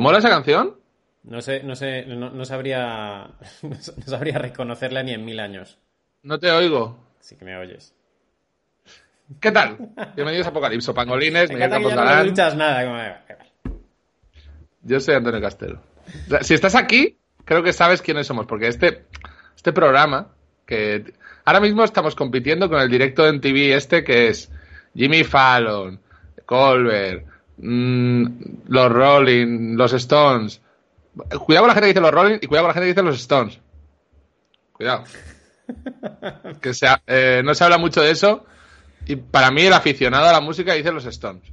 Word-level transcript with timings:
Mola 0.00 0.18
esa 0.18 0.28
canción? 0.30 0.76
No 1.24 1.42
sé, 1.42 1.62
no 1.62 1.76
sé, 1.76 2.04
no, 2.06 2.30
no 2.30 2.44
sabría, 2.44 3.28
no 3.62 3.76
sabría 4.06 4.38
reconocerla 4.38 5.02
ni 5.02 5.12
en 5.12 5.24
mil 5.24 5.38
años. 5.40 5.78
No 6.22 6.38
te 6.38 6.50
oigo. 6.50 6.98
Sí 7.20 7.36
que 7.36 7.44
me 7.44 7.56
oyes. 7.56 7.94
¿Qué 9.40 9.52
tal? 9.52 9.76
Bienvenidos 10.16 10.46
a 10.46 10.50
Apocalipso, 10.50 10.92
pangolines, 10.92 11.48
Me 11.50 11.54
Miguel 11.54 11.70
Campos 11.70 11.94
no 11.94 12.04
me 12.04 12.20
escuchas 12.22 12.56
nada. 12.56 12.84
como- 12.84 13.78
Yo 14.82 14.98
soy 14.98 15.14
Antonio 15.14 15.40
Castelo. 15.40 15.80
Si 16.40 16.54
estás 16.54 16.74
aquí, 16.74 17.16
creo 17.44 17.62
que 17.62 17.72
sabes 17.72 18.02
quiénes 18.02 18.26
somos, 18.26 18.46
porque 18.46 18.66
este, 18.66 19.04
este 19.54 19.72
programa, 19.72 20.34
que 20.66 21.14
ahora 21.44 21.60
mismo 21.60 21.84
estamos 21.84 22.16
compitiendo 22.16 22.68
con 22.68 22.80
el 22.80 22.90
directo 22.90 23.28
en 23.28 23.40
TV 23.40 23.74
este, 23.74 24.02
que 24.02 24.28
es 24.28 24.50
Jimmy 24.96 25.22
Fallon, 25.22 26.00
Colbert, 26.44 27.26
mm, 27.62 28.26
los 28.68 28.92
Rolling, 28.92 29.76
los 29.76 29.92
Stones. 29.92 30.60
Cuidado 31.44 31.64
con 31.64 31.68
la 31.68 31.74
gente 31.74 31.86
que 31.88 31.94
dice 31.94 32.00
los 32.00 32.10
Rolling 32.10 32.38
y 32.40 32.46
cuidado 32.46 32.66
con 32.66 32.68
la 32.68 32.74
gente 32.74 32.86
que 32.86 32.94
dice 32.94 33.02
los 33.02 33.16
Stones. 33.20 33.60
Cuidado. 34.72 35.04
Que 36.60 36.74
sea, 36.74 37.00
eh, 37.06 37.42
no 37.44 37.54
se 37.54 37.62
habla 37.62 37.78
mucho 37.78 38.02
de 38.02 38.10
eso. 38.10 38.44
Y 39.06 39.14
para 39.14 39.52
mí, 39.52 39.62
el 39.62 39.72
aficionado 39.72 40.26
a 40.26 40.32
la 40.32 40.40
música 40.40 40.74
dice 40.74 40.90
los 40.90 41.04
Stones. 41.04 41.44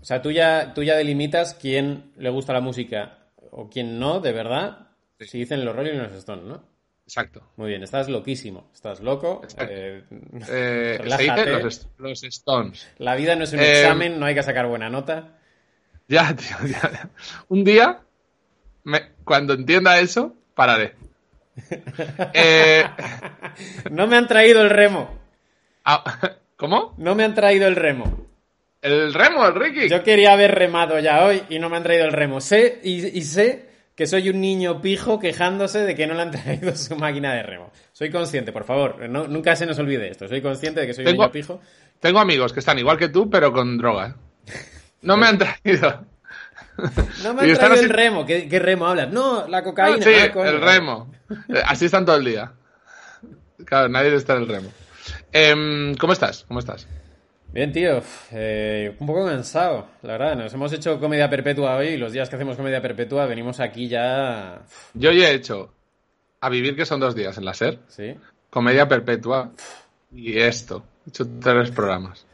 O 0.00 0.04
sea, 0.04 0.22
tú 0.22 0.30
ya, 0.30 0.72
tú 0.72 0.84
ya 0.84 0.94
delimitas 0.94 1.54
quién 1.54 2.12
le 2.16 2.30
gusta 2.30 2.52
la 2.52 2.60
música 2.60 3.18
o 3.50 3.68
quién 3.68 3.98
no, 3.98 4.20
de 4.20 4.32
verdad. 4.32 4.88
Si 5.18 5.38
dicen 5.38 5.64
los 5.64 5.74
Rolling 5.74 5.94
y 5.94 5.96
los 5.96 6.12
Stones, 6.12 6.44
¿no? 6.44 6.62
Exacto. 7.08 7.40
Muy 7.56 7.70
bien, 7.70 7.82
estás 7.82 8.06
loquísimo. 8.10 8.68
Estás 8.74 9.00
loco. 9.00 9.40
Eh, 9.58 10.02
Eh, 10.50 10.98
Relájate. 11.00 11.62
los, 11.62 11.88
los 11.96 12.22
Stones. 12.22 12.86
la 12.98 13.14
vida 13.16 13.34
no 13.34 13.44
es 13.44 13.52
un 13.54 13.60
Eh, 13.60 13.80
examen, 13.80 14.20
no 14.20 14.26
hay 14.26 14.34
que 14.34 14.42
sacar 14.42 14.66
buena 14.66 14.90
nota. 14.90 15.38
Ya, 16.06 16.36
tío, 16.36 16.56
ya, 16.66 16.82
ya. 16.92 17.08
Un 17.48 17.64
día, 17.64 18.00
me- 18.84 19.12
cuando 19.24 19.54
entienda 19.54 19.98
eso, 20.00 20.36
pararé. 20.54 20.94
No 23.90 24.06
me 24.06 24.16
han 24.16 24.28
traído 24.28 24.60
el 24.62 24.70
remo. 24.70 25.18
ah, 25.84 26.04
¿Cómo? 26.56 26.94
No 26.98 27.14
me 27.14 27.24
han 27.24 27.34
traído 27.34 27.66
el 27.68 27.76
remo. 27.76 28.26
El 28.82 29.12
remo, 29.14 29.44
el 29.46 29.54
Ricky. 29.54 29.88
Yo 29.88 30.02
quería 30.04 30.32
haber 30.34 30.54
remado 30.54 30.98
ya 31.00 31.24
hoy 31.24 31.42
y 31.48 31.58
no 31.58 31.68
me 31.70 31.76
han 31.78 31.82
traído 31.82 32.04
el 32.04 32.12
remo. 32.12 32.40
Sé 32.40 32.80
y, 32.84 33.18
y 33.18 33.22
sé 33.22 33.67
que 33.98 34.06
soy 34.06 34.28
un 34.30 34.40
niño 34.40 34.80
pijo 34.80 35.18
quejándose 35.18 35.80
de 35.80 35.96
que 35.96 36.06
no 36.06 36.14
le 36.14 36.22
han 36.22 36.30
traído 36.42 36.74
su 36.76 36.94
máquina 36.94 37.34
de 37.34 37.42
remo. 37.42 37.72
Soy 37.92 38.10
consciente, 38.12 38.52
por 38.52 38.62
favor. 38.62 39.08
no- 39.10 39.26
nunca 39.26 39.56
se 39.56 39.66
nos 39.66 39.76
olvide 39.80 40.08
esto. 40.08 40.28
Soy 40.28 40.40
consciente 40.40 40.80
de 40.80 40.86
que 40.86 40.94
soy 40.94 41.04
un 41.04 41.12
niño 41.14 41.32
pijo. 41.32 41.60
Tengo 41.98 42.20
amigos 42.20 42.52
que 42.52 42.60
están 42.60 42.78
igual 42.78 42.96
que 42.96 43.08
tú, 43.08 43.28
pero 43.28 43.52
con 43.52 43.76
droga. 43.76 44.14
¿eh? 44.46 44.52
No 45.02 45.16
me 45.16 45.26
han 45.26 45.36
traído. 45.38 46.06
No 47.24 47.34
me 47.34 47.40
han 47.42 47.54
traído 47.56 47.74
así- 47.74 47.84
el 47.84 47.90
remo. 47.90 48.24
¿Qué, 48.24 48.48
qué 48.48 48.60
remo 48.60 48.86
hablas? 48.86 49.10
No, 49.12 49.48
la 49.48 49.64
cocaína. 49.64 49.96
Ah, 49.98 50.04
sí, 50.04 50.14
Ah, 50.14 50.32
coño. 50.32 50.48
el 50.48 50.60
remo. 50.60 51.12
Así 51.66 51.86
están 51.86 52.04
todo 52.06 52.14
el 52.14 52.24
día. 52.24 52.52
Claro, 53.64 53.88
nadie 53.88 54.14
está 54.14 54.36
en 54.36 54.42
el 54.42 54.48
remo. 54.48 54.70
Em, 55.32 55.96
¿Cómo 55.96 56.12
estás? 56.12 56.44
¿Cómo 56.46 56.60
estás? 56.60 56.86
Bien, 57.52 57.72
tío. 57.72 58.02
Eh, 58.32 58.94
un 58.98 59.06
poco 59.06 59.24
cansado, 59.26 59.86
la 60.02 60.12
verdad. 60.12 60.36
Nos 60.36 60.52
hemos 60.52 60.72
hecho 60.72 61.00
comedia 61.00 61.30
perpetua 61.30 61.76
hoy 61.76 61.88
y 61.88 61.96
los 61.96 62.12
días 62.12 62.28
que 62.28 62.36
hacemos 62.36 62.56
comedia 62.56 62.82
perpetua 62.82 63.26
venimos 63.26 63.58
aquí 63.60 63.88
ya... 63.88 64.60
Yo 64.94 65.12
ya 65.12 65.30
he 65.30 65.34
hecho 65.34 65.72
a 66.40 66.48
vivir 66.50 66.76
que 66.76 66.84
son 66.86 67.00
dos 67.00 67.14
días 67.14 67.36
en 67.38 67.44
la 67.44 67.54
SER, 67.54 67.78
¿Sí? 67.88 68.16
comedia 68.50 68.86
perpetua 68.86 69.50
y 70.12 70.38
esto. 70.38 70.84
He 71.06 71.08
hecho 71.10 71.24
tres 71.40 71.70
programas. 71.70 72.26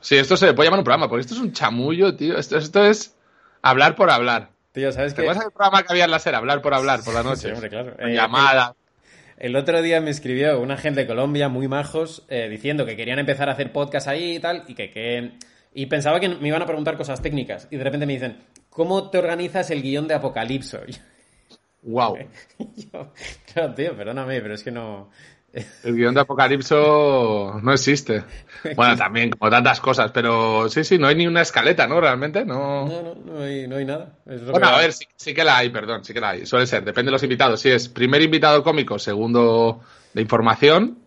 Sí, 0.00 0.16
esto 0.16 0.36
se 0.36 0.46
le 0.46 0.54
puede 0.54 0.66
llamar 0.68 0.80
un 0.80 0.84
programa, 0.84 1.08
porque 1.08 1.22
esto 1.22 1.34
es 1.34 1.40
un 1.40 1.52
chamullo, 1.52 2.14
tío. 2.14 2.36
Esto, 2.38 2.56
esto 2.58 2.84
es 2.84 3.16
hablar 3.62 3.96
por 3.96 4.10
hablar. 4.10 4.50
Tío, 4.72 4.92
¿sabes 4.92 5.14
¿Te 5.14 5.22
qué? 5.22 5.28
acuerdas 5.28 5.44
del 5.44 5.52
programa 5.52 5.82
que 5.82 5.92
había 5.92 6.04
en 6.04 6.10
la 6.10 6.18
SER? 6.18 6.34
Hablar 6.34 6.62
por 6.62 6.74
hablar 6.74 7.02
por 7.04 7.14
la 7.14 7.22
noche. 7.22 7.48
Sí, 7.48 7.50
hombre, 7.52 7.68
claro. 7.70 7.94
Eh, 7.98 8.14
llamadas. 8.14 8.72
El 9.40 9.56
otro 9.56 9.80
día 9.80 10.00
me 10.02 10.10
escribió 10.10 10.60
una 10.60 10.76
gente 10.76 11.00
de 11.00 11.06
Colombia, 11.06 11.48
muy 11.48 11.66
majos, 11.66 12.26
eh, 12.28 12.46
diciendo 12.50 12.84
que 12.84 12.94
querían 12.94 13.18
empezar 13.18 13.48
a 13.48 13.52
hacer 13.52 13.72
podcast 13.72 14.06
ahí 14.06 14.36
y 14.36 14.38
tal, 14.38 14.64
y 14.68 14.74
que, 14.74 14.90
que- 14.90 15.32
Y 15.72 15.86
pensaba 15.86 16.20
que 16.20 16.28
me 16.28 16.48
iban 16.48 16.60
a 16.62 16.66
preguntar 16.66 16.96
cosas 16.96 17.22
técnicas, 17.22 17.66
y 17.70 17.76
de 17.78 17.84
repente 17.84 18.04
me 18.04 18.12
dicen, 18.12 18.38
¿cómo 18.68 19.08
te 19.08 19.16
organizas 19.18 19.70
el 19.70 19.80
guion 19.82 20.06
de 20.06 20.14
Apocalipso? 20.14 20.80
Wow. 21.82 22.18
Y 22.58 22.90
yo, 22.92 23.12
claro, 23.54 23.74
tío, 23.76 23.96
perdóname, 23.96 24.40
pero 24.42 24.54
es 24.54 24.62
que 24.62 24.70
no... 24.70 25.10
El 25.82 25.96
guion 25.96 26.14
de 26.14 26.20
Apocalipso 26.20 27.58
no 27.62 27.72
existe. 27.72 28.22
Bueno, 28.76 28.96
también, 28.96 29.30
como 29.30 29.50
tantas 29.50 29.80
cosas, 29.80 30.10
pero 30.12 30.68
sí, 30.68 30.84
sí, 30.84 30.98
no 30.98 31.06
hay 31.08 31.16
ni 31.16 31.26
una 31.26 31.40
escaleta, 31.42 31.86
¿no? 31.86 32.00
Realmente, 32.00 32.44
no. 32.44 32.86
No, 32.86 33.02
no, 33.02 33.14
no 33.14 33.42
hay, 33.42 33.66
no 33.66 33.76
hay 33.76 33.84
nada. 33.84 34.18
Es 34.26 34.42
lo 34.42 34.52
Bueno, 34.52 34.68
que- 34.68 34.74
a 34.74 34.78
ver, 34.78 34.92
sí, 34.92 35.06
sí 35.16 35.34
que 35.34 35.42
la 35.44 35.56
hay, 35.58 35.70
perdón, 35.70 36.04
sí 36.04 36.12
que 36.12 36.20
la 36.20 36.30
hay. 36.30 36.46
Suele 36.46 36.66
ser, 36.66 36.84
depende 36.84 37.08
de 37.08 37.12
los 37.12 37.22
invitados. 37.22 37.60
Si 37.60 37.68
es 37.70 37.88
primer 37.88 38.22
invitado 38.22 38.62
cómico, 38.62 38.98
segundo 38.98 39.80
de 40.14 40.22
información 40.22 40.98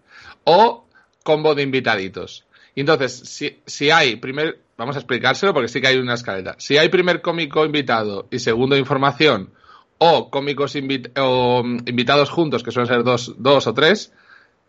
o 0.43 0.87
combo 1.23 1.55
de 1.55 1.63
invitaditos. 1.63 2.45
Y 2.75 2.81
entonces, 2.81 3.13
si, 3.13 3.61
si 3.65 3.91
hay 3.91 4.15
primer, 4.17 4.59
vamos 4.77 4.95
a 4.95 4.99
explicárselo 4.99 5.53
porque 5.53 5.67
sí 5.69 5.79
que 5.79 5.87
hay 5.87 5.97
una 5.97 6.15
escaleta. 6.15 6.55
Si 6.57 6.77
hay 6.77 6.89
primer 6.89 7.21
cómico 7.21 7.63
invitado 7.65 8.27
y 8.31 8.39
segundo 8.39 8.73
de 8.75 8.81
información 8.81 9.51
o 9.99 10.29
cómicos 10.31 10.75
invi- 10.75 11.11
o, 11.17 11.63
mm, 11.63 11.83
invitados 11.85 12.29
juntos, 12.29 12.63
que 12.63 12.71
suelen 12.71 12.91
ser 12.93 13.03
dos, 13.03 13.35
dos 13.37 13.67
o 13.67 13.73
tres, 13.73 14.11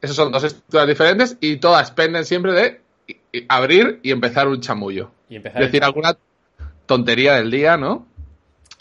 esos 0.05 0.17
son 0.17 0.31
dos 0.33 0.45
estructuras 0.45 0.87
diferentes 0.87 1.37
y 1.41 1.57
todas 1.57 1.91
penden 1.91 2.25
siempre 2.25 2.53
de 2.53 2.81
abrir 3.49 4.01
y 4.03 4.11
empezar 4.13 4.47
un 4.49 4.61
chamullo. 4.61 5.11
Y 5.29 5.37
empezar 5.37 5.63
decir 5.63 5.77
el- 5.83 5.85
alguna 5.85 6.17
tontería 6.87 7.35
del 7.35 7.51
día, 7.51 7.77
¿no? 7.77 8.07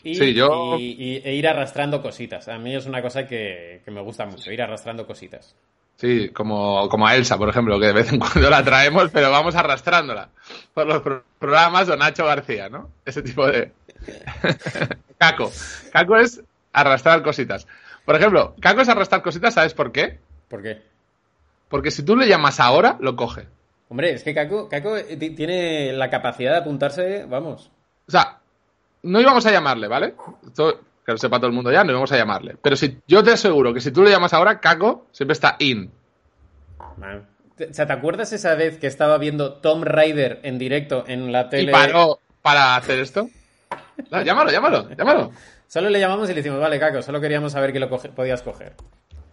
y, 0.06 0.16
sí, 0.16 0.34
yo- 0.34 0.76
y- 0.78 0.96
y- 1.00 1.22
e 1.24 1.34
ir 1.34 1.48
arrastrando 1.48 2.02
cositas. 2.02 2.50
A 2.50 2.58
mí 2.58 2.76
es 2.76 2.86
una 2.86 3.02
cosa 3.02 3.26
que, 3.26 3.82
que 3.86 3.92
me 3.92 4.02
gusta 4.02 4.26
mucho, 4.26 4.52
ir 4.52 4.62
arrastrando 4.62 5.08
cositas. 5.08 5.56
Sí, 5.96 6.28
como, 6.30 6.90
como 6.90 7.08
a 7.08 7.16
Elsa, 7.16 7.38
por 7.38 7.48
ejemplo, 7.48 7.80
que 7.80 7.86
de 7.88 7.94
vez 7.94 8.12
en 8.12 8.20
cuando 8.20 8.50
la 8.50 8.64
traemos, 8.66 9.10
pero 9.14 9.32
vamos 9.32 9.56
arrastrándola 9.56 10.28
por 10.74 10.88
los 10.88 11.02
pro- 11.02 11.24
programas 11.40 11.88
o 11.88 11.96
Nacho 11.96 12.26
García, 12.26 12.68
¿no? 12.68 12.90
Ese 13.06 13.22
tipo 13.22 13.48
de... 13.48 13.72
Caco. 15.18 15.52
Caco 15.92 16.18
es 16.18 16.42
arrastrar 16.74 17.24
cositas. 17.24 17.66
Por 18.06 18.16
ejemplo, 18.16 18.56
Caco 18.60 18.82
es 18.82 18.90
arrastrar 18.90 19.22
cositas, 19.22 19.54
¿sabes 19.54 19.74
por 19.74 19.92
qué? 19.94 20.20
¿Por 20.50 20.62
qué? 20.62 20.82
Porque 21.70 21.92
si 21.92 22.04
tú 22.04 22.16
le 22.16 22.28
llamas 22.28 22.60
ahora, 22.60 22.98
lo 23.00 23.16
coge. 23.16 23.48
Hombre, 23.90 24.12
es 24.14 24.24
que 24.24 24.34
Caco, 24.34 24.70
Caco 24.70 24.96
ti- 25.02 25.32
tiene 25.32 25.94
la 25.94 26.10
capacidad 26.10 26.52
de 26.52 26.58
apuntarse, 26.58 27.26
vamos. 27.26 27.72
O 28.08 28.12
sea, 28.12 28.40
no 29.04 29.20
íbamos 29.22 29.46
a 29.46 29.52
llamarle, 29.52 29.88
¿vale? 29.88 30.16
Esto 30.46 30.80
que 31.06 31.12
lo 31.12 31.18
sepa 31.18 31.38
todo 31.38 31.48
el 31.48 31.54
mundo 31.54 31.72
ya, 31.72 31.84
no 31.84 31.92
íbamos 31.92 32.12
a 32.12 32.18
llamarle. 32.18 32.56
Pero 32.62 32.76
si 32.76 33.00
yo 33.08 33.24
te 33.24 33.32
aseguro 33.32 33.74
que 33.74 33.82
si 33.82 33.92
tú 33.92 34.04
le 34.04 34.10
llamas 34.12 34.34
ahora, 34.34 34.60
Caco 34.60 35.08
siempre 35.12 35.34
está 35.34 35.56
in. 35.60 35.92
Man. 36.98 37.28
Te- 37.56 37.68
O 37.68 37.74
sea, 37.74 37.86
¿te 37.86 37.94
acuerdas 37.94 38.34
esa 38.34 38.56
vez 38.56 38.78
que 38.80 38.88
estaba 38.88 39.18
viendo 39.18 39.54
Tom 39.56 39.84
Raider 39.84 40.40
en 40.44 40.58
directo 40.58 41.04
en 41.08 41.32
la 41.32 41.42
Y 41.42 41.50
tele? 41.50 41.72
paró 41.72 42.20
para 42.42 42.76
hacer 42.76 43.00
esto. 43.00 43.30
No, 44.10 44.22
llámalo, 44.22 44.52
llámalo, 44.52 44.90
llámalo. 44.96 45.32
Solo 45.68 45.90
le 45.90 46.00
llamamos 46.00 46.28
y 46.30 46.34
le 46.34 46.42
decimos, 46.42 46.60
vale, 46.60 46.80
Caco, 46.80 47.02
solo 47.02 47.20
queríamos 47.22 47.52
saber 47.52 47.74
que 47.74 47.80
lo 47.80 47.90
coge- 47.90 48.10
podías 48.12 48.42
coger. 48.42 48.74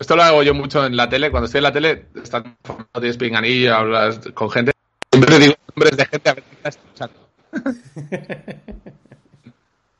Esto 0.00 0.16
lo 0.16 0.22
hago 0.22 0.42
yo 0.42 0.54
mucho 0.54 0.86
en 0.86 0.96
la 0.96 1.10
tele. 1.10 1.30
Cuando 1.30 1.44
estoy 1.44 1.58
en 1.58 1.64
la 1.64 1.72
tele, 1.72 2.06
estás 2.22 2.42
no 2.42 3.00
tienes 3.00 3.18
pinganillo, 3.18 3.76
hablas 3.76 4.18
con 4.32 4.50
gente. 4.50 4.72
Siempre 5.12 5.38
digo 5.38 5.54
nombres 5.76 5.96
de 5.98 6.06
gente 6.06 6.30
a 6.30 6.34
ver 6.34 6.44
si 6.48 6.56
está 6.56 6.68
escuchando. 6.70 7.28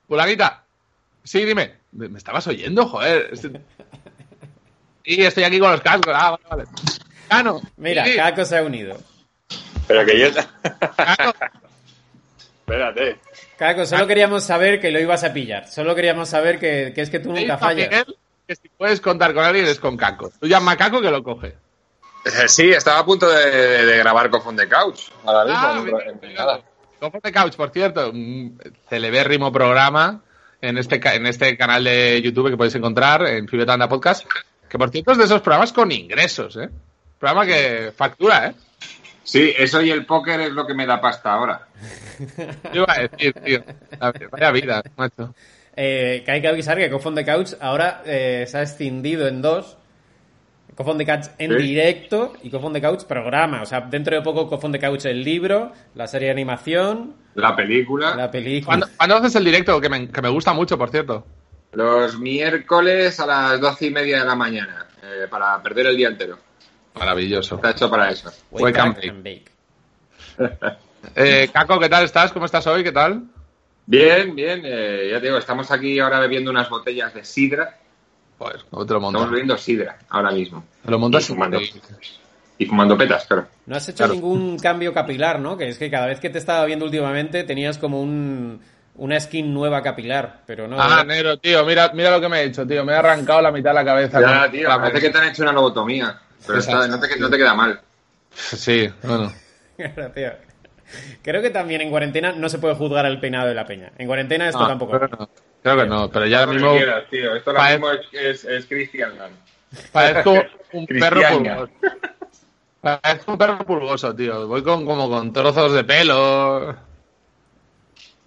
Fulanita, 0.08 0.64
Sí, 1.23 1.44
dime. 1.44 1.75
¿Me 1.93 2.17
estabas 2.17 2.47
oyendo? 2.47 2.87
Joder. 2.87 3.31
Y 5.05 5.23
estoy 5.23 5.44
aquí 5.44 5.58
con 5.58 5.70
los 5.70 5.82
cascos. 5.82 6.14
Ah, 6.17 6.31
vale, 6.31 6.44
vale. 6.49 6.64
Cano. 7.29 7.61
Mira, 7.76 8.06
sí, 8.06 8.17
Caco 8.17 8.44
se 8.47 8.56
ha 8.56 8.62
unido. 8.62 8.97
Pero 9.87 10.06
que 10.06 10.19
yo. 10.19 10.29
Cano. 10.97 11.32
Espérate. 12.61 13.19
Caco, 13.58 13.85
solo 13.85 14.06
queríamos 14.06 14.44
saber 14.44 14.81
que 14.81 14.91
lo 14.91 14.99
ibas 14.99 15.25
a 15.25 15.32
pillar. 15.32 15.69
Solo 15.69 15.94
queríamos 15.94 16.31
saber 16.31 16.58
que, 16.58 16.93
que 16.94 17.02
es 17.02 17.11
que 17.11 17.20
tú 17.20 17.32
nunca 17.32 17.58
fallas. 17.58 17.91
Miguel 17.91 18.17
que 18.50 18.56
si 18.56 18.69
puedes 18.69 19.00
contar 19.00 19.32
con 19.32 19.44
alguien 19.44 19.64
es 19.67 19.79
con 19.79 19.97
Caco. 19.97 20.32
Tú 20.41 20.49
llama 20.49 20.73
a 20.73 20.76
Caco 20.76 21.00
que 21.00 21.11
lo 21.11 21.23
coge. 21.23 21.55
Eh, 22.25 22.49
Sí, 22.49 22.69
estaba 22.70 22.99
a 22.99 23.05
punto 23.05 23.29
de, 23.29 23.49
de- 23.49 23.85
de 23.87 23.99
grabar 23.99 24.29
con 24.29 24.56
the 24.56 24.69
Couch. 24.69 25.02
Ahora 25.25 25.44
mismo. 25.44 25.99
Ah, 25.99 26.05
en- 26.08 26.31
en-. 26.31 26.62
Cojo 26.99 27.19
de 27.23 27.32
Couch, 27.32 27.55
por 27.55 27.70
cierto, 27.70 28.11
un 28.11 28.61
celebérrimo 28.88 29.52
programa 29.52 30.20
en 30.61 30.79
este, 30.79 31.00
en 31.14 31.26
este 31.26 31.56
canal 31.56 31.85
de 31.85 32.20
YouTube 32.20 32.50
que 32.50 32.56
podéis 32.56 32.75
encontrar 32.75 33.25
en 33.26 33.47
Fibetanda 33.47 33.88
Podcast, 33.88 34.26
que 34.69 34.76
por 34.79 34.91
cierto 34.91 35.12
es 35.12 35.19
de 35.19 35.25
esos 35.25 35.41
programas 35.43 35.73
con 35.73 35.93
ingresos, 35.93 36.56
¿eh? 36.56 36.69
Programa 37.20 37.47
que 37.47 37.93
factura, 37.97 38.49
¿eh? 38.49 38.55
Sí, 39.23 39.55
eso 39.56 39.81
y 39.81 39.91
el 39.93 40.05
póker 40.06 40.41
es 40.41 40.50
lo 40.52 40.67
que 40.67 40.75
me 40.75 40.87
da 40.87 41.00
pasta 41.00 41.32
ahora. 41.35 41.69
Yo 42.75 42.82
iba 42.82 42.93
a 42.94 42.99
decir, 43.06 43.32
tío. 43.44 43.62
Vaya 44.32 44.50
vida, 44.50 44.82
macho. 44.97 45.35
Eh, 45.76 46.22
que 46.25 46.31
hay 46.32 46.40
que 46.43 46.49
avisar 46.49 46.76
que 46.78 46.93
on 46.93 47.14
the 47.14 47.25
Couch 47.25 47.52
ahora 47.61 48.02
eh, 48.05 48.44
se 48.49 48.58
ha 48.58 48.62
escindido 48.62 49.28
en 49.28 49.40
dos. 49.43 49.76
On 50.76 50.96
the 50.96 51.05
Couch 51.05 51.26
en 51.38 51.50
Sí. 51.50 51.56
directo 51.62 52.32
y 52.43 52.55
on 52.55 52.72
the 52.72 52.81
Couch 52.81 53.05
programa. 53.05 53.62
O 53.62 53.67
sea, 53.67 53.82
dentro 53.82 54.17
de 54.17 54.22
poco 54.22 54.49
on 54.62 54.72
the 54.72 54.78
Couch 54.78 55.05
el 55.05 55.22
libro, 55.22 55.72
la 55.94 56.06
serie 56.06 56.26
de 56.28 56.32
animación, 56.32 57.14
La 57.34 57.55
película. 57.55 58.14
la 58.17 58.31
película. 58.31 58.67
¿Cuándo, 58.78 58.88
cuándo 58.96 59.17
haces 59.17 59.34
el 59.37 59.44
directo? 59.44 59.78
Que 59.81 59.88
me, 59.90 60.08
que 60.08 60.22
me 60.22 60.28
gusta 60.31 60.52
mucho, 60.55 60.78
por 60.78 60.90
cierto. 60.90 61.26
Los 61.73 62.19
miércoles 62.19 63.20
a 63.20 63.26
las 63.26 63.61
doce 63.61 63.87
y 63.87 63.90
media 63.90 64.20
de 64.20 64.25
la 64.25 64.34
mañana. 64.34 64.87
eh, 65.02 65.26
para 65.31 65.62
perder 65.62 65.87
el 65.87 65.96
día 65.96 66.08
entero. 66.08 66.38
Maravilloso. 66.94 67.56
Está 67.56 67.70
hecho 67.70 67.90
para 67.90 68.11
eso. 68.11 68.31
Wake 68.50 68.64
Wake 68.64 68.78
up 68.78 68.84
and 68.84 68.94
bake. 68.96 69.11
and 70.38 70.58
bake. 70.61 70.78
Eh, 71.16 71.49
Caco, 71.52 71.78
¿qué 71.81 71.88
tal 71.88 72.05
estás? 72.05 72.32
¿Cómo 72.32 72.46
estás 72.46 72.66
hoy? 72.66 72.82
¿Qué 72.84 72.93
tal? 72.93 73.25
Bien, 73.90 74.37
bien. 74.37 74.62
eh, 74.64 75.08
ya 75.10 75.19
te 75.19 75.26
digo, 75.26 75.38
estamos 75.38 75.69
aquí 75.72 75.98
ahora 75.98 76.20
bebiendo 76.20 76.50
unas 76.52 76.69
botellas 76.70 77.12
de 77.12 77.25
sidra. 77.25 77.76
Pues, 78.38 78.62
¿cómo 78.70 78.87
te 78.87 78.92
lo 78.94 79.00
montas? 79.00 79.19
Estamos 79.19 79.32
bebiendo 79.32 79.58
sidra 79.58 79.98
ahora 80.10 80.31
mismo. 80.31 80.64
Lo 80.84 80.96
montas 80.98 81.25
Y 81.25 81.26
fumando. 81.26 81.60
y- 82.58 82.66
fumando 82.66 82.96
petas, 82.96 83.26
claro. 83.26 83.48
No 83.66 83.75
has 83.75 83.88
hecho 83.88 83.96
Claro. 83.98 84.12
ningún 84.12 84.58
cambio 84.60 84.94
capilar, 84.94 85.40
¿no? 85.40 85.56
Que 85.58 85.69
es 85.69 85.76
que 85.76 85.90
cada 85.90 86.06
vez 86.06 86.20
que 86.20 86.31
te 86.31 86.38
estaba 86.38 86.64
viendo 86.66 86.84
últimamente 86.84 87.42
tenías 87.42 87.78
como 87.78 88.00
un, 88.00 88.60
una 88.94 89.19
skin 89.19 89.52
nueva 89.52 89.82
capilar, 89.82 90.42
pero 90.46 90.69
no. 90.69 90.81
Ah, 90.81 91.02
negro, 91.04 91.38
tío, 91.38 91.66
mira, 91.66 91.90
mira 91.92 92.12
lo 92.12 92.20
que 92.20 92.28
me 92.28 92.42
he 92.42 92.44
hecho, 92.44 92.64
tío. 92.64 92.84
Me 92.84 92.92
he 92.92 92.96
arrancado 92.96 93.42
la 93.42 93.50
mitad 93.50 93.70
de 93.70 93.75
la 93.75 93.84
cabeza. 93.84 94.20
Ya, 94.20 94.42
con- 94.42 94.52
tío, 94.52 94.69
la- 94.69 94.78
parece 94.81 95.00
que 95.00 95.10
te 95.10 95.19
han 95.19 95.28
hecho 95.31 95.42
una 95.42 95.52
lobotomía. 95.52 96.16
Pero 96.46 96.60
está- 96.60 96.87
no, 96.87 97.00
te, 97.00 97.19
no 97.19 97.28
te 97.28 97.37
queda 97.37 97.54
mal. 97.54 97.81
Sí, 98.32 98.88
bueno. 99.02 99.32
Tío. 100.14 100.31
Creo 101.22 101.42
que 101.42 101.50
también 101.50 101.81
en 101.81 101.90
cuarentena 101.90 102.32
no 102.32 102.48
se 102.48 102.58
puede 102.58 102.75
juzgar 102.75 103.06
el 103.06 103.20
peinado 103.20 103.48
de 103.48 103.54
la 103.54 103.66
peña. 103.66 103.92
En 103.98 104.06
cuarentena 104.06 104.48
esto 104.48 104.60
No, 104.60 104.69
tampoco. 104.69 104.92
creo 104.98 105.08
que 105.10 105.16
no. 105.16 105.31
Creo 105.62 105.76
que 105.76 105.87
no, 105.87 106.10
pero 106.10 106.26
ya 106.26 106.40
ahora 106.40 106.52
mismo 106.52 106.72
tío. 107.10 107.34
Esto 107.37 107.50
ahora 107.50 107.70
mismo 107.70 107.90
es, 108.12 108.44
es, 108.44 108.69
Gunn. 108.69 109.31
parezco 109.92 110.34
un 110.72 110.87
perro 110.87 111.20
pulgoso. 111.31 111.70
Parezco 112.81 113.32
un 113.32 113.38
perro 113.38 113.58
pulgoso, 113.58 114.14
tío. 114.14 114.46
Voy 114.46 114.62
con 114.62 114.87
como 114.87 115.08
con 115.08 115.32
trozos 115.32 115.72
de 115.72 115.84
pelo. 115.84 116.72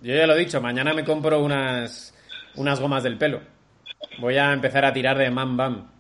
Yo 0.02 0.14
ya 0.14 0.28
lo 0.28 0.36
he 0.36 0.40
dicho, 0.40 0.62
mañana 0.62 0.94
me 0.94 1.06
compro 1.06 1.40
unas, 1.40 2.14
unas 2.56 2.80
gomas 2.80 3.04
del 3.04 3.18
pelo. 3.18 3.42
Voy 4.20 4.38
a 4.38 4.52
empezar 4.54 4.86
a 4.86 4.94
tirar 4.94 5.18
de 5.18 5.32
man 5.32 5.58
bam. 5.58 5.93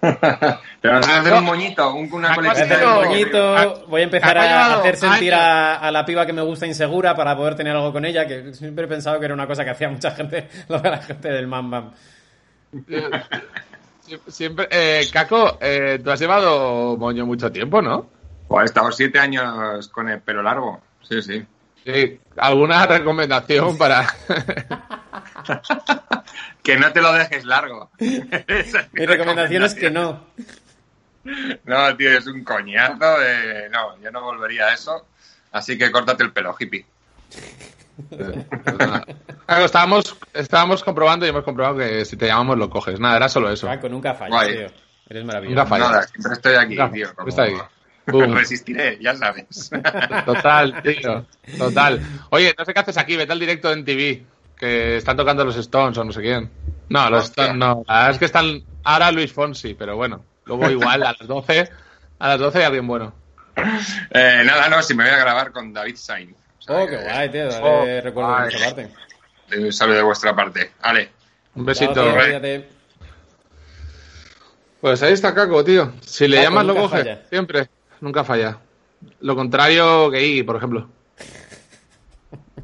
Pero 0.00 0.94
vas 0.94 1.08
a 1.08 1.20
hacer 1.20 1.34
un 1.34 1.44
moñito, 1.44 1.94
un- 1.94 2.10
una 2.12 2.34
pero- 2.34 2.98
un 3.00 3.04
moñito, 3.08 3.84
voy 3.88 4.00
a 4.00 4.04
empezar 4.04 4.38
a 4.38 4.74
hacer 4.76 4.96
sentir 4.96 5.34
años. 5.34 5.44
a, 5.44 5.76
a 5.76 5.90
la 5.90 6.04
piba 6.06 6.24
que 6.24 6.32
me 6.32 6.40
gusta 6.42 6.66
insegura 6.66 7.14
para 7.14 7.36
poder 7.36 7.54
tener 7.54 7.76
algo 7.76 7.92
con 7.92 8.04
ella, 8.06 8.26
que 8.26 8.54
siempre 8.54 8.86
he 8.86 8.88
pensado 8.88 9.18
que 9.18 9.26
era 9.26 9.34
una 9.34 9.46
cosa 9.46 9.62
que 9.64 9.70
hacía 9.70 9.90
mucha 9.90 10.10
gente, 10.12 10.48
lo 10.68 10.78
de 10.80 10.90
la 10.90 10.98
gente 10.98 11.28
del 11.28 11.46
man 11.46 11.70
bam. 11.70 11.90
Sie- 14.06 14.20
Siempre, 14.28 14.66
eh, 14.70 15.06
Caco, 15.12 15.58
eh, 15.60 16.00
tú 16.02 16.10
has 16.10 16.18
llevado 16.18 16.96
moño 16.96 17.26
mucho 17.26 17.52
tiempo, 17.52 17.80
¿no? 17.82 18.06
Pues 18.48 18.62
he 18.62 18.64
estado 18.66 18.90
siete 18.90 19.18
años 19.20 19.88
con 19.88 20.08
el 20.08 20.20
pelo 20.20 20.42
largo. 20.42 20.80
Sí, 21.08 21.22
sí. 21.22 21.44
Sí. 21.84 22.18
¿Alguna 22.36 22.86
recomendación 22.86 23.78
para...? 23.78 24.06
Que 26.62 26.76
no 26.76 26.92
te 26.92 27.00
lo 27.00 27.12
dejes 27.12 27.44
largo. 27.44 27.90
Mi 27.98 29.06
recomendación 29.06 29.62
es 29.64 29.74
que 29.74 29.90
no. 29.90 30.26
No, 31.64 31.96
tío, 31.96 32.10
es 32.16 32.26
un 32.26 32.44
coñazo. 32.44 33.18
de- 33.18 33.68
No, 33.70 33.98
yo 34.00 34.10
no 34.10 34.22
volvería 34.22 34.66
a 34.66 34.74
eso. 34.74 35.06
Así 35.52 35.76
que 35.76 35.90
córtate 35.90 36.22
el 36.22 36.32
pelo, 36.32 36.54
hippie. 36.58 36.84
Claro, 39.46 39.64
estábamos, 39.64 40.16
estábamos 40.32 40.84
comprobando 40.84 41.26
y 41.26 41.30
hemos 41.30 41.42
comprobado 41.44 41.78
que 41.78 42.04
si 42.04 42.16
te 42.16 42.26
llamamos 42.28 42.56
lo 42.56 42.70
coges. 42.70 43.00
Nada, 43.00 43.16
era 43.16 43.28
solo 43.28 43.50
eso. 43.50 43.66
Paco, 43.66 43.88
nunca 43.88 44.14
fallas, 44.14 44.30
Guay. 44.30 44.56
tío. 44.58 44.66
Eres 45.08 45.24
maravilloso. 45.24 45.56
Nunca 45.56 45.68
fallas. 45.68 45.90
Nada, 45.90 46.02
siempre 46.06 46.32
estoy 46.34 46.54
aquí, 46.54 46.76
Nunca- 46.76 46.92
tío. 46.92 47.14
como- 47.14 47.28
está 47.28 47.42
ahí. 47.42 47.54
Boom. 48.06 48.34
Resistiré, 48.34 48.98
ya 49.00 49.14
sabes. 49.16 49.70
Total, 50.24 50.82
tío. 50.82 51.26
Total. 51.58 52.00
Oye, 52.30 52.54
no 52.56 52.64
sé 52.64 52.72
qué 52.72 52.80
haces 52.80 52.96
aquí, 52.96 53.16
vete 53.16 53.32
al 53.32 53.40
directo 53.40 53.72
en 53.72 53.84
TV. 53.84 54.24
Que 54.60 54.98
están 54.98 55.16
tocando 55.16 55.42
los 55.44 55.56
Stones 55.56 55.96
o 55.98 56.04
no 56.04 56.12
sé 56.12 56.20
quién. 56.20 56.50
No, 56.90 57.08
los 57.08 57.24
Hostia. 57.24 57.44
Stones 57.44 57.58
no. 57.58 57.82
La 57.88 57.94
verdad 57.94 58.10
es 58.10 58.18
que 58.18 58.24
están 58.26 58.62
ahora 58.84 59.10
Luis 59.10 59.32
Fonsi, 59.32 59.72
pero 59.74 59.96
bueno. 59.96 60.22
Luego 60.44 60.68
igual 60.70 61.02
a 61.02 61.12
las 61.18 61.26
12. 61.26 61.68
A 62.18 62.28
las 62.28 62.38
12 62.38 62.58
hay 62.58 62.64
alguien 62.64 62.86
bueno. 62.86 63.14
Eh, 64.10 64.42
nada, 64.44 64.68
no, 64.68 64.82
si 64.82 64.94
me 64.94 65.04
voy 65.04 65.12
a 65.12 65.16
grabar 65.18 65.50
con 65.52 65.72
David 65.72 65.96
Sainz. 65.96 66.36
O 66.58 66.62
sea 66.62 66.76
Oh, 66.76 66.86
que- 66.86 66.96
qué 66.98 67.02
guay, 67.04 67.28
tío. 67.30 67.48
Dale 67.48 67.62
Oh, 67.64 68.00
recuerdo 68.04 68.30
de 68.30 68.36
guay. 68.36 68.42
nuestra 68.50 68.66
parte. 68.74 68.90
Un 69.58 69.72
saludo 69.72 69.96
de 69.96 70.02
vuestra 70.02 70.36
parte. 70.36 70.72
Vale. 70.82 71.08
Un 71.54 71.64
besito. 71.64 72.04
Pues 74.80 75.02
ahí 75.02 75.12
está 75.12 75.34
Caco, 75.34 75.62
tío. 75.64 75.92
Si 76.00 76.26
le 76.28 76.36
Caco, 76.36 76.48
llamas 76.48 76.66
lo 76.66 76.74
coge. 76.74 76.98
falla. 76.98 77.22
Siempre. 77.28 77.68
Nunca 78.00 78.24
falla. 78.24 78.58
Lo 79.20 79.34
contrario 79.36 80.10
que 80.10 80.24
Iggy, 80.26 80.42
por 80.42 80.56
ejemplo. 80.56 80.88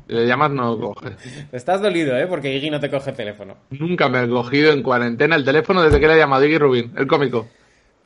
Le 0.07 0.27
llamas 0.27 0.53
no 0.53 0.79
coge. 0.79 1.17
Estás 1.53 1.83
dolido, 1.83 2.17
¿eh? 2.17 2.27
Porque 2.27 2.55
Iggy 2.55 2.71
no 2.71 2.79
te 2.79 2.91
coge 2.91 3.11
el 3.11 3.17
teléfono. 3.17 3.57
Nunca 3.71 4.09
me 4.09 4.23
he 4.23 4.29
cogido 4.29 4.73
en 4.73 4.83
cuarentena 4.83 5.35
el 5.35 5.45
teléfono 5.45 5.83
desde 5.83 5.99
que 5.99 6.07
le 6.07 6.15
he 6.15 6.19
llamado 6.19 6.45
Iggy 6.45 6.59
Rubin, 6.59 6.93
el 6.97 7.07
cómico. 7.07 7.49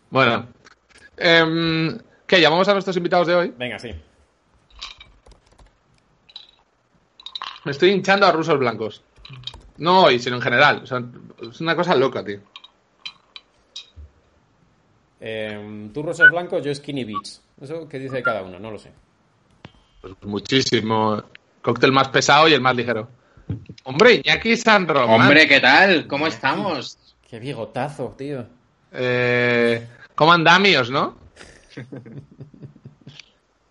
Bueno. 0.08 0.48
Em, 1.16 1.98
¿Qué? 2.26 2.40
¿Llamamos 2.40 2.68
a 2.68 2.72
nuestros 2.72 2.96
invitados 2.96 3.26
de 3.26 3.34
hoy? 3.34 3.54
Venga, 3.56 3.78
sí. 3.78 3.90
Me 7.64 7.72
estoy 7.72 7.90
hinchando 7.90 8.26
a 8.26 8.32
rusos 8.32 8.58
blancos. 8.58 9.02
No 9.76 10.04
hoy, 10.04 10.18
sino 10.18 10.36
en 10.36 10.42
general. 10.42 10.80
O 10.82 10.86
sea, 10.86 11.02
es 11.42 11.60
una 11.60 11.76
cosa 11.76 11.94
loca, 11.94 12.24
tío. 12.24 12.40
Eh, 15.20 15.90
tú 15.92 16.02
rosas 16.02 16.30
blancos, 16.30 16.64
yo 16.64 16.74
skinny 16.74 17.04
beach. 17.04 17.40
Eso 17.60 17.86
que 17.86 17.98
dice 17.98 18.22
cada 18.22 18.42
uno, 18.42 18.58
no 18.58 18.70
lo 18.70 18.78
sé. 18.78 18.90
Pues 20.00 20.14
muchísimo. 20.22 21.22
Cóctel 21.62 21.92
más 21.92 22.08
pesado 22.08 22.48
y 22.48 22.54
el 22.54 22.60
más 22.60 22.74
ligero. 22.74 23.08
Hombre, 23.84 24.22
Iñaki 24.24 24.56
San 24.56 24.86
Román. 24.86 25.22
Hombre, 25.22 25.46
¿qué 25.48 25.60
tal? 25.60 26.06
¿Cómo 26.06 26.26
estamos? 26.26 26.98
Qué 27.28 27.38
bigotazo, 27.38 28.14
tío. 28.16 28.46
Eh, 28.92 29.86
¿Cómo 30.14 30.32
andamios, 30.32 30.90
no? 30.90 31.18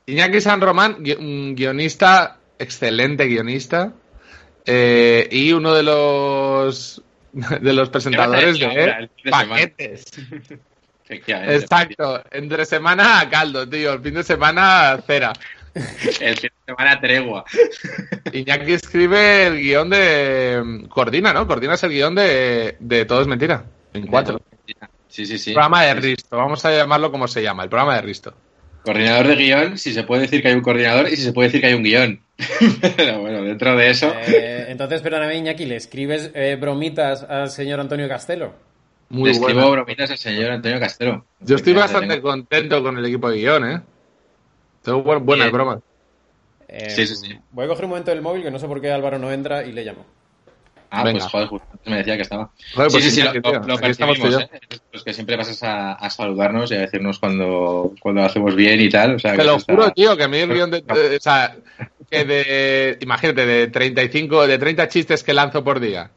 Iñaki 0.05 0.41
San 0.41 0.61
Román, 0.61 0.97
guionista, 0.99 2.37
excelente 2.57 3.25
guionista, 3.25 3.93
eh, 4.65 5.27
y 5.31 5.53
uno 5.53 5.73
de 5.73 5.83
los 5.83 7.01
de 7.61 7.73
los 7.73 7.89
presentadores 7.89 8.57
¿Qué 8.57 8.65
vas 8.65 8.75
a 8.75 8.77
decir 8.77 8.89
ahora, 8.89 8.99
de 8.99 9.09
de 9.23 9.31
paquetes. 9.31 10.05
Exacto, 11.09 12.23
entre 12.31 12.65
semana 12.65 13.19
a 13.19 13.29
caldo, 13.29 13.67
tío, 13.67 13.93
el 13.93 14.01
fin 14.01 14.13
de 14.13 14.23
semana 14.23 14.99
cera. 15.05 15.33
El 16.21 16.37
fin 16.37 16.49
de 16.49 16.73
semana 16.73 16.99
tregua. 16.99 17.45
Iñaki 18.31 18.73
escribe 18.73 19.47
el 19.47 19.57
guion 19.57 19.89
de... 19.89 20.85
Coordina, 20.89 21.33
¿no? 21.33 21.47
Coordinas 21.47 21.83
el 21.83 21.91
guion 21.91 22.15
de, 22.15 22.75
de 22.79 23.05
Todo 23.05 23.21
es 23.21 23.27
Mentira, 23.27 23.65
en 23.93 24.07
cuatro. 24.07 24.41
Sí, 25.07 25.25
sí, 25.25 25.37
sí. 25.39 25.53
programa 25.53 25.83
de 25.83 25.95
Risto, 25.95 26.37
vamos 26.37 26.63
a 26.65 26.71
llamarlo 26.71 27.11
como 27.11 27.27
se 27.27 27.41
llama, 27.41 27.63
el 27.63 27.69
programa 27.69 27.95
de 27.95 28.01
Risto. 28.01 28.33
Coordinador 28.83 29.27
de 29.27 29.35
guion, 29.35 29.77
si 29.77 29.93
se 29.93 30.03
puede 30.03 30.23
decir 30.23 30.41
que 30.41 30.49
hay 30.49 30.53
un 30.53 30.61
coordinador 30.61 31.07
y 31.07 31.15
si 31.15 31.23
se 31.23 31.33
puede 31.33 31.49
decir 31.49 31.61
que 31.61 31.67
hay 31.67 31.73
un 31.73 31.83
guion. 31.83 32.21
Pero 32.95 33.19
bueno, 33.19 33.41
dentro 33.41 33.75
de 33.75 33.89
eso. 33.89 34.13
Eh, 34.27 34.67
entonces, 34.69 35.01
perdóname, 35.01 35.35
Iñaki, 35.35 35.65
¿le 35.65 35.75
escribes 35.75 36.31
eh, 36.33 36.57
bromitas 36.59 37.23
al 37.23 37.49
señor 37.49 37.79
Antonio 37.79 38.07
Castelo? 38.07 38.53
Muy 39.09 39.25
le 39.25 39.31
escribo 39.31 39.71
bromitas 39.71 40.11
al 40.11 40.17
señor 40.17 40.51
Antonio 40.51 40.79
Castelo. 40.79 41.25
Yo 41.39 41.55
estoy 41.55 41.73
bastante 41.73 42.21
contento 42.21 42.81
con 42.83 42.97
el 42.97 43.05
equipo 43.05 43.29
de 43.29 43.37
guion, 43.39 43.69
¿eh? 43.69 43.81
Tengo 44.89 45.03
bu- 45.03 45.23
buenas 45.23 45.47
Bien. 45.47 45.53
bromas. 45.53 45.79
Eh, 46.67 46.89
Sí, 46.91 47.07
sí, 47.07 47.15
sí. 47.15 47.39
Voy 47.51 47.65
a 47.65 47.67
coger 47.67 47.85
un 47.85 47.89
momento 47.91 48.11
el 48.11 48.21
móvil, 48.21 48.43
que 48.43 48.51
no 48.51 48.59
sé 48.59 48.67
por 48.67 48.79
qué 48.81 48.91
Álvaro 48.91 49.17
no 49.19 49.31
entra 49.31 49.63
y 49.65 49.71
le 49.71 49.83
llamo. 49.83 50.05
Ah, 50.91 51.03
Venga. 51.03 51.19
pues 51.19 51.31
joder, 51.31 51.47
justo 51.47 51.67
me 51.85 51.97
decía 51.97 52.15
que 52.15 52.23
estaba. 52.23 52.49
Joder, 52.73 52.89
sí, 52.89 52.95
pues 52.97 53.03
sí, 53.05 53.11
sí, 53.11 53.21
lo, 53.21 53.33
lo- 53.33 53.59
lo 53.67 53.77
percibimos. 53.77 54.41
¿eh? 54.41 54.49
Los 54.91 55.03
que 55.03 55.13
siempre 55.13 55.37
pasas 55.37 55.61
a, 55.63 55.93
a 55.93 56.09
saludarnos 56.09 56.71
y 56.71 56.75
a 56.75 56.79
decirnos 56.79 57.19
cuando, 57.19 57.93
cuando 57.99 58.21
lo 58.21 58.27
hacemos 58.27 58.55
bien 58.55 58.79
y 58.81 58.89
tal. 58.89 59.15
O 59.15 59.19
sea, 59.19 59.35
Te 59.35 59.43
lo 59.43 59.55
está- 59.57 59.73
juro, 59.73 59.91
tío, 59.91 60.17
que 60.17 60.23
a 60.23 60.27
mí 60.27 60.37
el 60.37 60.51
guion 60.53 60.71
de... 60.71 60.81
de- 60.81 61.17
o 61.17 61.19
sea, 61.19 61.55
que 62.09 62.25
de... 62.25 62.97
Imagínate, 63.01 63.45
de 63.45 63.67
35, 63.67 64.47
de 64.47 64.57
30 64.57 64.87
chistes 64.87 65.23
que 65.23 65.33
lanzo 65.33 65.63
por 65.63 65.79
día, 65.79 66.09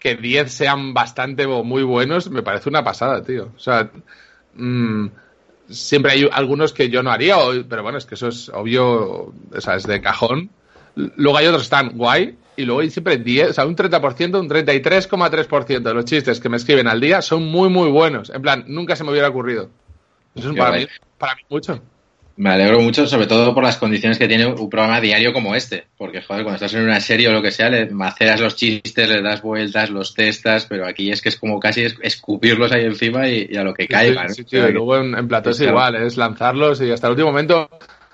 que 0.00 0.16
10 0.16 0.50
sean 0.52 0.94
bastante 0.94 1.46
o 1.46 1.62
muy 1.62 1.84
buenos, 1.84 2.28
me 2.28 2.42
parece 2.42 2.68
una 2.68 2.82
pasada, 2.82 3.22
tío. 3.22 3.52
O 3.56 3.60
sea, 3.60 3.88
mm, 4.54 5.06
siempre 5.72 6.12
hay 6.12 6.28
algunos 6.32 6.72
que 6.72 6.88
yo 6.88 7.02
no 7.02 7.10
haría, 7.10 7.36
pero 7.68 7.82
bueno, 7.82 7.98
es 7.98 8.06
que 8.06 8.14
eso 8.14 8.28
es 8.28 8.48
obvio, 8.48 9.32
o 9.54 9.60
sea, 9.60 9.76
es 9.76 9.84
de 9.84 10.00
cajón. 10.00 10.50
Luego 10.94 11.38
hay 11.38 11.46
otros 11.46 11.62
que 11.62 11.64
están 11.64 11.96
guay, 11.96 12.36
y 12.56 12.64
luego 12.64 12.80
hay 12.80 12.90
siempre 12.90 13.16
10, 13.18 13.50
o 13.50 13.52
sea, 13.54 13.66
un 13.66 13.76
30%, 13.76 14.38
un 14.38 14.48
33,3% 14.48 15.82
de 15.82 15.94
los 15.94 16.04
chistes 16.04 16.40
que 16.40 16.48
me 16.48 16.56
escriben 16.56 16.86
al 16.86 17.00
día 17.00 17.22
son 17.22 17.46
muy, 17.46 17.68
muy 17.68 17.90
buenos. 17.90 18.30
En 18.30 18.42
plan, 18.42 18.64
nunca 18.68 18.94
se 18.96 19.04
me 19.04 19.10
hubiera 19.10 19.28
ocurrido. 19.28 19.70
Eso 20.34 20.50
es 20.50 20.56
para 20.56 20.76
mí, 20.76 20.86
para 21.18 21.34
mí 21.34 21.42
mucho. 21.48 21.82
Me 22.36 22.50
alegro 22.50 22.80
mucho, 22.80 23.06
sobre 23.06 23.26
todo 23.26 23.54
por 23.54 23.62
las 23.62 23.76
condiciones 23.76 24.18
que 24.18 24.26
tiene 24.26 24.46
un 24.46 24.70
programa 24.70 25.00
diario 25.00 25.32
como 25.34 25.54
este. 25.54 25.84
Porque, 25.98 26.22
joder, 26.22 26.44
cuando 26.44 26.56
estás 26.56 26.72
en 26.74 26.82
una 26.84 26.98
serie 27.00 27.28
o 27.28 27.32
lo 27.32 27.42
que 27.42 27.50
sea, 27.50 27.68
le 27.68 27.90
maceras 27.90 28.40
los 28.40 28.56
chistes, 28.56 29.08
le 29.08 29.20
das 29.20 29.42
vueltas, 29.42 29.90
los 29.90 30.14
testas, 30.14 30.66
pero 30.66 30.86
aquí 30.86 31.10
es 31.10 31.20
que 31.20 31.28
es 31.28 31.36
como 31.36 31.60
casi 31.60 31.84
es- 31.84 31.96
escupirlos 32.02 32.72
ahí 32.72 32.84
encima 32.86 33.28
y, 33.28 33.48
y 33.50 33.56
a 33.56 33.64
lo 33.64 33.74
que 33.74 33.86
caiga, 33.86 34.28
Sí, 34.28 34.42
¿no? 34.42 34.48
sí, 34.48 34.56
y 34.56 34.72
luego 34.72 34.96
en, 34.96 35.14
en 35.14 35.28
plató 35.28 35.50
es 35.50 35.58
Claro. 35.58 35.72
igual, 35.72 35.94
es 35.96 36.16
lanzarlos 36.16 36.80
y 36.80 36.90
hasta 36.90 37.06
el 37.08 37.12
último 37.12 37.28
momento 37.28 37.68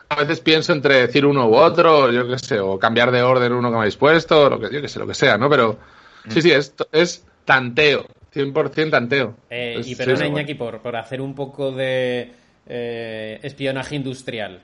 a 0.09 0.17
veces 0.17 0.41
pienso 0.41 0.73
entre 0.73 0.95
decir 1.07 1.25
uno 1.25 1.49
u 1.49 1.55
otro, 1.55 2.11
yo 2.11 2.27
qué 2.27 2.39
sé, 2.39 2.59
o 2.59 2.79
cambiar 2.79 3.13
de 3.13 3.23
orden 3.23 3.53
uno 3.53 3.69
que 3.69 3.73
me 3.75 3.79
habéis 3.81 3.97
puesto, 3.97 4.51
lo 4.51 4.59
que, 4.59 4.75
yo 4.75 4.81
qué 4.83 4.89
sé, 4.89 4.99
lo 4.99 5.07
que 5.07 5.15
sea, 5.15 5.39
¿no? 5.39 5.49
Pero 5.49 5.79
Mm. 6.25 6.31
sí, 6.33 6.43
sí, 6.43 6.51
es, 6.51 6.75
es 6.93 7.25
tanteo, 7.45 8.05
100% 8.33 8.91
tanteo. 8.91 9.35
Eh, 9.49 9.77
Es- 9.79 9.87
y 9.87 9.91
sí, 9.91 9.95
perdona, 9.97 10.25
sí, 10.25 10.31
Iñaki, 10.33 10.55
por, 10.55 10.81
por 10.81 10.97
hacer 10.97 11.21
un 11.21 11.35
poco 11.35 11.71
de 11.71 12.33
eh, 12.69 13.41
espionaje 13.43 13.97
industrial. 13.97 14.61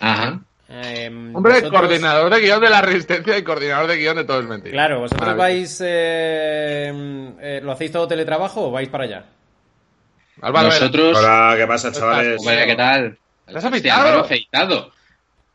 Ajá. 0.00 0.40
Eh, 0.70 1.06
Hombre, 1.08 1.54
vosotros- 1.60 1.72
coordinador 1.80 2.32
de 2.34 2.40
guion 2.40 2.60
de 2.60 2.68
la 2.70 2.82
resistencia 2.82 3.38
y 3.38 3.42
coordinador 3.42 3.86
de 3.86 3.96
guion 3.96 4.16
de 4.16 4.24
todo 4.24 4.40
es 4.40 4.46
mentira. 4.46 4.72
Claro, 4.72 5.00
¿vosotros 5.00 5.36
vais... 5.36 5.80
eh, 5.84 6.92
eh, 7.40 7.60
¿Lo 7.62 7.72
hacéis 7.72 7.92
todo 7.92 8.06
teletrabajo 8.08 8.68
o 8.68 8.70
vais 8.70 8.88
para 8.88 9.04
allá? 9.04 9.24
Álvaro, 10.42 10.68
Nosotros... 10.68 11.16
Hola, 11.18 11.54
¿qué 11.56 11.66
pasa, 11.66 11.90
chavales? 11.90 12.38
Hombre, 12.40 12.66
¿qué 12.66 12.76
tal? 12.76 13.18
¿Te 13.46 13.56
has 13.58 13.64
Hostia, 13.64 13.68
afeitado? 13.96 14.20
Afeitado. 14.20 14.92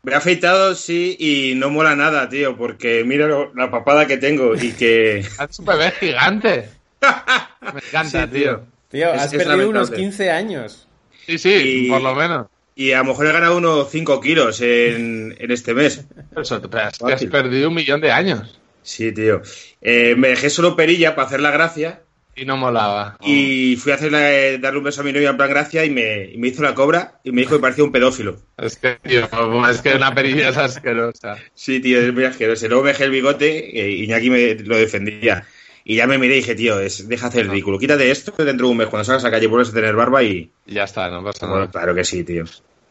Me 0.01 0.11
he 0.11 0.15
afeitado, 0.15 0.75
sí, 0.75 1.15
y 1.17 1.53
no 1.55 1.69
mola 1.69 1.95
nada, 1.95 2.27
tío, 2.27 2.57
porque 2.57 3.03
mira 3.05 3.27
lo- 3.27 3.53
la 3.55 3.71
papada 3.71 4.05
que 4.07 4.17
tengo 4.17 4.55
y 4.55 4.73
que... 4.73 5.19
es 5.49 5.59
un 5.59 5.65
bebé 5.65 5.91
gigante. 5.91 6.69
Me 7.61 7.79
encanta, 7.87 8.25
Sí, 8.25 8.31
tío. 8.33 8.63
Tío, 8.89 9.13
Es- 9.13 9.21
has 9.21 9.33
es 9.33 9.43
perdido 9.43 9.69
unos 9.69 9.89
lamentable. 9.91 9.97
15 10.03 10.31
años. 10.31 10.87
Sí, 11.25 11.37
sí, 11.37 11.85
Y- 11.85 11.89
por 11.89 12.01
lo 12.01 12.15
menos. 12.15 12.47
Y 12.75 12.91
a 12.91 12.99
lo 12.99 13.05
mejor 13.05 13.27
he 13.27 13.31
ganado 13.31 13.57
unos 13.57 13.89
5 13.91 14.19
kilos 14.19 14.59
en, 14.61 15.35
en 15.37 15.51
este 15.51 15.75
mes. 15.75 16.05
Eso, 16.35 16.59
que 16.59 17.13
has 17.13 17.23
perdido 17.25 17.69
un 17.69 17.75
millón 17.75 18.01
de 18.01 18.11
años. 18.11 18.59
Sí, 18.81 19.11
tío. 19.11 19.41
Eh, 19.79 20.15
me 20.17 20.29
dejé 20.29 20.49
solo 20.49 20.75
perilla 20.75 21.13
para 21.15 21.27
hacer 21.27 21.39
la 21.39 21.51
gracia 21.51 22.01
Y 22.35 22.45
no 22.45 22.57
molaba. 22.57 23.17
y 23.21 23.75
fui 23.75 23.91
a 23.91 23.95
hacerle, 23.95 24.57
darle 24.57 24.79
un 24.79 24.85
beso 24.85 25.01
a 25.01 25.03
mi 25.03 25.13
novia 25.13 25.29
en 25.29 25.37
plan 25.37 25.51
gracia 25.51 25.85
y 25.85 25.91
me, 25.91 26.31
y 26.31 26.37
me 26.39 26.47
hizo 26.47 26.63
la 26.63 26.73
cobra 26.73 27.19
y 27.23 27.31
me 27.31 27.41
dijo 27.41 27.55
que 27.55 27.61
parecía 27.61 27.83
un 27.83 27.91
pedófilo. 27.91 28.39
Es 28.57 28.75
que, 28.77 28.97
tío, 29.03 29.29
es 29.69 29.81
que 29.81 29.93
una 29.93 30.13
perilla 30.15 30.49
es 30.49 30.57
asquerosa. 30.57 31.37
Sí, 31.53 31.79
tío, 31.79 32.01
es 32.01 32.11
muy 32.11 32.23
asqueroso. 32.25 32.67
Luego 32.67 32.83
me 32.85 32.89
dejé 32.89 33.03
el 33.03 33.11
bigote 33.11 33.79
eh, 33.79 33.91
y 33.91 34.03
Iñaki 34.05 34.29
me 34.31 34.55
lo 34.55 34.77
defendía. 34.77 35.45
Y 35.85 35.95
ya 35.97 36.07
me 36.07 36.17
miré 36.17 36.35
y 36.35 36.37
dije, 36.37 36.55
tío, 36.55 36.79
es, 36.79 37.07
deja 37.09 37.27
hacer 37.27 37.41
el 37.41 37.49
ridículo. 37.51 37.77
Quítate 37.77 38.09
esto 38.09 38.31
dentro 38.43 38.67
de 38.67 38.71
un 38.71 38.77
mes. 38.77 38.87
Cuando 38.87 39.03
salgas 39.03 39.23
a 39.25 39.27
la 39.27 39.31
calle 39.31 39.47
vuelves 39.47 39.69
a 39.69 39.73
tener 39.73 39.95
barba 39.95 40.23
y... 40.23 40.49
Ya 40.65 40.83
está, 40.85 41.09
no 41.09 41.23
pasa 41.23 41.45
Bueno, 41.45 41.61
nada. 41.61 41.71
claro 41.71 41.93
que 41.93 42.03
sí, 42.05 42.23
tío. 42.23 42.45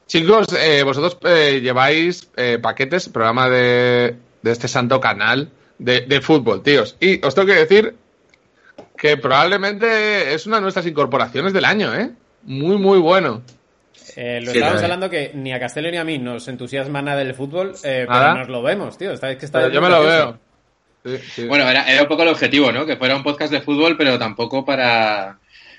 Chicos, 0.06 0.46
eh, 0.58 0.82
vosotros 0.82 1.16
eh, 1.24 1.60
lleváis 1.62 2.28
eh, 2.36 2.58
paquetes, 2.60 3.08
programa 3.08 3.48
de, 3.48 4.16
de 4.42 4.50
este 4.50 4.68
santo 4.68 5.00
canal 5.00 5.50
de, 5.78 6.02
de 6.02 6.20
fútbol, 6.20 6.62
tíos. 6.62 6.96
Y 7.00 7.24
os 7.24 7.34
tengo 7.34 7.46
que 7.48 7.54
decir 7.54 7.94
que 8.98 9.16
probablemente 9.16 10.34
es 10.34 10.46
una 10.46 10.56
de 10.56 10.62
nuestras 10.62 10.86
incorporaciones 10.86 11.52
del 11.54 11.64
año, 11.64 11.94
¿eh? 11.94 12.10
Muy, 12.44 12.76
muy 12.76 12.98
bueno. 12.98 13.42
Eh, 14.16 14.40
lo 14.42 14.50
Sí, 14.52 14.58
estábamos 14.58 14.80
la- 14.82 14.86
hablando 14.86 15.08
que 15.10 15.30
ni 15.34 15.52
a 15.54 15.60
Castelo 15.60 15.90
ni 15.90 15.96
a 15.96 16.04
mí 16.04 16.18
nos 16.18 16.46
entusiasma 16.48 17.00
nada 17.00 17.22
el 17.22 17.34
fútbol, 17.34 17.72
eh, 17.84 18.04
pero 18.06 18.34
nos 18.36 18.48
lo 18.48 18.62
vemos, 18.62 18.98
tío. 18.98 19.12
Está, 19.12 19.30
es 19.30 19.38
que 19.38 19.46
está 19.46 19.60
Pero 19.60 19.72
yo 19.72 19.80
me 19.80 19.88
lo 19.88 20.02
veo. 20.02 20.38
Sí, 21.04 21.18
sí. 21.34 21.44
Bueno, 21.46 21.68
era, 21.68 21.84
era 21.84 22.02
un 22.02 22.08
poco 22.08 22.22
el 22.22 22.28
objetivo, 22.28 22.72
¿no? 22.72 22.86
Que 22.86 22.96
fuera 22.96 23.16
un 23.16 23.22
podcast 23.22 23.52
de 23.52 23.60
fútbol, 23.60 23.96
pero 23.96 24.18
tampoco 24.18 24.64
para, 24.64 25.38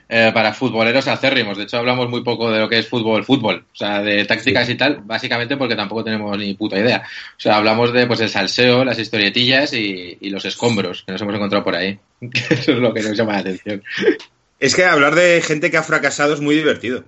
eh, 0.10 0.32
para 0.34 0.54
futboleros 0.54 1.08
acérrimos. 1.08 1.58
De 1.58 1.64
hecho, 1.64 1.78
hablamos 1.78 2.10
muy 2.10 2.24
poco 2.24 2.52
de 2.52 2.60
lo 2.60 2.68
que 2.68 2.80
es 2.80 2.88
fútbol, 2.88 3.24
fútbol. 3.24 3.66
O 3.72 3.76
sea, 3.76 4.02
de 4.02 4.26
tácticas 4.26 4.70
y 4.70 4.76
tal, 4.76 5.02
básicamente 5.04 5.56
porque 5.58 5.76
tampoco 5.76 6.04
tenemos 6.04 6.38
ni 6.38 6.54
puta 6.56 6.78
idea. 6.78 7.04
O 7.06 7.40
sea, 7.40 7.56
hablamos 7.56 7.94
de 7.94 8.06
pues 8.06 8.20
el 8.20 8.30
salseo, 8.30 8.84
las 8.84 9.00
historietillas 9.00 9.74
y, 9.74 10.18
y 10.20 10.30
los 10.30 10.44
escombros 10.46 11.04
que 11.04 11.14
nos 11.14 11.22
hemos 11.22 11.36
encontrado 11.36 11.64
por 11.64 11.76
ahí. 11.76 11.98
Eso 12.50 12.72
es 12.74 12.80
lo 12.80 12.94
que 12.94 13.02
nos 13.02 13.18
llama 13.18 13.34
la 13.34 13.40
atención. 13.40 13.84
Es 14.60 14.76
que 14.76 14.86
hablar 14.86 15.16
de 15.16 15.42
gente 15.42 15.72
que 15.72 15.78
ha 15.78 15.84
fracasado 15.84 16.34
es 16.34 16.42
muy 16.42 16.56
divertido. 16.56 17.06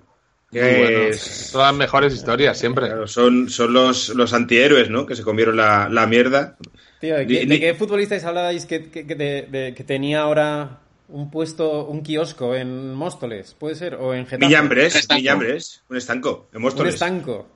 Muy 0.62 0.78
bueno. 0.80 0.98
Es- 1.10 1.50
Todas 1.52 1.68
las 1.72 1.78
mejores 1.78 2.14
historias, 2.14 2.58
siempre. 2.60 2.88
claro, 2.88 3.08
son 3.08 3.50
son 3.50 3.74
los, 3.74 4.10
los 4.10 4.34
antihéroes, 4.34 4.90
¿no? 4.90 5.06
Que 5.06 5.16
se 5.16 5.24
comieron 5.24 5.56
la, 5.58 5.88
la 5.90 6.08
mierda. 6.08 6.58
Tío, 7.00 7.16
¿de, 7.18 7.28
qué, 7.28 7.46
de 7.46 7.60
qué 7.60 7.74
futbolistas 7.74 8.24
hablabais 8.24 8.66
que, 8.66 8.90
que- 8.90 9.06
que 9.06 9.16
de- 9.16 9.48
de- 9.50 9.74
que 9.76 9.84
tenía 9.84 10.22
ahora 10.22 10.80
un 11.08 11.30
puesto, 11.30 11.86
un 11.86 12.02
kiosco 12.02 12.56
en 12.56 12.94
Móstoles? 12.94 13.56
¿Puede 13.60 13.76
ser? 13.76 13.96
¿O 13.96 14.14
en 14.14 14.26
Getafe? 14.26 14.46
Villambres, 15.16 15.84
un 15.90 15.98
estanco, 15.98 16.48
en 16.52 16.58
Un 16.58 16.64
Móstoles. 16.64 16.94
estanco. 16.96 17.48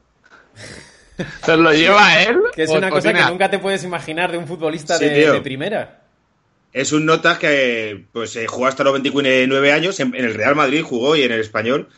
¿Se 1.45 1.57
lo 1.57 1.73
lleva 1.73 2.21
él? 2.23 2.37
Que 2.55 2.63
es 2.63 2.69
¿O- 2.69 2.77
una 2.77 2.87
o 2.87 2.91
cosa 2.91 3.09
tiene 3.11 3.25
que 3.25 3.31
nunca 3.31 3.49
te 3.49 3.59
puedes 3.59 3.83
imaginar 3.83 4.31
de 4.31 4.37
un 4.37 4.47
futbolista 4.47 4.97
Sí, 4.97 5.05
de, 5.05 5.41
primera. 5.41 6.01
Es 6.71 6.91
un 6.91 7.05
notas 7.05 7.39
que 7.39 8.05
pues 8.11 8.35
eh, 8.35 8.45
jugó 8.45 8.67
hasta 8.67 8.83
los 8.83 8.93
29 8.93 9.71
años, 9.71 9.99
en, 9.99 10.13
en 10.15 10.25
el 10.25 10.35
Real 10.35 10.55
Madrid 10.55 10.83
jugó 10.83 11.15
y 11.15 11.23
en 11.23 11.31
el 11.31 11.39
Español, 11.39 11.89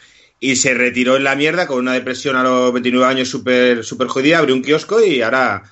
y 0.41 0.57
se 0.57 0.74
retiró 0.74 1.15
en 1.15 1.24
la 1.24 1.36
mierda 1.38 1.67
con 1.67 1.79
una 1.79 1.93
depresión 1.93 2.36
a 2.36 2.43
los 2.43 2.74
29 2.74 3.05
años 3.05 3.29
súper 3.29 3.86
super 3.86 4.07
jodida, 4.07 4.39
abrió 4.39 4.55
un 4.55 4.62
kiosco 4.63 5.01
y 5.03 5.21
ahora... 5.21 5.63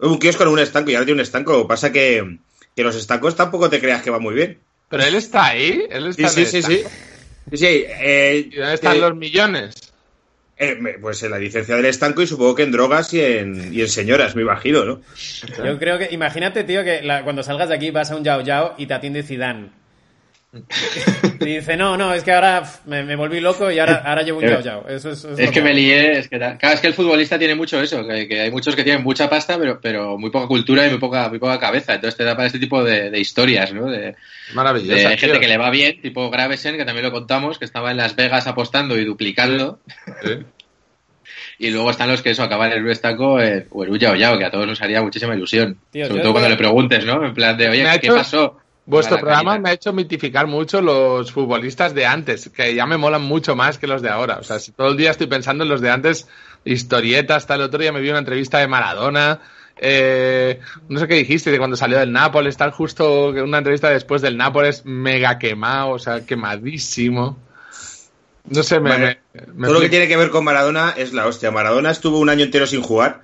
Un 0.00 0.18
kiosco 0.18 0.44
en 0.44 0.50
un 0.50 0.58
estanco 0.60 0.90
y 0.90 0.94
ahora 0.94 1.06
tiene 1.06 1.20
un 1.20 1.24
estanco. 1.24 1.52
Lo 1.52 1.62
que 1.62 1.68
pasa 1.68 1.90
que, 1.90 2.38
que 2.76 2.84
los 2.84 2.94
estancos 2.94 3.34
tampoco 3.34 3.68
te 3.68 3.80
creas 3.80 4.00
que 4.02 4.10
va 4.10 4.20
muy 4.20 4.34
bien. 4.34 4.58
Pero 4.88 5.02
él 5.02 5.16
está 5.16 5.46
ahí. 5.46 5.86
Él 5.90 6.06
está 6.06 6.28
sí, 6.28 6.42
en 6.42 6.46
sí, 6.46 6.56
el 6.58 6.62
sí. 6.62 6.72
estanco. 6.74 6.90
Sí, 7.50 7.56
sí, 7.56 7.84
eh, 7.88 8.48
¿Y 8.52 8.56
dónde 8.56 8.74
están 8.74 8.96
eh, 8.96 9.00
los 9.00 9.16
millones? 9.16 9.74
eh, 10.56 10.76
me- 10.80 10.98
pues 10.98 11.22
en 11.22 11.30
la 11.30 11.38
licencia 11.38 11.76
del 11.76 11.84
estanco 11.86 12.22
y 12.22 12.26
supongo 12.26 12.54
que 12.54 12.62
en 12.64 12.72
drogas 12.72 13.12
y 13.14 13.20
en, 13.20 13.72
y 13.72 13.80
en 13.80 13.88
señoras, 13.88 14.34
me 14.36 14.42
imagino, 14.42 14.84
¿no? 14.84 15.00
Yo 15.64 15.78
creo 15.78 15.98
que, 15.98 16.08
imagínate, 16.12 16.64
tío, 16.64 16.84
que 16.84 17.02
la- 17.02 17.24
cuando 17.24 17.42
salgas 17.42 17.68
de 17.68 17.74
aquí 17.76 17.90
vas 17.90 18.10
a 18.10 18.16
un 18.16 18.24
Yao 18.24 18.40
Yao 18.42 18.74
y 18.78 18.86
te 18.86 18.94
atiende 18.94 19.22
Zidane. 19.22 19.70
Y 21.40 21.44
dice, 21.44 21.76
no, 21.76 21.96
no, 21.98 22.14
es 22.14 22.24
que 22.24 22.32
ahora 22.32 22.62
me, 22.86 23.02
me 23.04 23.16
volví 23.16 23.38
loco 23.38 23.70
y 23.70 23.78
ahora, 23.78 24.02
ahora 24.04 24.22
llevo 24.22 24.38
un 24.38 24.46
Yao 24.48 24.60
Yao. 24.60 24.88
Eso 24.88 25.10
es, 25.10 25.22
es 25.24 25.38
Es 25.38 25.46
lo 25.46 25.52
que 25.52 25.60
me 25.62 25.74
lié, 25.74 26.18
es 26.18 26.28
que. 26.28 26.38
Claro, 26.38 26.56
es 26.72 26.80
que 26.80 26.86
el 26.86 26.94
futbolista 26.94 27.38
tiene 27.38 27.54
mucho 27.54 27.80
eso, 27.80 28.06
que, 28.06 28.26
que 28.26 28.40
hay 28.40 28.50
muchos 28.50 28.74
que 28.74 28.82
tienen 28.82 29.02
mucha 29.02 29.28
pasta, 29.28 29.58
pero, 29.58 29.78
pero 29.80 30.16
muy 30.16 30.30
poca 30.30 30.46
cultura 30.46 30.86
y 30.86 30.90
muy 30.90 30.98
poca, 30.98 31.28
muy 31.28 31.38
poca 31.38 31.58
cabeza. 31.58 31.94
Entonces 31.94 32.16
te 32.16 32.24
da 32.24 32.34
para 32.34 32.46
este 32.46 32.58
tipo 32.58 32.82
de, 32.82 33.10
de 33.10 33.20
historias, 33.20 33.74
¿no? 33.74 33.86
De, 33.90 34.16
Maravilloso. 34.54 34.94
de 35.08 35.18
gente 35.18 35.38
que 35.38 35.48
le 35.48 35.58
va 35.58 35.68
bien, 35.70 36.00
tipo 36.00 36.30
Gravesen, 36.30 36.78
que 36.78 36.84
también 36.86 37.04
lo 37.04 37.12
contamos, 37.12 37.58
que 37.58 37.66
estaba 37.66 37.90
en 37.90 37.98
Las 37.98 38.16
Vegas 38.16 38.46
apostando 38.46 38.96
y 38.98 39.04
duplicando. 39.04 39.80
Y 41.60 41.70
luego 41.70 41.90
están 41.90 42.08
los 42.08 42.22
que 42.22 42.30
eso 42.30 42.44
acaban 42.44 42.70
en 42.72 42.84
el 42.84 42.90
estaco 42.90 43.40
eh, 43.40 43.66
o 43.70 43.84
en 43.84 43.90
un 43.90 43.98
Yao 43.98 44.14
Yao, 44.14 44.38
que 44.38 44.44
a 44.44 44.50
todos 44.50 44.64
nos 44.66 44.80
haría 44.80 45.02
muchísima 45.02 45.34
ilusión. 45.34 45.76
Tío, 45.90 46.06
Sobre 46.06 46.22
todo 46.22 46.30
cuando 46.32 46.48
le 46.48 46.56
preguntes, 46.56 47.04
¿no? 47.04 47.24
En 47.26 47.34
plan 47.34 47.56
de, 47.58 47.68
oye, 47.68 47.82
¿qué 48.00 48.06
hecho- 48.06 48.14
pasó? 48.14 48.60
Vuestro 48.90 49.16
programa 49.20 49.58
me 49.58 49.68
ha 49.70 49.72
hecho 49.74 49.92
mitificar 49.92 50.46
mucho 50.46 50.80
los 50.80 51.30
futbolistas 51.30 51.94
de 51.94 52.06
antes, 52.06 52.48
que 52.48 52.74
ya 52.74 52.86
me 52.86 52.96
molan 52.96 53.22
mucho 53.22 53.54
más 53.54 53.78
que 53.78 53.86
los 53.86 54.00
de 54.02 54.08
ahora. 54.08 54.38
O 54.40 54.42
sea, 54.42 54.58
si 54.58 54.72
todo 54.72 54.88
el 54.88 54.96
día 54.96 55.10
estoy 55.10 55.26
pensando 55.26 55.64
en 55.64 55.70
los 55.70 55.80
de 55.80 55.90
antes, 55.90 56.26
historietas, 56.64 57.46
tal. 57.46 57.60
El 57.60 57.66
otro 57.66 57.80
día 57.80 57.92
me 57.92 58.00
vi 58.00 58.10
una 58.10 58.18
entrevista 58.20 58.58
de 58.58 58.68
Maradona. 58.68 59.40
eh, 59.80 60.58
no 60.88 60.98
sé 60.98 61.06
qué 61.06 61.14
dijiste 61.14 61.50
de 61.52 61.58
cuando 61.58 61.76
salió 61.76 61.98
del 61.98 62.10
Nápoles, 62.12 62.56
tal, 62.56 62.72
justo 62.72 63.28
una 63.28 63.58
entrevista 63.58 63.90
después 63.90 64.22
del 64.22 64.36
Nápoles, 64.36 64.84
mega 64.84 65.38
quemado, 65.38 65.90
o 65.90 65.98
sea, 66.00 66.24
quemadísimo. 66.26 67.38
No 68.46 68.62
sé, 68.62 68.80
me. 68.80 68.90
Vale. 68.90 69.20
me- 69.34 69.40
me 69.54 69.66
Todo 69.66 69.74
lo 69.74 69.80
que 69.80 69.88
tiene 69.90 70.08
que 70.08 70.16
ver 70.16 70.30
con 70.30 70.42
Maradona 70.44 70.94
es 70.96 71.12
la 71.12 71.26
hostia. 71.26 71.50
Maradona 71.50 71.90
estuvo 71.90 72.18
un 72.18 72.28
año 72.30 72.44
entero 72.44 72.66
sin 72.66 72.82
jugar 72.82 73.22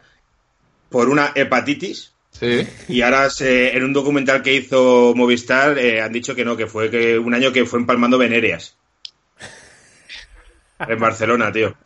por 0.90 1.09
una 1.09 1.33
hepatitis 1.35 2.12
Sí. 2.38 2.66
y 2.88 3.00
ahora 3.02 3.30
se- 3.30 3.76
en 3.76 3.84
un 3.84 3.92
documental 3.92 4.42
que 4.42 4.54
hizo 4.54 5.12
Movistar 5.14 5.78
eh, 5.78 6.00
han 6.02 6.12
dicho 6.12 6.34
que 6.34 6.44
no, 6.44 6.56
que 6.56 6.66
fue 6.66 6.90
que 6.90 7.16
un 7.18 7.32
año 7.32 7.52
que 7.52 7.64
fue 7.64 7.78
empalmando 7.78 8.18
venéreas. 8.18 8.76
En 10.88 10.98
Barcelona, 10.98 11.52
tío. 11.52 11.76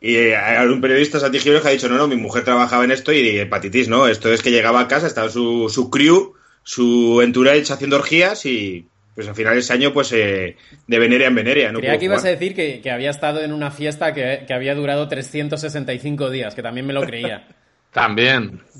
Y 0.00 0.14
eh, 0.16 0.36
un 0.64 0.80
periodista 0.80 1.18
Santi 1.18 1.40
que 1.40 1.56
ha 1.56 1.70
dicho, 1.70 1.88
no, 1.88 1.96
no, 1.96 2.06
mi 2.06 2.14
mujer 2.16 2.44
trabajaba 2.44 2.84
en 2.84 2.92
esto 2.92 3.12
y 3.12 3.36
hepatitis, 3.40 3.88
no, 3.88 4.06
esto 4.06 4.32
es 4.32 4.42
que 4.42 4.52
llegaba 4.52 4.80
a 4.80 4.88
casa, 4.88 5.08
estaba 5.08 5.28
su, 5.28 5.68
su 5.68 5.90
crew, 5.90 6.34
su 6.62 7.20
entourage 7.20 7.72
haciendo 7.72 7.96
orgías 7.96 8.46
y 8.46 8.86
pues 9.16 9.26
al 9.26 9.34
final 9.34 9.58
ese 9.58 9.72
año 9.72 9.92
pues 9.92 10.12
eh, 10.12 10.56
de 10.86 10.98
venerea 11.00 11.26
en 11.26 11.34
venerea. 11.34 11.72
No 11.72 11.80
Creía 11.80 11.98
que 11.98 12.04
ibas 12.04 12.24
a 12.24 12.28
decir 12.28 12.54
que, 12.54 12.80
que 12.80 12.90
había 12.92 13.10
estado 13.10 13.42
en 13.42 13.52
una 13.52 13.72
fiesta 13.72 14.14
que, 14.14 14.44
que 14.46 14.54
había 14.54 14.76
durado 14.76 15.08
365 15.08 16.30
días, 16.30 16.54
que 16.54 16.62
también 16.62 16.86
me 16.86 16.92
lo 16.92 17.02
creía. 17.02 17.48
También. 17.92 18.62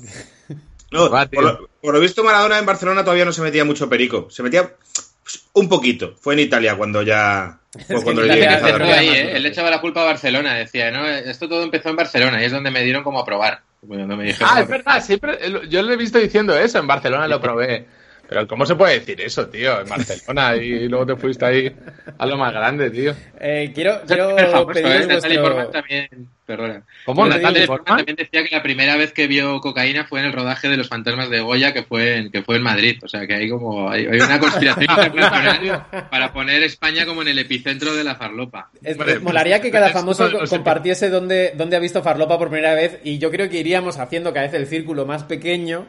No, 0.91 1.07
por, 1.07 1.43
lo, 1.43 1.69
por 1.83 1.93
lo 1.93 1.99
visto 1.99 2.23
Maradona 2.23 2.57
en 2.57 2.65
Barcelona 2.65 3.03
todavía 3.03 3.23
no 3.23 3.31
se 3.31 3.43
metía 3.43 3.63
mucho 3.63 3.87
perico. 3.87 4.27
Se 4.31 4.41
metía 4.41 4.75
pues, 5.21 5.45
un 5.53 5.69
poquito. 5.69 6.15
Fue 6.19 6.33
en 6.33 6.39
Italia 6.39 6.75
cuando 6.75 7.03
ya... 7.03 7.59
fue 7.87 7.97
que 7.97 8.01
cuando 8.01 8.23
le 8.23 8.37
Italia 8.37 8.57
empezó 8.57 8.83
ahí, 8.91 9.09
¿eh? 9.09 9.35
Él 9.35 9.43
le 9.43 9.49
echaba 9.49 9.69
la 9.69 9.81
culpa 9.81 10.01
a 10.01 10.05
Barcelona, 10.05 10.55
decía, 10.55 10.89
no, 10.89 11.05
esto 11.07 11.47
todo 11.47 11.61
empezó 11.61 11.89
en 11.89 11.95
Barcelona 11.95 12.41
y 12.41 12.45
es 12.45 12.51
donde 12.51 12.71
me 12.71 12.83
dieron 12.83 13.03
como 13.03 13.19
a 13.19 13.25
probar. 13.25 13.61
Me 13.83 14.35
Ah, 14.41 14.61
es 14.61 14.67
verdad, 14.67 15.03
siempre. 15.03 15.37
Yo 15.69 15.81
le 15.83 15.93
he 15.93 15.97
visto 15.97 16.17
diciendo 16.17 16.57
eso, 16.57 16.79
en 16.79 16.87
Barcelona 16.87 17.27
lo 17.27 17.39
probé. 17.41 17.87
Pero 18.29 18.47
¿cómo 18.47 18.63
se 18.63 18.75
puede 18.75 18.99
decir 18.99 19.19
eso, 19.21 19.47
tío? 19.47 19.81
En 19.81 19.89
Barcelona 19.89 20.55
y 20.55 20.87
luego 20.87 21.07
te 21.07 21.15
fuiste 21.15 21.45
ahí 21.45 21.75
a 22.15 22.25
lo 22.27 22.37
más 22.37 22.53
grande, 22.53 22.91
tío. 22.91 23.15
Eh, 23.39 23.71
quiero 23.73 24.01
quiero 24.05 24.37
¿eh? 24.37 24.65
pediros 24.71 25.07
Natalie 25.07 25.39
Portman 25.39 25.55
vuestro... 25.55 25.81
también, 25.81 26.07
perdona. 26.45 26.83
¿Cómo? 27.05 27.25
Natalie 27.25 27.67
también 27.83 28.15
decía 28.15 28.43
que 28.43 28.55
la 28.55 28.61
primera 28.61 28.95
vez 28.97 29.13
que 29.13 29.25
vio 29.25 29.59
cocaína 29.61 30.05
fue 30.05 30.19
en 30.19 30.27
el 30.27 30.33
rodaje 30.33 30.69
de 30.69 30.77
Los 30.77 30.87
Fantasmas 30.89 31.31
de 31.31 31.39
Goya, 31.39 31.73
que 31.73 31.81
fue 31.81 32.17
en, 32.17 32.31
que 32.31 32.43
fue 32.43 32.57
en 32.57 32.61
Madrid. 32.61 32.99
O 33.03 33.07
sea, 33.07 33.25
que 33.25 33.33
hay 33.33 33.49
como 33.49 33.89
hay, 33.89 34.05
hay 34.05 34.19
una 34.19 34.39
conspiración 34.39 34.83
internacional 35.07 35.85
para 36.11 36.31
poner 36.31 36.61
España 36.61 37.07
como 37.07 37.23
en 37.23 37.29
el 37.29 37.39
epicentro 37.39 37.95
de 37.95 38.03
la 38.03 38.13
farlopa. 38.13 38.69
Es- 38.83 39.21
molaría 39.23 39.59
que 39.59 39.71
cada 39.71 39.89
famoso 39.89 40.29
compartiese 40.47 41.09
dónde, 41.09 41.53
dónde 41.55 41.77
ha 41.77 41.79
visto 41.79 42.03
Farlopa 42.03 42.37
por 42.37 42.49
primera 42.51 42.75
vez 42.75 42.99
y 43.03 43.17
yo 43.17 43.31
creo 43.31 43.49
que 43.49 43.57
iríamos 43.59 43.97
haciendo 43.97 44.33
cada 44.33 44.45
vez 44.45 44.53
el 44.53 44.67
círculo 44.67 45.07
más 45.07 45.23
pequeño. 45.23 45.87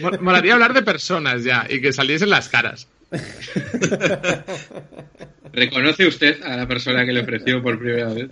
Mol- 0.00 0.18
Molaría 0.20 0.54
hablar 0.54 0.74
de 0.74 0.82
personas 0.82 1.44
ya 1.44 1.66
y 1.68 1.80
que 1.80 1.92
saliesen 1.92 2.30
las 2.30 2.48
caras. 2.48 2.88
¿Reconoce 5.52 6.06
usted 6.06 6.42
a 6.42 6.56
la 6.56 6.66
persona 6.66 7.04
que 7.04 7.12
le 7.12 7.20
ofreció 7.20 7.62
por 7.62 7.78
primera 7.78 8.12
vez? 8.14 8.30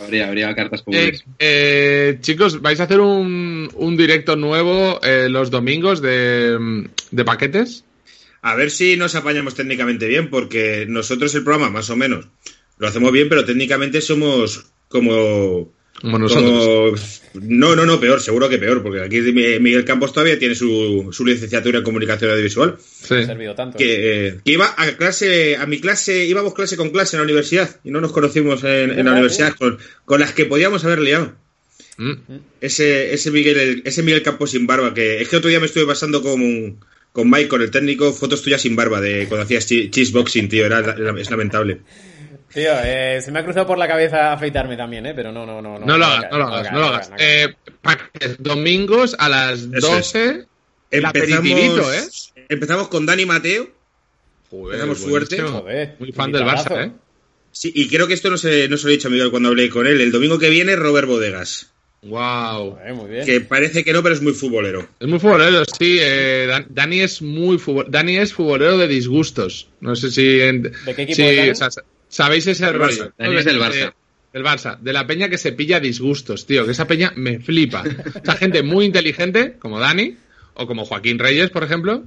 habría, 0.00 0.28
habría 0.28 0.54
cartas 0.54 0.80
Eh, 0.80 0.84
públicas. 0.84 1.24
eh, 1.38 2.18
chicos, 2.20 2.60
vais 2.60 2.78
a 2.80 2.84
hacer 2.84 3.00
un, 3.00 3.70
un 3.74 3.96
directo 3.96 4.36
nuevo 4.36 5.00
eh, 5.02 5.28
los 5.30 5.50
domingos 5.50 6.02
de, 6.02 6.86
de 7.10 7.24
paquetes. 7.24 7.84
A 8.42 8.54
ver 8.54 8.70
si 8.70 8.96
nos 8.96 9.14
apañamos 9.14 9.54
técnicamente 9.54 10.06
bien, 10.06 10.28
porque 10.28 10.84
nosotros 10.88 11.34
el 11.34 11.42
programa, 11.44 11.70
más 11.70 11.88
o 11.90 11.96
menos, 11.96 12.26
lo 12.78 12.86
hacemos 12.86 13.10
bien, 13.10 13.28
pero 13.30 13.44
técnicamente 13.44 14.00
somos 14.02 14.66
como... 14.88 15.72
Como 16.00 16.18
nosotros. 16.18 17.22
como- 17.32 17.42
No, 17.46 17.74
no, 17.76 17.84
no, 17.86 17.98
peor, 18.00 18.20
seguro 18.20 18.48
que 18.48 18.58
peor, 18.58 18.82
porque 18.82 19.00
aquí 19.02 19.20
Mi- 19.20 19.58
Miguel 19.58 19.84
Campos 19.84 20.12
todavía 20.12 20.38
tiene 20.38 20.54
su, 20.54 21.08
su 21.12 21.24
licenciatura 21.24 21.78
en 21.78 21.84
comunicación 21.84 22.30
audiovisual. 22.30 22.76
Sí. 22.80 23.14
Ha 23.14 23.26
servido 23.26 23.54
tanto. 23.54 23.78
Que, 23.78 24.26
eh, 24.28 24.38
que 24.44 24.52
iba 24.52 24.74
a 24.76 24.92
clase, 24.96 25.56
a 25.56 25.66
mi 25.66 25.80
clase, 25.80 26.24
íbamos 26.26 26.54
clase 26.54 26.76
con 26.76 26.90
clase 26.90 27.16
en 27.16 27.20
la 27.20 27.24
universidad 27.24 27.76
y 27.84 27.90
no 27.90 28.00
nos 28.00 28.12
conocimos 28.12 28.62
en, 28.64 28.70
en 28.70 28.88
la 28.88 28.94
¿Verdad, 28.96 29.12
universidad 29.12 29.54
con, 29.54 29.78
con 30.04 30.20
las 30.20 30.32
que 30.32 30.44
podíamos 30.46 30.84
haber 30.84 31.00
liado. 31.00 31.34
Mm. 31.98 32.12
Ese, 32.60 33.14
ese, 33.14 33.30
Miguel, 33.30 33.82
ese 33.84 34.02
Miguel 34.02 34.22
Campos 34.22 34.50
sin 34.50 34.66
barba, 34.66 34.92
que 34.94 35.20
es 35.22 35.28
que 35.28 35.36
otro 35.36 35.48
día 35.48 35.60
me 35.60 35.66
estuve 35.66 35.86
pasando 35.86 36.22
con, 36.22 36.78
con 37.12 37.30
Mike, 37.30 37.48
con 37.48 37.62
el 37.62 37.70
técnico, 37.70 38.12
fotos 38.12 38.42
tuyas 38.42 38.60
sin 38.60 38.76
barba 38.76 39.00
de 39.00 39.26
cuando 39.28 39.44
hacías 39.44 39.66
cheeseboxing, 39.66 40.48
tío, 40.48 40.66
era, 40.66 40.80
era- 40.80 41.18
es 41.20 41.30
lamentable. 41.30 41.78
Tío, 42.56 42.72
eh, 42.82 43.20
se 43.22 43.30
me 43.30 43.40
ha 43.40 43.44
cruzado 43.44 43.66
por 43.66 43.76
la 43.76 43.86
cabeza 43.86 44.32
afeitarme 44.32 44.78
también, 44.78 45.04
¿eh? 45.04 45.12
Pero 45.14 45.30
no, 45.30 45.44
no, 45.44 45.60
no. 45.60 45.78
No 45.78 45.98
lo 45.98 46.06
hagas, 46.06 46.30
no 46.32 46.38
lo 46.38 46.46
hagas, 46.46 46.72
no 46.72 46.80
lo 46.80 46.86
hagas. 46.86 47.10
Eh, 47.18 47.54
domingos 48.38 49.14
a 49.18 49.28
las 49.28 49.60
Eso 49.74 49.88
12. 49.88 50.46
El 50.90 51.04
aperitivito, 51.04 51.92
¿eh? 51.92 52.00
empezamos 52.48 52.88
con 52.88 53.04
Dani 53.04 53.26
Mateo. 53.26 53.68
Joder, 54.50 54.80
Empezamos 54.80 54.98
fuerte. 55.00 55.38
Joder, 55.42 55.96
Muy 55.98 56.12
fan 56.12 56.32
del. 56.32 56.44
Barça, 56.44 56.86
¿eh? 56.86 56.92
Sí, 57.52 57.72
y 57.74 57.88
creo 57.88 58.06
que 58.08 58.14
esto 58.14 58.30
no 58.30 58.38
se, 58.38 58.68
no 58.70 58.78
se 58.78 58.84
lo 58.84 58.90
he 58.90 58.96
dicho 58.96 59.08
a 59.08 59.10
Miguel 59.10 59.30
cuando 59.30 59.50
hablé 59.50 59.68
con 59.68 59.86
él. 59.86 60.00
El 60.00 60.10
domingo 60.10 60.38
que 60.38 60.48
viene, 60.48 60.76
Robert 60.76 61.08
Bodegas. 61.08 61.72
Wow. 62.04 62.70
Joder, 62.76 62.94
muy 62.94 63.10
bien. 63.10 63.26
Que 63.26 63.42
parece 63.42 63.84
que 63.84 63.92
no, 63.92 64.02
pero 64.02 64.14
es 64.14 64.22
muy 64.22 64.32
futbolero. 64.32 64.88
Es 64.98 65.08
muy 65.08 65.18
futbolero, 65.18 65.62
sí. 65.78 65.98
eh, 66.00 66.46
Dan- 66.48 66.66
Dani 66.70 67.00
es 67.00 67.20
muy 67.20 67.58
futbolero. 67.58 67.90
Dani 67.90 68.16
es 68.16 68.32
futbolero 68.32 68.78
de 68.78 68.88
disgustos. 68.88 69.68
No 69.80 69.94
sé 69.94 70.10
si. 70.10 70.40
en- 70.40 70.62
¿De 70.62 70.94
qué 70.94 71.02
equipo 71.02 71.22
Dani? 71.22 71.50
o 71.50 71.54
sea, 71.54 71.68
¿Sabéis 72.16 72.46
ese 72.46 72.64
Del 72.66 72.74
rollo? 72.74 73.12
Dani 73.18 73.36
es 73.36 73.44
del 73.44 73.60
Barça. 73.60 73.72
De- 73.74 73.92
del 74.32 74.44
Barça. 74.44 74.78
De 74.80 74.92
la 74.92 75.06
peña 75.06 75.28
que 75.28 75.38
se 75.38 75.52
pilla 75.52 75.80
disgustos, 75.80 76.46
tío. 76.46 76.64
Que 76.64 76.72
esa 76.72 76.86
peña 76.86 77.12
me 77.16 77.40
flipa. 77.40 77.84
Esa 78.22 78.36
gente 78.36 78.62
muy 78.62 78.84
inteligente, 78.86 79.56
como 79.58 79.78
Dani, 79.80 80.16
o 80.54 80.66
como 80.66 80.84
Joaquín 80.84 81.18
Reyes, 81.18 81.50
por 81.50 81.64
ejemplo. 81.64 82.04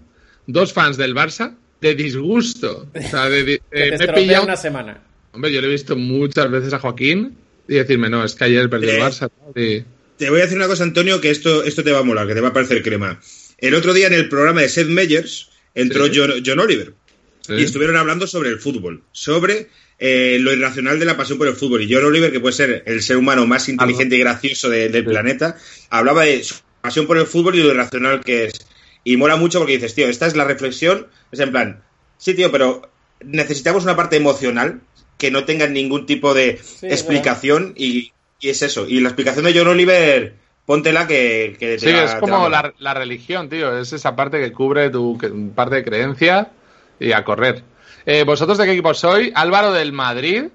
Dos 0.48 0.74
fans 0.74 0.98
del 0.98 1.14
Barça 1.16 1.56
de 1.82 1.96
disgusto. 1.96 2.88
O 2.94 3.02
sea, 3.10 3.30
de, 3.30 3.44
de- 3.44 3.62
Que 3.72 3.80
eh, 3.80 3.80
te 3.80 3.80
me 3.80 3.86
he 3.90 3.94
estropea 3.96 4.16
pillado. 4.24 4.44
una 4.46 4.58
semana. 4.58 5.02
Hombre, 5.32 5.52
yo 5.52 5.62
le 5.62 5.68
he 5.68 5.72
visto 5.72 5.96
muchas 5.96 6.50
veces 6.50 6.74
a 6.74 6.80
Joaquín 6.80 7.38
y 7.68 7.76
decirme, 7.76 8.10
no, 8.10 8.24
es 8.24 8.34
que 8.36 8.44
ayer 8.46 8.68
perdió 8.70 8.90
el 8.92 8.98
Eh, 8.98 9.02
Barça. 9.02 9.30
Y- 9.56 9.84
Te 10.18 10.30
voy 10.30 10.40
a 10.40 10.44
decir 10.44 10.58
una 10.58 10.68
cosa, 10.68 10.84
Antonio, 10.84 11.22
que 11.22 11.30
esto, 11.30 11.64
esto 11.64 11.84
te 11.84 11.92
va 11.92 12.00
a 12.00 12.04
molar, 12.04 12.28
que 12.28 12.34
te 12.34 12.42
va 12.42 12.50
a 12.50 12.54
parecer 12.54 12.82
crema. 12.84 13.20
El 13.60 13.74
otro 13.76 13.94
día 13.94 14.08
en 14.08 14.14
el 14.14 14.28
programa 14.28 14.62
de 14.62 14.70
Seth 14.70 14.88
Meyers 14.88 15.50
entró 15.76 16.08
Sí. 16.08 16.14
John, 16.16 16.32
John 16.46 16.60
Oliver 16.60 16.94
sí. 17.42 17.54
y 17.54 17.64
estuvieron 17.64 17.96
hablando 17.96 18.26
sobre 18.28 18.50
el 18.50 18.60
fútbol, 18.60 19.04
sobre 19.12 19.70
eh, 20.00 20.38
lo 20.40 20.54
irracional 20.54 20.98
de 21.00 21.06
la 21.06 21.18
pasión 21.18 21.38
por 21.38 21.48
el 21.48 21.56
fútbol. 21.56 21.82
Y 21.82 21.94
John 21.94 22.06
Oliver, 22.06 22.32
que 22.32 22.40
puede 22.40 22.54
ser 22.54 22.84
el 22.86 23.02
ser 23.02 23.18
humano 23.18 23.46
más 23.46 23.68
inteligente 23.70 24.16
y 24.16 24.20
gracioso 24.20 24.70
de- 24.70 24.90
del 24.90 25.04
Sí. 25.04 25.10
planeta, 25.10 25.58
hablaba 25.90 26.24
de 26.24 26.44
su 26.44 26.56
pasión 26.82 27.06
por 27.08 27.18
el 27.18 27.26
fútbol 27.28 27.56
y 27.56 27.64
lo 27.64 27.70
irracional 27.74 28.22
que 28.24 28.46
es. 28.46 28.66
Y 29.04 29.18
mola 29.18 29.36
mucho 29.36 29.60
porque 29.60 29.74
dices, 29.74 29.96
tío, 29.96 30.08
esta 30.08 30.28
es 30.28 30.36
la 30.36 30.46
reflexión, 30.46 31.08
es 31.32 31.40
en 31.40 31.52
plan, 31.52 31.84
sí, 32.18 32.34
tío, 32.34 32.52
pero 32.52 32.90
necesitamos 33.24 33.84
una 33.84 33.96
parte 33.96 34.16
emocional 34.18 34.82
que 35.18 35.32
no 35.32 35.44
tenga 35.44 35.68
ningún 35.68 36.06
tipo 36.06 36.34
de 36.34 36.60
explicación 36.82 37.74
y, 37.76 38.14
y 38.40 38.50
es 38.50 38.62
eso. 38.62 38.86
Y 38.88 39.00
la 39.02 39.10
explicación 39.10 39.44
de 39.46 39.54
John 39.58 39.68
Oliver, 39.68 40.34
póntela 40.66 41.08
que, 41.08 41.56
que 41.60 41.78
te 41.78 41.80
Sí, 41.80 41.90
es 41.90 42.16
como 42.16 42.48
la, 42.48 42.74
la 42.80 42.94
religión, 42.94 43.50
tío. 43.50 43.78
Es 43.78 43.92
esa 43.92 44.16
parte 44.16 44.40
que 44.40 44.52
cubre 44.54 44.90
tu 44.90 45.18
que- 45.18 45.30
parte 45.54 45.76
de 45.78 45.84
creencia 45.84 46.52
y 47.00 47.12
a 47.12 47.24
correr. 47.26 47.64
Eh, 48.06 48.24
¿Vosotros 48.24 48.58
de 48.58 48.66
qué 48.66 48.72
equipo 48.72 48.94
sois? 48.94 49.32
Álvaro 49.36 49.72
del 49.72 49.92
Madrid. 49.92 50.46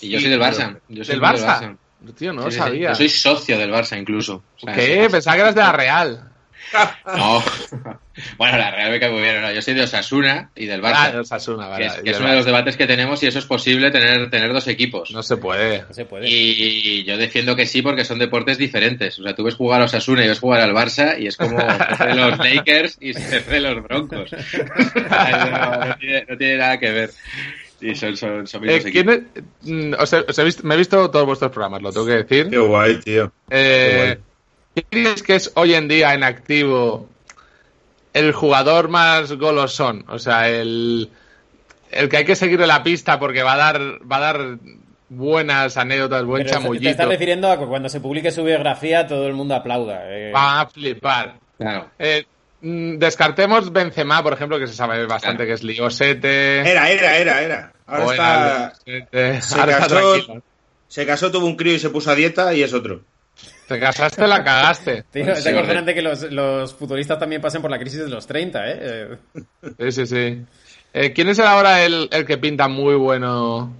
Y 0.00 0.10
yo 0.10 0.20
soy 0.20 0.30
del 0.30 0.40
Barça. 0.40 0.78
Yo 0.88 1.04
soy 1.04 1.14
¿Del 1.14 1.20
muy 1.20 1.30
Barça? 1.30 1.76
Tío, 2.16 2.32
no 2.32 2.50
Sí, 2.50 2.56
lo 2.56 2.64
sabía. 2.64 2.88
Yo 2.90 2.94
soy 2.94 3.08
socio 3.08 3.58
del 3.58 3.70
Barça 3.70 3.98
incluso. 3.98 4.42
O 4.56 4.60
sea, 4.60 4.74
¿Qué? 4.74 5.08
Pensaba 5.10 5.36
que 5.36 5.42
eras 5.42 5.54
de 5.54 5.60
la 5.60 5.72
Real. 5.72 6.29
No. 7.16 7.42
bueno, 8.38 8.58
la 8.58 8.70
Real 8.70 8.90
me 8.90 9.00
cae 9.00 9.10
muy 9.10 9.20
bien. 9.22 9.40
no, 9.40 9.50
Yo 9.52 9.60
soy 9.62 9.74
de 9.74 9.82
Osasuna 9.82 10.50
y 10.54 10.66
del 10.66 10.80
Barça. 10.82 10.94
Ah, 10.96 11.10
de 11.12 11.18
Osasuna, 11.20 11.68
vale. 11.68 11.86
que 12.02 12.10
es, 12.10 12.16
que 12.16 12.22
uno 12.22 12.30
de 12.30 12.36
los 12.36 12.44
debates 12.46 12.76
que 12.76 12.86
tenemos 12.86 13.22
y 13.22 13.26
eso 13.26 13.38
es 13.38 13.46
posible 13.46 13.90
tener, 13.90 14.30
tener 14.30 14.52
dos 14.52 14.68
equipos. 14.68 15.10
No 15.10 15.22
se 15.22 15.36
puede. 15.36 15.82
No 15.82 15.92
se 15.94 16.04
puede. 16.04 16.28
Y 16.28 17.02
yo 17.04 17.16
defiendo 17.16 17.56
que 17.56 17.66
sí 17.66 17.82
porque 17.82 18.04
son 18.04 18.18
deportes 18.18 18.58
diferentes. 18.58 19.18
O 19.18 19.22
sea, 19.22 19.34
tú 19.34 19.44
ves 19.44 19.54
jugar 19.54 19.80
a 19.80 19.84
Osasuna 19.84 20.24
y 20.24 20.28
ves 20.28 20.38
jugar 20.40 20.60
al 20.60 20.72
Barça 20.72 21.18
y 21.18 21.26
es 21.26 21.36
como 21.36 21.56
de 22.06 22.14
los 22.14 22.38
Lakers 22.38 22.98
y 23.00 23.12
de 23.12 23.60
los 23.60 23.82
Broncos. 23.82 24.30
no, 24.32 25.86
no 25.86 25.96
tiene, 25.96 26.26
no 26.28 26.36
tiene 26.36 26.56
nada 26.56 26.78
que 26.78 26.90
ver. 26.90 27.10
Y 27.82 27.94
son, 27.94 28.14
son, 28.14 28.46
son 28.46 28.60
mismos 28.60 28.84
Eh, 28.84 28.92
¿quién 28.92 29.08
equipos. 29.08 29.30
es- 29.34 29.70
mm, 29.70 29.94
os 29.98 30.12
he- 30.12 30.24
os 30.28 30.38
he 30.38 30.44
visto- 30.44 30.62
me 30.66 30.74
he 30.74 30.78
visto 30.78 31.10
todos 31.10 31.24
vuestros 31.24 31.50
programas, 31.50 31.80
lo 31.80 31.90
tengo 31.90 32.06
que 32.06 32.12
decir. 32.24 32.50
Qué 32.50 32.58
guay, 32.58 33.00
tío. 33.00 33.32
Eh, 33.48 34.18
¿Quién 34.18 34.29
crees 34.88 35.22
que 35.22 35.34
es 35.36 35.52
hoy 35.54 35.74
en 35.74 35.88
día 35.88 36.14
en 36.14 36.22
activo 36.24 37.08
el 38.12 38.32
jugador 38.32 38.88
más 38.88 39.32
golosón? 39.32 40.04
O 40.08 40.18
sea, 40.18 40.48
el, 40.48 41.10
el 41.90 42.08
que 42.08 42.16
hay 42.18 42.24
que 42.24 42.36
seguirle 42.36 42.66
la 42.66 42.82
pista 42.82 43.18
porque 43.18 43.42
va 43.42 43.54
a 43.54 43.58
dar, 43.58 43.80
va 44.10 44.16
a 44.16 44.20
dar 44.20 44.58
buenas 45.08 45.76
anécdotas, 45.76 46.24
buen 46.24 46.44
Pero 46.44 46.56
te 46.56 46.62
chamullito. 46.62 46.88
estás 46.88 47.08
refiriendo 47.08 47.50
a 47.50 47.58
que 47.58 47.66
cuando 47.66 47.88
se 47.88 48.00
publique 48.00 48.30
su 48.30 48.44
biografía 48.44 49.06
todo 49.06 49.26
el 49.26 49.34
mundo 49.34 49.54
aplauda. 49.54 50.02
eh. 50.06 50.32
Va 50.32 50.60
a 50.60 50.66
flipar. 50.68 51.34
Claro. 51.58 51.90
Eh, 51.98 52.24
mm, 52.62 52.96
descartemos 52.98 53.72
Benzema, 53.72 54.22
por 54.22 54.32
ejemplo, 54.34 54.58
que 54.58 54.66
se 54.68 54.72
sabe 54.74 55.04
bastante 55.06 55.44
Claro. 55.44 55.48
que 55.48 55.54
es 55.54 55.62
Liosete. 55.64 56.60
Era, 56.60 56.88
era, 56.90 57.16
era, 57.18 57.42
era. 57.42 57.72
Ahora 57.86 58.04
o 58.06 58.12
está, 58.12 58.72
se 58.84 59.58
Ahora 59.58 59.72
está 59.72 59.88
casó- 59.88 60.12
tranquilo. 60.12 60.42
se 60.86 61.06
casó, 61.06 61.30
tuvo 61.32 61.46
un 61.46 61.56
crío 61.56 61.74
y 61.74 61.78
se 61.80 61.90
puso 61.90 62.10
a 62.10 62.14
dieta 62.14 62.54
y 62.54 62.62
es 62.62 62.72
otro. 62.72 63.00
Te 63.70 63.78
casaste, 63.80 64.26
la 64.26 64.42
cagaste. 64.42 65.04
Tío, 65.12 65.24
Sí, 65.24 65.30
es 65.30 65.36
correcto. 65.38 65.58
acojonante 65.60 65.94
que 65.94 66.02
los, 66.02 66.22
los 66.32 66.74
futbolistas 66.74 67.18
también 67.20 67.40
pasen 67.40 67.62
por 67.62 67.70
la 67.70 67.78
crisis 67.78 68.00
de 68.00 68.08
los 68.08 68.26
30, 68.26 68.62
¿eh? 68.70 69.08
Sí, 69.78 69.92
sí, 69.92 70.06
sí. 70.06 70.42
Eh, 70.92 71.12
¿Quién 71.12 71.28
es 71.28 71.38
ahora 71.38 71.84
el, 71.84 72.08
el 72.10 72.24
que 72.26 72.36
pinta 72.36 72.66
muy 72.66 72.96
bueno? 72.96 73.72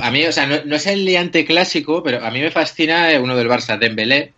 A 0.00 0.10
mí, 0.12 0.24
o 0.26 0.30
sea, 0.32 0.46
no, 0.46 0.56
no 0.64 0.76
es 0.76 0.86
el 0.86 1.04
liante 1.04 1.44
clásico, 1.44 2.02
pero 2.04 2.24
a 2.24 2.30
mí 2.30 2.40
me 2.40 2.50
fascina 2.52 3.10
eh, 3.12 3.18
uno 3.18 3.34
del 3.36 3.48
Barça, 3.48 3.78
Dembélé. 3.78 4.32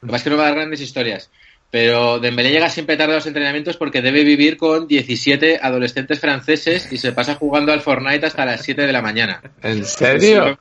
Lo 0.00 0.06
que 0.08 0.12
pasa 0.12 0.16
es 0.16 0.22
que 0.24 0.30
no 0.30 0.36
va 0.36 0.42
a 0.44 0.46
dar 0.46 0.56
grandes 0.56 0.80
historias. 0.80 1.30
Pero 1.70 2.18
Dembélé 2.18 2.50
llega 2.50 2.68
siempre 2.68 2.96
tarde 2.96 3.12
a 3.12 3.16
los 3.16 3.26
entrenamientos 3.26 3.76
porque 3.76 4.02
debe 4.02 4.24
vivir 4.24 4.56
con 4.56 4.88
17 4.88 5.60
adolescentes 5.62 6.18
franceses 6.18 6.90
y 6.90 6.98
se 6.98 7.12
pasa 7.12 7.36
jugando 7.36 7.72
al 7.72 7.82
Fortnite 7.82 8.26
hasta 8.26 8.44
las 8.44 8.62
7 8.62 8.82
de 8.86 8.92
la 8.92 9.00
mañana. 9.02 9.40
¿En 9.62 9.84
serio? 9.84 10.58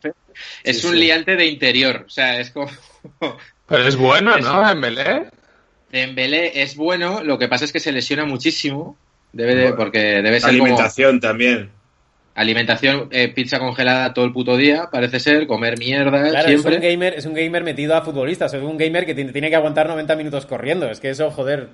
Es 0.64 0.82
Sí, 0.82 0.86
un 0.88 0.94
sí. 0.94 1.00
liante 1.00 1.36
de 1.36 1.46
interior. 1.48 2.04
O 2.06 2.10
sea, 2.12 2.40
es 2.40 2.52
como... 2.52 2.70
Pero 3.68 3.88
es 3.88 3.96
bueno, 3.96 4.38
¿no? 4.38 4.68
Dembélé. 4.68 5.28
Dembélé 5.92 6.62
es 6.62 6.76
bueno, 6.76 7.24
lo 7.24 7.38
que 7.38 7.48
pasa 7.48 7.66
es 7.66 7.72
que 7.72 7.80
se 7.80 7.92
lesiona 7.92 8.26
muchísimo. 8.26 8.98
Debe 9.32 9.56
de, 9.56 9.74
porque 9.74 10.00
debe 10.22 10.40
ser 10.40 10.50
Alimentación 10.50 11.20
también. 11.20 11.70
Alimentación, 12.36 13.10
eh, 13.12 13.28
pizza 13.28 13.60
congelada 13.60 14.14
todo 14.14 14.26
el 14.26 14.32
puto 14.32 14.56
día, 14.56 14.90
parece 14.92 15.20
ser, 15.20 15.46
comer 15.46 15.78
mierda 15.78 16.30
Claro, 16.30 16.48
siempre. 16.48 16.76
es 16.76 16.78
un, 16.78 16.84
gamer, 16.84 17.14
es 17.16 17.26
un 17.26 17.34
gamer 17.34 17.64
metido 17.64 17.96
a 17.96 18.02
futbolistas, 18.02 18.54
es 18.54 18.64
un 18.64 18.78
gamer 18.78 19.06
que 19.06 19.14
tiene, 19.14 19.34
tiene 19.34 19.50
que 19.50 19.56
aguantar 19.56 19.88
90 19.88 20.16
minutos 20.16 20.46
corriendo. 20.46 20.90
Es 20.90 21.00
que 21.00 21.10
eso, 21.10 21.30
joder. 21.32 21.70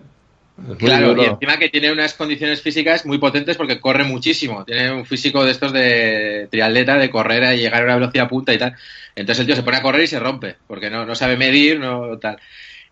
Claro, 0.78 1.10
duro. 1.10 1.24
y 1.24 1.26
encima 1.26 1.58
que 1.58 1.70
tiene 1.70 1.92
unas 1.92 2.14
condiciones 2.14 2.62
físicas 2.62 3.06
muy 3.06 3.18
potentes 3.18 3.58
porque 3.58 3.80
corre 3.82 4.04
muchísimo. 4.06 4.64
Tiene 4.64 4.92
un 4.92 5.06
físico 5.06 5.44
de 5.44 5.52
estos 5.52 5.74
de 5.74 6.48
triatleta, 6.50 6.98
de 6.98 7.10
correr 7.10 7.56
y 7.56 7.60
llegar 7.62 7.82
a 7.82 7.86
una 7.86 7.96
velocidad 7.96 8.30
punta 8.30 8.54
y 8.54 8.58
tal. 8.58 8.74
Entonces 9.16 9.42
el 9.42 9.46
tío 9.48 9.56
se 9.56 9.64
pone 9.64 9.78
a 9.78 9.82
correr 9.82 10.04
y 10.04 10.08
se 10.08 10.20
rompe, 10.20 10.56
porque 10.68 10.90
no, 10.90 11.06
no 11.06 11.14
sabe 11.16 11.36
medir, 11.36 11.80
no 11.80 12.18
tal. 12.20 12.38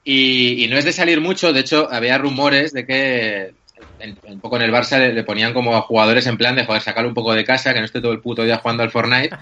Y, 0.03 0.63
y 0.63 0.67
no 0.67 0.77
es 0.77 0.83
de 0.85 0.91
salir 0.91 1.21
mucho, 1.21 1.53
de 1.53 1.61
hecho, 1.61 1.87
había 1.89 2.17
rumores 2.17 2.73
de 2.73 2.85
que 2.85 3.53
en- 3.99 4.17
un 4.23 4.41
poco 4.41 4.57
en 4.57 4.63
el 4.63 4.71
Barça 4.73 4.99
le, 4.99 5.13
le 5.13 5.23
ponían 5.23 5.53
como 5.53 5.75
a 5.77 5.81
jugadores 5.81 6.27
en 6.27 6.35
plan 6.37 6.55
de 6.57 6.65
joder, 6.65 6.81
sacarlo 6.81 7.07
un 7.07 7.15
poco 7.15 7.33
de 7.33 7.45
casa, 7.45 7.73
que 7.73 7.79
no 7.79 7.85
esté 7.85 8.01
todo 8.01 8.11
el 8.11 8.19
puto 8.19 8.43
día 8.43 8.57
jugando 8.57 8.83
al 8.83 8.91
Fortnite. 8.91 9.35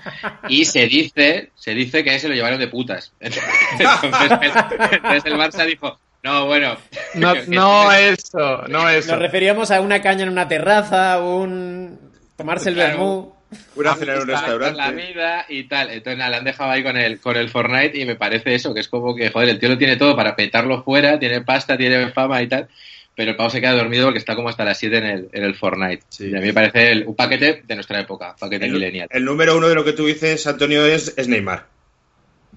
Y 0.47 0.65
se 0.65 0.85
dice, 0.85 1.49
se 1.55 1.73
dice 1.73 2.03
que 2.03 2.19
se 2.19 2.29
lo 2.29 2.35
llevaron 2.35 2.59
de 2.59 2.67
putas. 2.67 3.13
Entonces, 3.19 4.53
entonces 4.91 5.25
el 5.25 5.33
Barça 5.33 5.65
dijo, 5.65 5.99
no, 6.23 6.45
bueno. 6.45 6.77
No, 7.15 7.33
no 7.47 7.91
eso, 7.91 8.63
no 8.67 8.87
eso. 8.89 9.11
Nos 9.11 9.19
referíamos 9.21 9.71
a 9.71 9.81
una 9.81 10.01
caña 10.01 10.23
en 10.23 10.29
una 10.29 10.47
terraza, 10.47 11.19
un. 11.19 11.99
tomarse 12.37 12.69
el 12.69 12.75
Claro. 12.75 12.89
vermú. 12.91 13.35
Una 13.75 13.95
cena 13.95 14.13
en 14.13 14.19
un 14.19 14.25
con 14.27 14.33
la 14.33 14.39
restaurante. 14.41 14.95
vida 15.07 15.45
y 15.49 15.63
tal. 15.65 15.89
Entonces 15.89 16.17
nada, 16.17 16.29
la 16.31 16.37
han 16.37 16.45
dejado 16.45 16.71
ahí 16.71 16.83
con 16.83 16.95
el, 16.95 17.19
con 17.19 17.35
el 17.35 17.49
Fortnite 17.49 17.97
y 17.99 18.05
me 18.05 18.15
parece 18.15 18.55
eso, 18.55 18.73
que 18.73 18.79
es 18.79 18.87
como 18.87 19.13
que, 19.13 19.29
joder, 19.29 19.49
el 19.49 19.59
tío 19.59 19.67
lo 19.67 19.77
tiene 19.77 19.97
todo 19.97 20.15
para 20.15 20.37
petarlo 20.37 20.83
fuera, 20.83 21.19
tiene 21.19 21.41
pasta, 21.41 21.75
tiene 21.77 22.11
fama 22.11 22.41
y 22.41 22.47
tal, 22.47 22.69
pero 23.13 23.31
el 23.31 23.35
pavo 23.35 23.49
se 23.49 23.59
queda 23.59 23.73
dormido 23.73 24.05
porque 24.05 24.19
está 24.19 24.35
como 24.37 24.47
hasta 24.47 24.63
las 24.63 24.77
7 24.77 24.97
en 24.99 25.05
el, 25.05 25.29
en 25.33 25.43
el 25.43 25.55
Fortnite. 25.55 26.01
Y 26.19 26.33
a 26.33 26.39
mí 26.39 26.45
me 26.47 26.53
parece 26.53 26.91
el- 26.93 27.05
un 27.05 27.13
paquete 27.15 27.63
de 27.67 27.75
nuestra 27.75 27.99
época, 27.99 28.33
paquete 28.39 28.67
El, 28.67 28.71
millennial. 28.71 29.09
el 29.11 29.25
número 29.25 29.57
uno 29.57 29.67
de 29.67 29.75
lo 29.75 29.83
que 29.83 29.91
tú 29.91 30.05
dices, 30.05 30.47
Antonio, 30.47 30.85
es, 30.85 31.13
es 31.17 31.27
Neymar. 31.27 31.65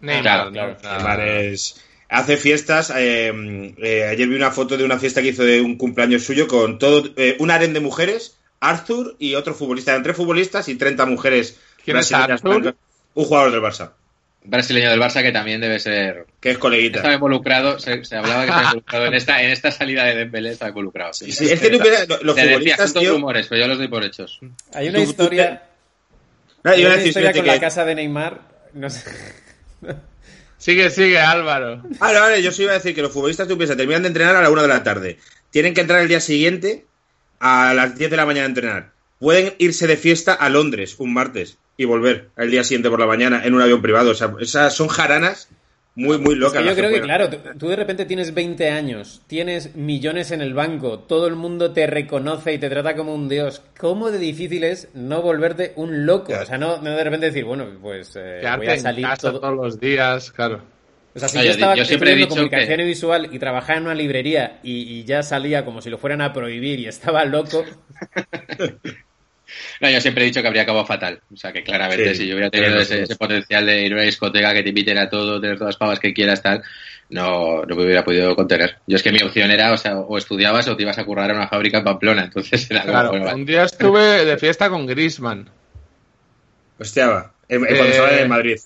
Neymar, 0.00 0.22
Claro, 0.22 0.52
claro. 0.52 0.76
Neymar 0.80 1.20
es- 1.28 1.84
hace 2.14 2.36
fiestas. 2.36 2.92
eh, 2.96 3.74
eh, 3.78 4.04
ayer 4.04 4.28
vi 4.28 4.36
una 4.36 4.50
foto 4.50 4.76
de 4.76 4.84
una 4.84 4.98
fiesta 4.98 5.20
que 5.22 5.28
hizo 5.28 5.44
de 5.44 5.60
un 5.60 5.76
cumpleaños 5.76 6.22
suyo 6.24 6.46
con 6.48 6.78
todo 6.78 7.10
eh, 7.16 7.36
un 7.40 7.50
harén 7.50 7.72
de 7.72 7.80
mujeres, 7.80 8.38
Arthur 8.60 9.16
y 9.18 9.34
otro 9.34 9.54
futbolista. 9.54 9.90
Eran 9.92 10.02
tres 10.02 10.16
futbolistas 10.16 10.68
y 10.68 10.76
30 10.76 11.06
mujeres. 11.06 11.58
¿Quién 11.84 11.96
es 11.98 12.12
Arthur? 12.12 12.60
blancas. 12.60 12.74
Un 13.14 13.24
jugador 13.26 13.52
del 13.52 13.60
Barça, 13.60 13.92
Brasileño 14.42 14.90
del 14.90 15.00
Barça 15.00 15.22
que 15.22 15.30
también 15.32 15.60
debe 15.60 15.78
ser... 15.78 16.26
que 16.40 16.50
es 16.50 16.58
coleguita. 16.58 16.98
Estaba 16.98 17.14
involucrado, 17.14 17.78
se, 17.78 18.04
se 18.04 18.16
hablaba 18.16 18.40
que 18.42 18.48
estaba 18.50 18.64
involucrado 18.68 19.06
en 19.06 19.14
esta, 19.14 19.42
en 19.42 19.50
esta 19.50 19.70
salida 19.70 20.04
de 20.04 20.14
Dembélé, 20.16 20.50
estaba 20.50 20.70
involucrado. 20.70 21.12
Sí, 21.12 21.30
es 21.30 21.38
que 21.60 21.70
los 21.70 22.36
Se 22.36 22.42
futbolistas, 22.48 22.92
tío. 22.94 23.12
rumores, 23.12 23.46
pero 23.48 23.62
yo 23.62 23.68
los 23.68 23.78
doy 23.78 23.88
por 23.88 24.04
hechos. 24.04 24.40
Hay 24.74 24.88
una 24.88 24.98
Tú- 24.98 25.04
tú 25.04 25.10
historia. 25.10 25.62
No, 26.64 26.70
hay 26.72 26.84
una 26.84 26.96
historia 27.02 27.32
con 27.32 27.42
que- 27.42 27.46
la 27.46 27.60
casa 27.60 27.84
de 27.84 27.94
Neymar. 27.94 28.40
No 28.74 28.90
sé. 28.90 29.02
Sigue, 30.64 30.88
sigue, 30.88 31.18
Álvaro. 31.18 31.82
Vale, 31.98 32.20
vale, 32.20 32.42
yo 32.42 32.48
os 32.48 32.58
iba 32.58 32.70
a 32.70 32.76
decir 32.76 32.94
que 32.94 33.02
los 33.02 33.12
futbolistas, 33.12 33.46
tú 33.46 33.58
piensas, 33.58 33.76
terminan 33.76 34.00
de 34.00 34.08
entrenar 34.08 34.34
a 34.34 34.40
la 34.40 34.48
una 34.48 34.62
de 34.62 34.68
la 34.68 34.82
tarde. 34.82 35.18
Tienen 35.50 35.74
que 35.74 35.82
entrar 35.82 36.00
el 36.00 36.08
día 36.08 36.20
siguiente 36.20 36.86
a 37.38 37.74
las 37.74 37.98
10 37.98 38.10
de 38.10 38.16
la 38.16 38.24
mañana 38.24 38.46
a 38.46 38.48
entrenar. 38.48 38.92
Pueden 39.18 39.52
irse 39.58 39.86
de 39.86 39.98
fiesta 39.98 40.32
a 40.32 40.48
Londres 40.48 40.94
un 40.96 41.12
martes 41.12 41.58
y 41.76 41.84
volver 41.84 42.30
al 42.36 42.50
día 42.50 42.64
siguiente 42.64 42.88
por 42.88 42.98
la 42.98 43.04
mañana 43.04 43.44
en 43.44 43.52
un 43.52 43.60
avión 43.60 43.82
privado. 43.82 44.12
O 44.12 44.14
sea, 44.14 44.32
esas 44.40 44.74
son 44.74 44.88
jaranas 44.88 45.50
muy, 45.96 46.18
muy 46.18 46.34
Es 46.34 46.38
locas. 46.40 46.62
que 46.62 46.64
yo 46.64 46.74
creo 46.74 46.90
que, 46.90 47.00
claro, 47.00 47.30
tú, 47.30 47.38
tú 47.58 47.68
de 47.68 47.76
repente 47.76 48.04
tienes 48.04 48.34
20 48.34 48.68
años, 48.70 49.22
tienes 49.26 49.76
millones 49.76 50.30
en 50.32 50.40
el 50.40 50.52
banco, 50.54 50.98
todo 51.00 51.26
el 51.28 51.36
mundo 51.36 51.72
te 51.72 51.86
reconoce 51.86 52.52
y 52.52 52.58
te 52.58 52.68
trata 52.68 52.96
como 52.96 53.14
un 53.14 53.28
dios. 53.28 53.62
¿Cómo 53.78 54.10
de 54.10 54.18
difícil 54.18 54.64
es 54.64 54.88
no 54.94 55.22
volverte 55.22 55.72
un 55.76 56.04
loco? 56.06 56.32
O 56.40 56.44
sea, 56.46 56.58
no, 56.58 56.78
no 56.82 56.90
de 56.90 57.04
repente 57.04 57.26
decir, 57.26 57.44
bueno, 57.44 57.66
pues 57.80 58.12
eh, 58.16 58.40
voy 58.56 58.66
a 58.66 58.74
en 58.74 58.80
salir 58.80 59.04
casa 59.06 59.30
todo. 59.30 59.40
todos 59.40 59.54
los 59.56 59.78
días, 59.80 60.30
claro. 60.32 60.62
O 61.14 61.18
sea, 61.20 61.28
si 61.28 61.36
No, 61.38 61.44
yo 61.44 61.50
estaba 61.52 61.76
yo 61.76 61.84
siempre 61.84 62.12
he 62.12 62.16
dicho 62.16 62.28
comunicación 62.30 62.78
que- 62.78 62.84
visual 62.84 63.28
y 63.30 63.38
trabajaba 63.38 63.78
en 63.78 63.84
una 63.84 63.94
librería 63.94 64.58
y, 64.64 64.72
y 65.00 65.04
ya 65.04 65.22
salía 65.22 65.64
como 65.64 65.80
si 65.80 65.88
lo 65.90 65.98
fueran 65.98 66.20
a 66.22 66.32
prohibir 66.32 66.80
y 66.80 66.86
estaba 66.86 67.24
loco, 67.24 67.64
No, 69.80 69.90
yo 69.90 70.00
siempre 70.00 70.22
he 70.24 70.26
dicho 70.26 70.40
que 70.40 70.46
habría 70.48 70.62
acabado 70.62 70.84
fatal. 70.86 71.20
O 71.32 71.36
sea, 71.36 71.52
que 71.52 71.62
claramente 71.62 72.14
Sí, 72.14 72.22
si 72.22 72.26
yo 72.28 72.34
hubiera 72.34 72.50
tenido 72.50 72.78
ese, 72.78 73.06
potencial 73.16 73.66
de 73.66 73.82
ir 73.86 73.92
a 73.92 73.96
una 73.96 74.04
discoteca 74.04 74.52
que 74.54 74.62
te 74.62 74.68
inviten 74.70 74.98
a 74.98 75.08
todo, 75.08 75.40
tener 75.40 75.56
todas 75.56 75.74
las 75.74 75.78
pavas 75.78 76.00
que 76.00 76.12
quieras, 76.14 76.42
tal, 76.42 76.62
no, 77.10 77.62
no 77.64 77.76
me 77.76 77.84
hubiera 77.84 78.04
podido 78.04 78.34
contener. 78.34 78.78
Yo 78.86 78.96
es 78.96 79.02
que 79.02 79.12
mi 79.12 79.20
opción 79.22 79.50
era, 79.50 79.72
o 79.72 79.76
sea, 79.76 79.96
o 79.98 80.16
estudiabas 80.18 80.66
o 80.68 80.76
te 80.76 80.82
ibas 80.82 80.98
a 80.98 81.04
currar 81.04 81.30
a 81.30 81.34
una 81.34 81.48
fábrica 81.48 81.78
en 81.78 81.84
Pamplona. 81.84 82.24
Entonces 82.24 82.70
era 82.70 82.80
como, 82.82 82.92
Claro, 82.92 83.10
bueno, 83.10 83.24
vale. 83.26 83.36
un 83.36 83.46
día 83.46 83.64
estuve 83.64 84.24
de 84.24 84.38
fiesta 84.38 84.68
con 84.70 84.86
Grisman. 84.86 85.48
Hostia, 86.78 87.06
va. 87.08 87.32
En- 87.48 87.60
en- 87.60 87.64
Eh, 87.66 87.76
Cuando 87.76 87.90
estaba 87.90 88.10
en 88.16 88.28
Madrid. 88.28 88.56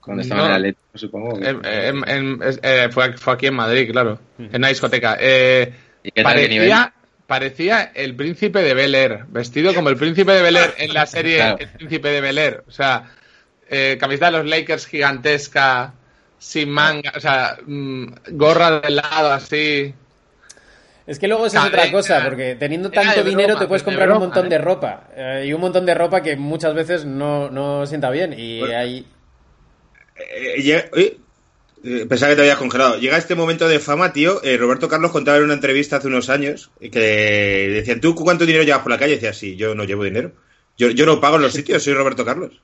cuando 0.00 0.22
estaba 0.22 0.40
no. 0.40 0.46
en 0.46 0.50
el 0.52 0.56
Atlético, 0.56 0.98
supongo. 0.98 1.38
que- 1.40 1.48
En- 1.48 1.64
en- 1.64 2.08
en- 2.08 2.42
es- 2.42 2.60
eh, 2.62 2.88
fue, 2.90 3.12
fue 3.18 3.34
aquí 3.34 3.46
en 3.46 3.54
Madrid, 3.54 3.90
claro. 3.90 4.18
En 4.38 4.56
una 4.56 4.68
discoteca. 4.68 5.16
Eh, 5.20 5.72
¿Y 6.02 6.10
qué 6.12 6.22
tal, 6.22 6.34
qué 6.36 6.48
nivel? 6.48 6.68
parecía, 6.70 6.94
parecía 7.28 7.92
el 7.94 8.16
príncipe 8.16 8.62
de 8.62 8.72
Bel 8.72 8.94
Air, 8.94 9.26
vestido 9.28 9.74
como 9.74 9.90
el 9.90 9.96
príncipe 9.98 10.32
de 10.32 10.40
Bel 10.40 10.56
Air 10.56 10.74
en 10.78 10.94
la 10.94 11.04
serie 11.04 11.36
Claro. 11.36 11.58
El 11.60 11.68
príncipe 11.68 12.08
de 12.08 12.20
Bel 12.22 12.38
Air. 12.38 12.64
O 12.66 12.70
sea, 12.70 13.04
eh, 13.68 13.98
camiseta 14.00 14.30
de 14.30 14.38
los 14.38 14.46
Lakers 14.46 14.86
gigantesca, 14.86 15.92
sin 16.38 16.70
manga, 16.70 17.12
o 17.14 17.20
sea, 17.20 17.58
mm, 17.66 18.06
gorra 18.30 18.80
de 18.80 18.90
lado 18.90 19.30
así. 19.30 19.94
Es 21.06 21.18
que 21.18 21.28
luego 21.28 21.44
esa 21.44 21.60
es 21.60 21.66
otra 21.66 21.90
cosa, 21.92 22.24
porque 22.24 22.54
teniendo 22.54 22.90
tanto 22.90 23.22
dinero 23.22 23.58
te 23.58 23.66
puedes 23.66 23.82
de 23.82 23.84
comprar 23.84 24.08
broma, 24.08 24.20
un 24.24 24.26
montón 24.28 24.46
¿eh? 24.46 24.48
de 24.48 24.58
ropa. 24.58 25.08
eh, 25.14 25.44
y 25.46 25.52
un 25.52 25.60
montón 25.60 25.84
de 25.84 25.94
ropa 25.94 26.22
que 26.22 26.34
muchas 26.36 26.72
veces 26.72 27.04
no, 27.04 27.50
no 27.50 27.84
sienta 27.84 28.08
bien. 28.08 28.34
Y 28.36 28.60
Bueno. 28.60 28.78
hay... 28.78 29.06
Eh, 30.16 30.88
eh, 30.96 31.18
pensaba 32.08 32.30
que 32.30 32.36
te 32.36 32.42
habías 32.42 32.58
congelado. 32.58 32.98
Llega 32.98 33.16
este 33.16 33.34
momento 33.34 33.68
de 33.68 33.78
fama, 33.78 34.12
tío. 34.12 34.42
eh, 34.44 34.56
Roberto 34.56 34.88
Carlos 34.88 35.10
contaba 35.12 35.38
en 35.38 35.44
una 35.44 35.54
entrevista 35.54 35.96
hace 35.96 36.08
unos 36.08 36.28
años 36.28 36.70
eh, 36.80 36.90
que 36.90 37.00
decían, 37.72 38.00
¿tú 38.00 38.14
cuánto 38.14 38.46
dinero 38.46 38.64
llevas 38.64 38.82
por 38.82 38.90
la 38.90 38.98
calle? 38.98 39.12
Y 39.12 39.16
decía, 39.16 39.32
sí, 39.32 39.56
yo 39.56 39.74
no 39.74 39.84
llevo 39.84 40.04
dinero. 40.04 40.32
Yo, 40.76 40.90
yo 40.90 41.06
no 41.06 41.20
pago 41.20 41.36
en 41.36 41.42
los 41.42 41.52
sitios, 41.52 41.82
soy 41.82 41.94
Roberto 41.94 42.24
Carlos. 42.24 42.60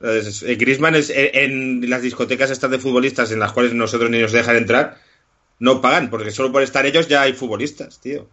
Entonces, 0.00 0.42
eh, 0.42 0.56
Griezmann 0.56 0.94
es, 0.94 1.10
eh, 1.10 1.30
en 1.34 1.88
las 1.88 2.02
discotecas 2.02 2.50
estas 2.50 2.70
de 2.70 2.78
futbolistas 2.78 3.32
en 3.32 3.38
las 3.40 3.52
cuales 3.52 3.72
nosotros 3.72 4.10
ni 4.10 4.20
nos 4.20 4.32
dejan 4.32 4.56
entrar, 4.56 4.98
no 5.58 5.80
pagan, 5.80 6.10
porque 6.10 6.30
solo 6.30 6.52
por 6.52 6.62
estar 6.62 6.84
ellos 6.86 7.08
ya 7.08 7.22
hay 7.22 7.32
futbolistas, 7.32 8.00
tío. 8.00 8.28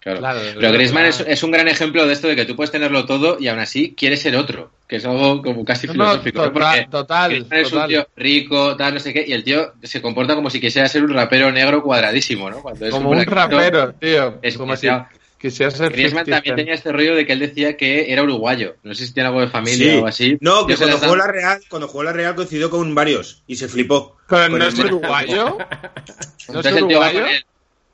Claro. 0.00 0.20
Claro, 0.20 0.40
Pero 0.60 0.72
Griezmann 0.72 1.08
claro. 1.10 1.24
es, 1.24 1.38
es 1.38 1.42
un 1.42 1.50
gran 1.50 1.68
ejemplo 1.68 2.06
de 2.06 2.12
esto 2.12 2.28
de 2.28 2.36
que 2.36 2.44
tú 2.44 2.54
puedes 2.54 2.70
tenerlo 2.70 3.06
todo 3.06 3.38
y 3.40 3.48
aún 3.48 3.58
así 3.58 3.94
quieres 3.96 4.20
ser 4.22 4.36
otro, 4.36 4.70
que 4.88 4.96
es 4.96 5.04
algo 5.04 5.42
como 5.42 5.64
casi 5.64 5.86
No, 5.88 5.94
no, 5.94 6.22
filosófico. 6.22 6.46
¿no? 6.46 6.88
total, 6.90 7.46
es 7.50 7.72
un 7.72 7.86
tío 7.88 8.06
rico, 8.16 8.76
tal, 8.76 8.94
no 8.94 9.00
sé 9.00 9.12
qué, 9.12 9.24
y 9.26 9.32
el 9.32 9.42
tío 9.44 9.72
se 9.82 10.00
comporta 10.00 10.34
como 10.34 10.48
si 10.50 10.60
quisiera 10.60 10.88
ser 10.88 11.02
un 11.04 11.12
rapero 11.14 11.50
negro 11.50 11.82
cuadradísimo, 11.82 12.50
¿no? 12.50 12.60
Cuando 12.62 12.86
es 12.86 12.92
Como 12.92 13.10
un 13.10 13.24
rapero, 13.24 13.92
tío. 13.94 14.38
es 14.42 14.56
como 14.56 14.76
si 14.76 14.88
quisiera 15.38 15.70
ser 15.70 15.92
Griezmann 15.92 16.24
50 16.24 16.30
también 16.36 16.56
tenía 16.56 16.74
este 16.74 16.92
rollo 16.92 17.14
de 17.14 17.26
que 17.26 17.32
él 17.32 17.38
decía 17.40 17.76
que 17.76 18.12
era 18.12 18.22
uruguayo. 18.22 18.76
No 18.84 18.94
sé 18.94 19.06
si 19.06 19.12
tiene 19.12 19.28
algo 19.28 19.40
de 19.40 19.48
familia 19.48 19.92
Sí. 19.92 19.98
o 19.98 20.06
así. 20.06 20.38
No, 20.40 20.66
que 20.66 20.74
Yo 20.74 20.78
cuando 20.78 20.98
jugó 20.98 21.16
la 21.16 21.26
Real, 21.26 21.60
cuando 21.68 21.88
jugó 21.88 22.02
la 22.04 22.12
Real 22.12 22.34
coincidió 22.34 22.70
con 22.70 22.94
varios 22.94 23.42
y 23.46 23.56
se 23.56 23.68
flipó. 23.68 24.16
Pero 24.28 24.48
no 24.56 24.64
es 24.66 24.78
uruguayo. 24.78 25.58
¿No 26.48 26.60
es 26.60 26.66
Entonces 26.66 26.76
el 26.76 26.88
tío 26.88 27.00
va 27.00 27.10
uruguayo? 27.10 27.36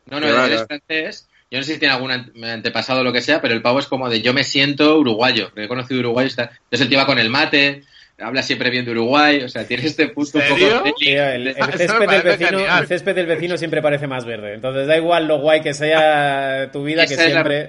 No, 0.06 0.20
no, 0.20 0.44
él 0.44 0.52
es 0.52 0.66
francés. 0.66 1.28
Yo 1.52 1.58
no 1.58 1.64
sé 1.64 1.74
si 1.74 1.78
tiene 1.78 1.92
algún 1.94 2.10
ante- 2.10 2.50
antepasado 2.50 3.02
o 3.02 3.04
lo 3.04 3.12
que 3.12 3.20
sea, 3.20 3.40
pero 3.42 3.52
el 3.52 3.60
pavo 3.60 3.78
es 3.78 3.86
como 3.86 4.08
de 4.08 4.22
yo 4.22 4.32
me 4.32 4.42
siento 4.42 4.98
uruguayo. 4.98 5.50
porque 5.50 5.64
He 5.64 5.68
conocido 5.68 6.00
uruguayo. 6.00 6.26
Está... 6.28 6.44
Entonces 6.44 6.80
el 6.80 6.88
tío 6.88 6.98
va 6.98 7.04
con 7.06 7.18
el 7.18 7.28
mate, 7.28 7.82
habla 8.18 8.42
siempre 8.42 8.70
bien 8.70 8.84
de 8.86 8.92
Uruguay. 8.92 9.42
O 9.42 9.48
sea, 9.50 9.66
tiene 9.66 9.84
este 9.84 10.08
punto 10.08 10.38
un 10.38 10.44
¿Serio? 10.44 10.82
poco. 10.82 10.94
Tío, 10.98 11.22
el, 11.28 11.44
me 11.44 11.72
césped 11.76 12.08
del 12.08 12.22
vecino, 12.22 12.78
el 12.78 12.86
césped 12.86 13.14
del 13.14 13.26
vecino 13.26 13.58
siempre 13.58 13.82
parece 13.82 14.06
más 14.06 14.24
verde. 14.24 14.54
Entonces 14.54 14.86
da 14.86 14.96
igual 14.96 15.28
lo 15.28 15.40
guay 15.40 15.60
que 15.60 15.74
sea 15.74 16.70
tu 16.72 16.84
vida, 16.84 17.06
que 17.06 17.16
siempre... 17.16 17.68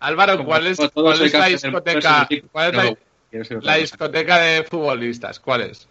Álvaro, 0.00 0.44
¿cuál 0.44 0.66
es, 0.66 0.78
cuál 0.94 1.22
es 1.22 1.32
la 1.32 1.46
discoteca? 1.48 2.26
soy- 2.28 2.40
¿Cuál 2.50 2.68
es 2.70 2.74
la, 2.74 3.60
la 3.60 3.76
discoteca 3.76 4.38
de 4.40 4.64
futbolistas? 4.64 5.38
¿Cuál 5.38 5.60
es? 5.62 5.86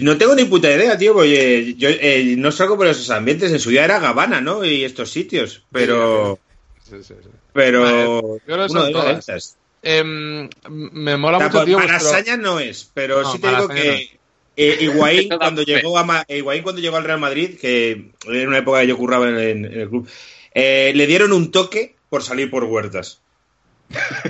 No 0.00 0.16
tengo 0.16 0.34
ni 0.34 0.44
puta 0.46 0.72
idea, 0.72 0.96
tío, 0.96 1.12
porque 1.12 1.74
yo 1.76 1.88
eh, 1.90 2.34
no 2.38 2.50
salgo 2.50 2.76
por 2.76 2.86
esos 2.86 3.10
ambientes. 3.10 3.52
En 3.52 3.60
su 3.60 3.70
día 3.70 3.84
era 3.84 3.98
Gabana, 3.98 4.40
¿no? 4.40 4.64
Y 4.64 4.84
estos 4.84 5.10
sitios. 5.10 5.64
Pero. 5.70 6.38
Sí, 6.82 6.96
sí, 7.02 7.14
sí. 7.22 7.28
Pero. 7.52 7.82
Vale, 7.82 8.40
uno 8.70 8.84
de 8.86 8.92
todas. 8.92 9.56
Em, 9.82 10.48
me 10.70 11.16
mola 11.18 11.38
mucho, 11.38 11.64
tío, 11.66 11.78
Malasaña 11.78 12.36
no 12.38 12.58
es, 12.58 12.90
pero 12.94 13.20
No, 13.22 13.32
sí 13.32 13.38
te 13.38 13.48
digo 13.48 13.68
que 13.68 14.18
eh, 14.56 14.78
Higuaín, 14.80 15.18
Eso 15.24 15.28
da 15.28 15.38
cuando 15.38 15.62
llegó 15.62 15.98
a 15.98 16.04
Ma- 16.04 16.24
Higuaín 16.26 16.62
cuando 16.62 16.80
llegó 16.80 16.96
al 16.96 17.04
Real 17.04 17.20
Madrid, 17.20 17.58
que 17.60 17.90
en 18.26 18.48
una 18.48 18.58
época 18.58 18.80
que 18.80 18.86
yo 18.86 18.96
curraba 18.96 19.28
en, 19.28 19.36
en- 19.38 19.64
en 19.66 19.80
el 19.80 19.88
club, 19.90 20.08
eh, 20.54 20.92
le 20.94 21.06
dieron 21.06 21.32
un 21.34 21.50
toque 21.50 21.96
por 22.08 22.22
salir 22.22 22.50
por 22.50 22.64
huertas. 22.64 23.20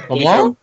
¿Cómo? 0.09 0.57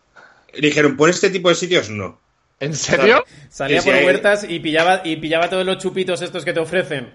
Le 0.52 0.68
dijeron, 0.68 0.96
por 0.98 1.08
este 1.08 1.30
tipo 1.30 1.48
de 1.48 1.54
sitios 1.54 1.88
no. 1.88 2.20
¿En 2.62 2.74
serio? 2.74 3.24
Salía 3.50 3.78
Sí, 3.80 3.84
sí, 3.84 3.90
por 3.90 3.98
hay- 3.98 4.04
huertas 4.06 4.46
y 4.48 4.58
pillaba, 4.60 5.02
y 5.04 5.16
pillaba 5.16 5.50
todos 5.50 5.66
los 5.66 5.78
chupitos 5.78 6.22
estos 6.22 6.44
que 6.44 6.52
te 6.52 6.60
ofrecen. 6.60 7.10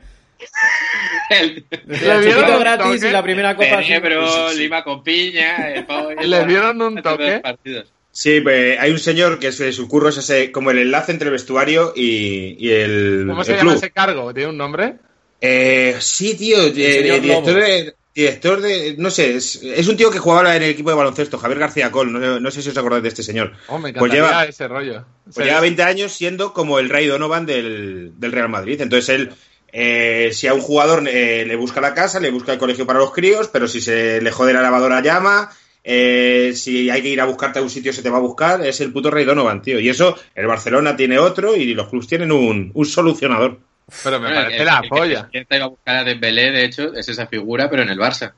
El 1.29 1.65
dieron 1.87 2.23
chupito 2.23 2.53
un 2.53 2.59
gratis 2.59 2.85
toque. 2.95 3.09
y 3.09 3.11
la 3.11 3.23
primera 3.23 3.55
copa. 3.55 3.83
cerebro, 3.83 4.53
lima 4.53 4.83
con 4.83 5.03
piña, 5.03 5.71
el 5.73 5.85
pavo- 5.85 6.11
Le 6.21 6.45
dieron 6.45 6.81
un 6.81 7.01
toque. 7.01 7.39
partidos. 7.41 7.91
Sí, 8.11 8.41
pues, 8.41 8.79
hay 8.79 8.91
un 8.91 8.99
señor 8.99 9.37
que 9.39 9.47
es, 9.47 9.57
su 9.75 9.87
curro 9.87 10.09
es 10.09 10.17
ese, 10.17 10.51
como 10.51 10.71
el 10.71 10.79
enlace 10.79 11.11
entre 11.11 11.27
el 11.27 11.33
vestuario 11.33 11.93
y, 11.95 12.55
y 12.59 12.71
el, 12.71 13.25
¿Cómo 13.27 13.41
el 13.41 13.45
se 13.45 13.51
llama 13.53 13.61
club. 13.63 13.75
ese 13.75 13.91
cargo? 13.91 14.33
¿Tiene 14.33 14.49
un 14.49 14.57
nombre? 14.57 14.95
Eh, 15.39 15.95
sí, 15.99 16.35
tío, 16.35 16.57
eh, 16.65 16.73
señor 16.73 17.21
director, 17.21 17.53
de, 17.61 17.93
director 18.17 18.59
de, 18.61 18.95
no 18.97 19.09
sé, 19.11 19.35
es, 19.35 19.61
es 19.63 19.87
un 19.87 19.95
tío 19.95 20.09
que 20.11 20.17
jugaba 20.19 20.55
en 20.55 20.63
el 20.63 20.71
equipo 20.71 20.89
de 20.89 20.95
baloncesto, 20.95 21.37
Javier 21.37 21.59
García 21.59 21.91
Col, 21.91 22.11
no, 22.11 22.39
no 22.39 22.51
sé 22.51 22.61
si 22.61 22.69
os 22.69 22.77
acordáis 22.77 23.03
de 23.03 23.09
este 23.09 23.23
señor. 23.23 23.53
Oh, 23.67 23.77
me 23.77 23.93
Pues 23.93 24.11
lleva- 24.11 24.45
ese 24.45 24.67
rollo. 24.67 25.05
Pues 25.33 25.45
lleva 25.45 25.61
20 25.61 25.83
años 25.83 26.11
siendo 26.13 26.51
como 26.53 26.79
el 26.79 26.89
Rey 26.89 27.05
Donovan 27.07 27.45
del, 27.45 28.13
del 28.17 28.31
Real 28.31 28.49
Madrid. 28.49 28.81
Entonces 28.81 29.09
él, 29.09 29.29
eh, 29.71 30.31
si 30.33 30.47
a 30.47 30.53
un 30.53 30.61
jugador 30.61 31.03
eh, 31.07 31.45
le 31.47 31.55
busca 31.55 31.79
la 31.79 31.93
casa, 31.93 32.19
le 32.19 32.31
busca 32.31 32.53
el 32.53 32.59
colegio 32.59 32.85
para 32.87 32.99
los 32.99 33.11
críos, 33.13 33.49
pero 33.49 33.67
si 33.67 33.81
se 33.81 34.19
le 34.21 34.31
jode 34.31 34.53
la 34.53 34.61
lavadora 34.63 35.01
llama, 35.01 35.51
eh, 35.83 36.53
si 36.55 36.89
hay 36.89 37.01
que 37.01 37.09
ir 37.09 37.21
a 37.21 37.25
buscarte 37.25 37.59
a 37.59 37.61
un 37.61 37.69
sitio 37.69 37.93
se 37.93 38.01
te 38.01 38.09
va 38.09 38.17
a 38.17 38.21
buscar, 38.21 38.65
es 38.65 38.81
el 38.81 38.91
puto 38.91 39.11
Rey 39.11 39.25
Donovan, 39.25 39.61
tío. 39.61 39.79
Y 39.79 39.89
eso, 39.89 40.17
el 40.35 40.47
Barcelona 40.47 40.95
tiene 40.97 41.19
otro 41.19 41.55
y 41.55 41.73
los 41.73 41.87
clubs 41.87 42.07
tienen 42.07 42.31
un, 42.31 42.71
un 42.73 42.85
solucionador. 42.85 43.59
Pero 44.03 44.19
me 44.19 44.27
Bueno, 44.27 44.41
parece 44.43 44.59
el- 44.59 44.65
la 44.65 44.75
el 44.75 44.81
que 44.81 44.87
polla. 44.89 45.21
despierta 45.21 45.55
iba 45.55 45.65
a 45.65 45.69
buscar 45.69 45.95
a 45.97 46.03
Dembélé, 46.03 46.51
de 46.51 46.65
hecho, 46.65 46.93
es 46.93 47.07
esa 47.07 47.27
figura, 47.27 47.69
pero 47.69 47.83
en 47.83 47.89
el 47.89 47.97
Barça. 47.97 48.33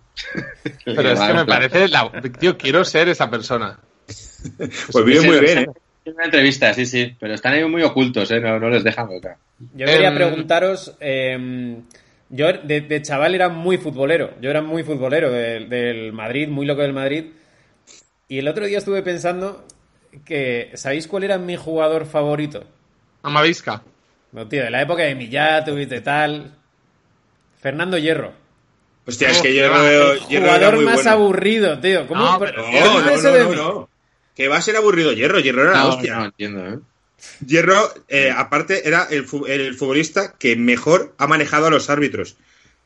Pero 0.86 1.12
es 1.12 1.20
que 1.20 1.34
me 1.34 1.46
parece 1.46 1.88
la... 1.88 2.12
Tío, 2.40 2.58
quiero 2.58 2.84
ser 2.86 3.10
esa 3.10 3.30
persona. 3.30 3.80
Pues 4.92 5.06
vive 5.06 5.22
muy 5.22 5.40
bien, 5.40 5.58
¿eh? 5.60 5.68
Es 6.06 6.14
una 6.14 6.26
entrevista, 6.26 6.74
sí, 6.74 6.86
sí, 6.86 7.16
pero 7.20 7.34
están 7.34 7.54
ahí 7.54 7.64
muy 7.66 7.84
ocultos, 7.84 8.30
¿eh? 8.32 8.40
No, 8.40 8.60
no 8.60 8.70
les 8.70 8.84
dejan 8.84 9.08
boca. 9.08 9.38
Yo 9.76 9.86
quería 9.86 10.08
Em, 10.10 10.16
preguntaros. 10.16 10.96
em, 11.00 11.84
yo 12.30 12.54
de, 12.54 12.82
de 12.82 13.02
chaval 13.02 13.36
era 13.36 13.50
muy 13.50 13.78
futbolero. 13.78 14.34
Yo 14.42 14.50
era 14.50 14.62
muy 14.62 14.84
futbolero 14.84 15.30
del, 15.32 15.68
del 15.70 16.14
Madrid, 16.14 16.48
muy 16.48 16.66
loco 16.66 16.82
del 16.82 16.94
Madrid. 16.94 17.26
Y 18.28 18.40
el 18.40 18.48
otro 18.48 18.66
día 18.66 18.78
estuve 18.78 19.02
pensando 19.04 19.66
que. 20.26 20.72
¿Sabéis 20.76 21.08
cuál 21.08 21.24
era 21.26 21.38
mi 21.38 21.56
jugador 21.58 22.06
favorito? 22.06 22.64
Amavisca. 23.24 23.84
No, 24.32 24.48
tío, 24.48 24.64
de 24.64 24.70
la 24.70 24.82
época 24.82 25.04
de 25.04 25.16
Millatovic, 25.16 25.90
de 25.90 26.02
tal. 26.02 26.56
Fernando 27.62 27.98
Hierro. 27.98 28.34
Hostia, 29.06 29.30
es 29.30 29.38
No, 29.38 29.44
que 29.44 29.52
veo. 29.54 30.14
El 30.14 30.20
era 30.30 30.40
jugador 30.46 30.76
muy 30.76 30.86
más 30.86 30.96
bueno. 30.96 31.12
aburrido, 31.12 31.80
tío. 31.80 32.08
¿Cómo? 32.08 32.24
No, 32.24 32.40
pero- 32.40 32.54
pero- 32.54 32.66
¿qué 32.72 32.80
No, 32.80 33.02
no, 33.02 33.18
no, 33.22 33.32
de 33.50 33.56
no. 33.56 33.90
Que 34.36 34.48
va 34.48 34.58
a 34.58 34.62
ser 34.62 34.76
aburrido 34.76 35.12
Hierro. 35.14 35.40
Hierro 35.40 35.64
era 35.64 35.72
la 35.74 35.88
hostia. 35.88 36.16
no 36.16 36.26
entiendo, 36.26 36.66
¿eh? 36.68 36.80
Hierro, 37.46 37.92
eh, 38.08 38.32
aparte, 38.36 38.88
era 38.88 39.08
el, 39.10 39.26
el 39.48 39.76
futbolista 39.76 40.36
que 40.40 40.56
mejor 40.56 41.16
ha 41.18 41.28
manejado 41.28 41.68
a 41.68 41.70
los 41.70 41.90
árbitros. 41.90 42.38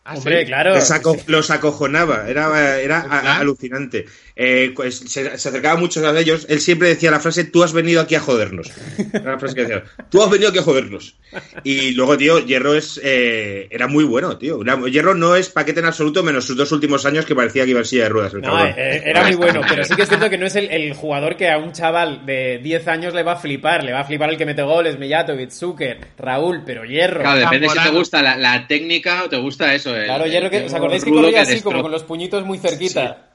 Ah, 0.05 0.15
Hombre, 0.15 0.41
sí. 0.41 0.45
claro. 0.47 0.73
Los, 0.75 0.89
aco- 0.91 1.17
los 1.27 1.51
acojonaba, 1.51 2.27
era, 2.27 2.79
era 2.81 3.37
alucinante. 3.37 4.05
Eh, 4.35 4.71
pues, 4.75 4.97
se, 4.97 5.37
se 5.37 5.49
acercaba 5.49 5.79
mucho 5.79 6.03
a 6.07 6.19
ellos. 6.19 6.47
Él 6.49 6.59
siempre 6.59 6.87
decía 6.89 7.11
la 7.11 7.19
frase: 7.19 7.43
Tú 7.43 7.63
has 7.63 7.71
venido 7.71 8.01
aquí 8.01 8.15
a 8.15 8.19
jodernos. 8.19 8.71
Era 9.13 9.33
la 9.33 9.39
frase 9.39 9.53
que 9.53 9.61
decía: 9.61 9.83
Tú 10.09 10.23
has 10.23 10.29
venido 10.31 10.49
aquí 10.49 10.57
a 10.57 10.63
jodernos. 10.63 11.15
Y 11.63 11.91
luego, 11.91 12.17
tío, 12.17 12.39
Hierro 12.39 12.73
es, 12.73 12.99
eh, 13.03 13.67
era 13.69 13.87
muy 13.87 14.03
bueno, 14.03 14.37
tío. 14.39 14.59
Era- 14.63 14.79
Hierro 14.87 15.13
no 15.13 15.35
es 15.35 15.49
paquete 15.49 15.81
en 15.81 15.85
absoluto, 15.85 16.23
menos 16.23 16.45
sus 16.45 16.57
dos 16.57 16.71
últimos 16.71 17.05
años 17.05 17.25
que 17.25 17.35
parecía 17.35 17.63
que 17.65 17.71
iba 17.71 17.79
en 17.81 17.85
silla 17.85 18.03
de 18.03 18.09
ruedas. 18.09 18.33
El 18.33 18.41
No, 18.41 18.49
cabrón. 18.53 18.73
eh, 18.75 19.01
era 19.05 19.21
muy 19.23 19.35
bueno, 19.35 19.61
pero 19.69 19.83
sí 19.85 19.95
que 19.95 20.01
es 20.01 20.09
cierto 20.09 20.29
que 20.31 20.37
no 20.39 20.47
es 20.47 20.55
el, 20.55 20.69
el 20.71 20.93
jugador 20.95 21.35
que 21.37 21.51
a 21.51 21.59
un 21.59 21.71
chaval 21.71 22.25
de 22.25 22.59
10 22.63 22.87
años 22.87 23.13
le 23.13 23.21
va 23.21 23.33
a 23.33 23.35
flipar. 23.35 23.83
Le 23.83 23.91
va 23.93 23.99
a 23.99 24.03
flipar 24.05 24.31
el 24.31 24.37
que 24.37 24.45
mete 24.47 24.63
goles, 24.63 24.97
Mijatovic, 24.97 25.51
Zucker, 25.51 25.99
Raúl, 26.17 26.63
pero 26.65 26.85
Hierro. 26.85 27.21
Claro, 27.21 27.39
depende 27.39 27.69
si 27.69 27.77
te 27.79 27.89
gusta 27.89 28.23
la, 28.23 28.35
la 28.37 28.65
técnica 28.67 29.23
o 29.25 29.29
te 29.29 29.37
gusta 29.37 29.75
eso. 29.75 29.95
el- 29.95 30.05
Claro, 30.05 30.25
Hierro, 30.25 30.49
que, 30.49 30.57
el 30.57 30.65
¿os 30.65 30.73
acordáis 30.73 31.03
que 31.03 31.11
corría 31.11 31.41
así, 31.41 31.61
como 31.61 31.83
con 31.83 31.91
los 31.91 32.03
puñitos 32.03 32.43
muy 32.45 32.57
cerquita? 32.57 33.29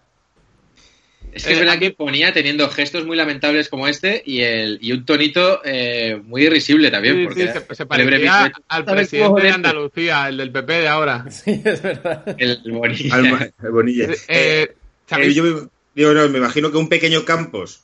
Es 1.32 1.44
que 1.44 1.52
es 1.52 1.58
verdad 1.58 1.78
que 1.78 1.90
ponía 1.92 2.32
teniendo 2.32 2.68
gestos 2.68 3.04
muy 3.06 3.16
lamentables 3.16 3.68
como 3.68 3.86
este 3.86 4.22
y 4.24 4.40
el 4.40 4.78
y 4.80 4.92
un 4.92 5.04
tonito 5.04 5.60
eh, 5.64 6.20
muy 6.24 6.44
irrisible 6.44 6.90
también. 6.90 7.16
Sí, 7.16 7.24
porque 7.26 7.46
sí, 7.46 7.52
se, 7.68 7.74
se 7.74 7.82
el 7.82 7.88
parecía 7.88 8.52
al 8.68 8.84
¿Sabes 8.84 9.08
presidente 9.08 9.42
de 9.42 9.48
este? 9.48 9.54
Andalucía, 9.54 10.28
el 10.28 10.36
del 10.38 10.50
PP 10.52 10.72
de 10.72 10.88
ahora. 10.88 11.24
Sí, 11.30 11.60
es 11.64 11.82
verdad. 11.82 12.36
El 12.38 12.60
Bonilla. 12.72 13.14
Alma- 13.14 13.48
Bonilla. 13.70 14.04
Eh, 14.04 14.16
Eh. 14.28 14.74
Eh, 15.10 15.32
yo 15.34 15.42
me, 15.44 15.68
digo, 15.94 16.12
no, 16.12 16.28
me 16.28 16.38
imagino 16.38 16.70
que 16.70 16.76
un 16.78 16.88
pequeño 16.88 17.24
Campos, 17.24 17.82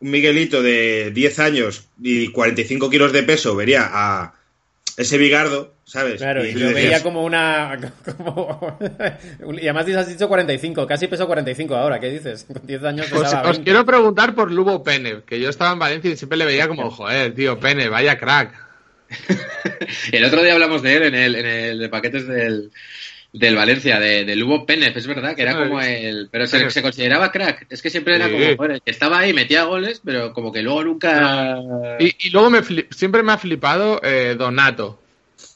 un 0.00 0.10
Miguelito 0.10 0.62
de 0.62 1.10
10 1.12 1.38
años 1.40 1.88
y 2.02 2.28
45 2.28 2.88
kilos 2.90 3.12
de 3.12 3.22
peso, 3.22 3.56
vería 3.56 3.88
a 3.90 4.34
ese 4.96 5.18
Bigardo, 5.18 5.74
¿sabes? 5.84 6.16
Claro, 6.16 6.44
y 6.44 6.54
decías, 6.54 6.74
veía 6.74 7.02
como 7.02 7.22
una. 7.22 7.92
Como... 8.16 8.78
y 9.60 9.68
además 9.68 9.88
has 9.88 10.08
dicho 10.08 10.28
45, 10.28 10.86
casi 10.86 11.06
peso 11.06 11.26
45 11.26 11.76
ahora, 11.76 12.00
¿qué 12.00 12.10
dices? 12.10 12.46
Con 12.52 12.66
10 12.66 12.84
años 12.84 13.12
Os, 13.12 13.22
pesaba 13.22 13.42
os 13.42 13.56
20. 13.58 13.64
quiero 13.64 13.84
preguntar 13.84 14.34
por 14.34 14.50
Lubo 14.50 14.82
Pene, 14.82 15.22
que 15.26 15.38
yo 15.38 15.50
estaba 15.50 15.72
en 15.72 15.78
Valencia 15.78 16.10
y 16.10 16.16
siempre 16.16 16.38
le 16.38 16.46
veía 16.46 16.68
como, 16.68 16.90
joder, 16.90 17.34
tío, 17.34 17.60
Pene, 17.60 17.88
vaya 17.88 18.18
crack. 18.18 18.66
El 20.10 20.24
otro 20.24 20.42
día 20.42 20.54
hablamos 20.54 20.82
de 20.82 20.96
él 20.96 21.02
en 21.04 21.14
el, 21.14 21.34
en 21.36 21.46
el 21.46 21.78
de 21.78 21.88
paquetes 21.88 22.26
del, 22.26 22.72
del 23.32 23.54
Valencia, 23.56 24.00
de, 24.00 24.24
de 24.24 24.36
Lugo 24.36 24.64
Pérez, 24.64 24.96
es 24.96 25.06
verdad, 25.06 25.34
que 25.36 25.42
era 25.42 25.56
como 25.58 25.80
el... 25.80 26.28
Pero 26.30 26.46
se, 26.46 26.82
consideraba 26.82 27.30
crack, 27.30 27.66
es 27.68 27.82
que 27.82 27.90
siempre 27.90 28.16
era 28.16 28.28
Sí. 28.28 28.56
como, 28.56 28.68
estaba 28.86 29.18
ahí, 29.18 29.32
metía 29.34 29.64
goles, 29.64 30.00
pero 30.04 30.32
como 30.32 30.52
que 30.52 30.62
luego 30.62 30.84
nunca... 30.84 31.58
Y, 31.98 32.14
y 32.26 32.30
luego 32.30 32.48
me 32.50 32.62
fli- 32.62 32.86
siempre 32.90 33.22
me 33.22 33.32
ha 33.32 33.38
flipado 33.38 34.00
eh, 34.02 34.36
Donato. 34.38 35.00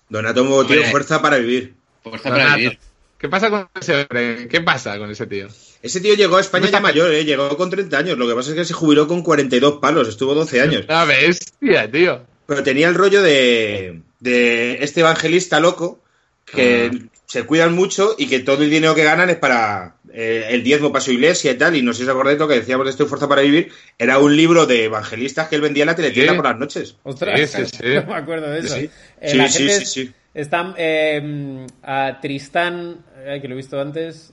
Donato 0.08 0.42
Hombre. 0.42 0.84
fuerza 0.90 1.22
para 1.22 1.38
vivir. 1.38 1.74
Fuerza 2.02 2.28
para 2.28 2.56
vivir. 2.56 2.78
¿Qué 3.16 3.28
pasa 3.28 3.50
con 3.50 3.68
ese 3.80 3.94
hombre? 3.94 4.48
¿Qué 4.48 4.60
pasa 4.62 4.98
con 4.98 5.10
ese 5.10 5.26
tío? 5.26 5.48
Ese 5.82 6.00
tío 6.00 6.14
llegó 6.14 6.36
a 6.38 6.40
España 6.40 6.62
ya 6.64 6.68
está- 6.68 6.80
mayor, 6.80 7.12
¿eh? 7.12 7.24
llegó 7.24 7.54
con 7.56 7.70
30 7.70 7.98
años. 7.98 8.18
Lo 8.18 8.26
que 8.26 8.34
pasa 8.34 8.50
es 8.50 8.56
que 8.56 8.64
se 8.64 8.72
jubiló 8.74 9.06
con 9.06 9.22
42 9.22 9.78
palos, 9.80 10.08
estuvo 10.08 10.34
12 10.34 10.60
años. 10.60 10.84
Una 10.88 11.04
bestia, 11.04 11.90
tío. 11.90 12.22
Pero 12.46 12.62
tenía 12.62 12.88
el 12.88 12.94
rollo 12.94 13.22
de, 13.22 14.00
de 14.20 14.82
este 14.82 15.00
evangelista 15.00 15.60
loco 15.60 16.00
que 16.46 16.90
Ah. 16.92 16.98
Se 17.30 17.44
cuidan 17.44 17.76
mucho 17.76 18.16
y 18.18 18.26
que 18.26 18.40
todo 18.40 18.64
el 18.64 18.70
dinero 18.70 18.92
que 18.96 19.04
ganan 19.04 19.30
es 19.30 19.36
para 19.36 19.94
eh, 20.12 20.46
el 20.50 20.64
diezmo 20.64 20.90
para 20.90 21.00
su 21.00 21.12
iglesia 21.12 21.52
y 21.52 21.54
tal. 21.54 21.76
Y 21.76 21.82
no 21.82 21.92
sé 21.92 21.98
si 21.98 22.02
os 22.02 22.08
acordáis 22.08 22.40
lo 22.40 22.48
que 22.48 22.56
decíamos 22.56 22.86
de 22.86 22.90
esto 22.90 23.06
Fuerza 23.06 23.28
para 23.28 23.42
Vivir. 23.42 23.70
Era 23.98 24.18
un 24.18 24.36
libro 24.36 24.66
de 24.66 24.86
evangelistas 24.86 25.46
que 25.46 25.54
él 25.54 25.60
vendía 25.62 25.84
en 25.84 25.86
la 25.86 25.94
teletienda 25.94 26.32
Sí. 26.32 26.36
por 26.36 26.46
las 26.46 26.58
noches. 26.58 26.96
Ostras, 27.04 27.38
Sí, 27.48 27.64
sí, 27.66 27.66
sí. 27.66 27.84
no 27.94 28.06
me 28.06 28.14
acuerdo 28.16 28.50
de 28.50 28.58
eso. 28.58 28.74
Sí. 28.74 28.90
Eh, 29.20 29.30
Sí, 29.30 29.36
la 29.36 29.48
sí, 29.48 29.58
gente 29.68 29.86
sí, 29.86 30.06
sí. 30.06 30.12
Están 30.34 30.74
eh, 30.76 31.66
a 31.84 32.18
Tristán, 32.20 33.04
que 33.40 33.46
lo 33.46 33.54
he 33.54 33.56
visto 33.56 33.80
antes. 33.80 34.32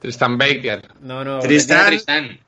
Tristan 0.00 0.36
Baker. 0.36 0.82
No, 1.02 1.22
no. 1.24 1.38
Tristán. 1.38 1.86
Tristán. 1.86 2.40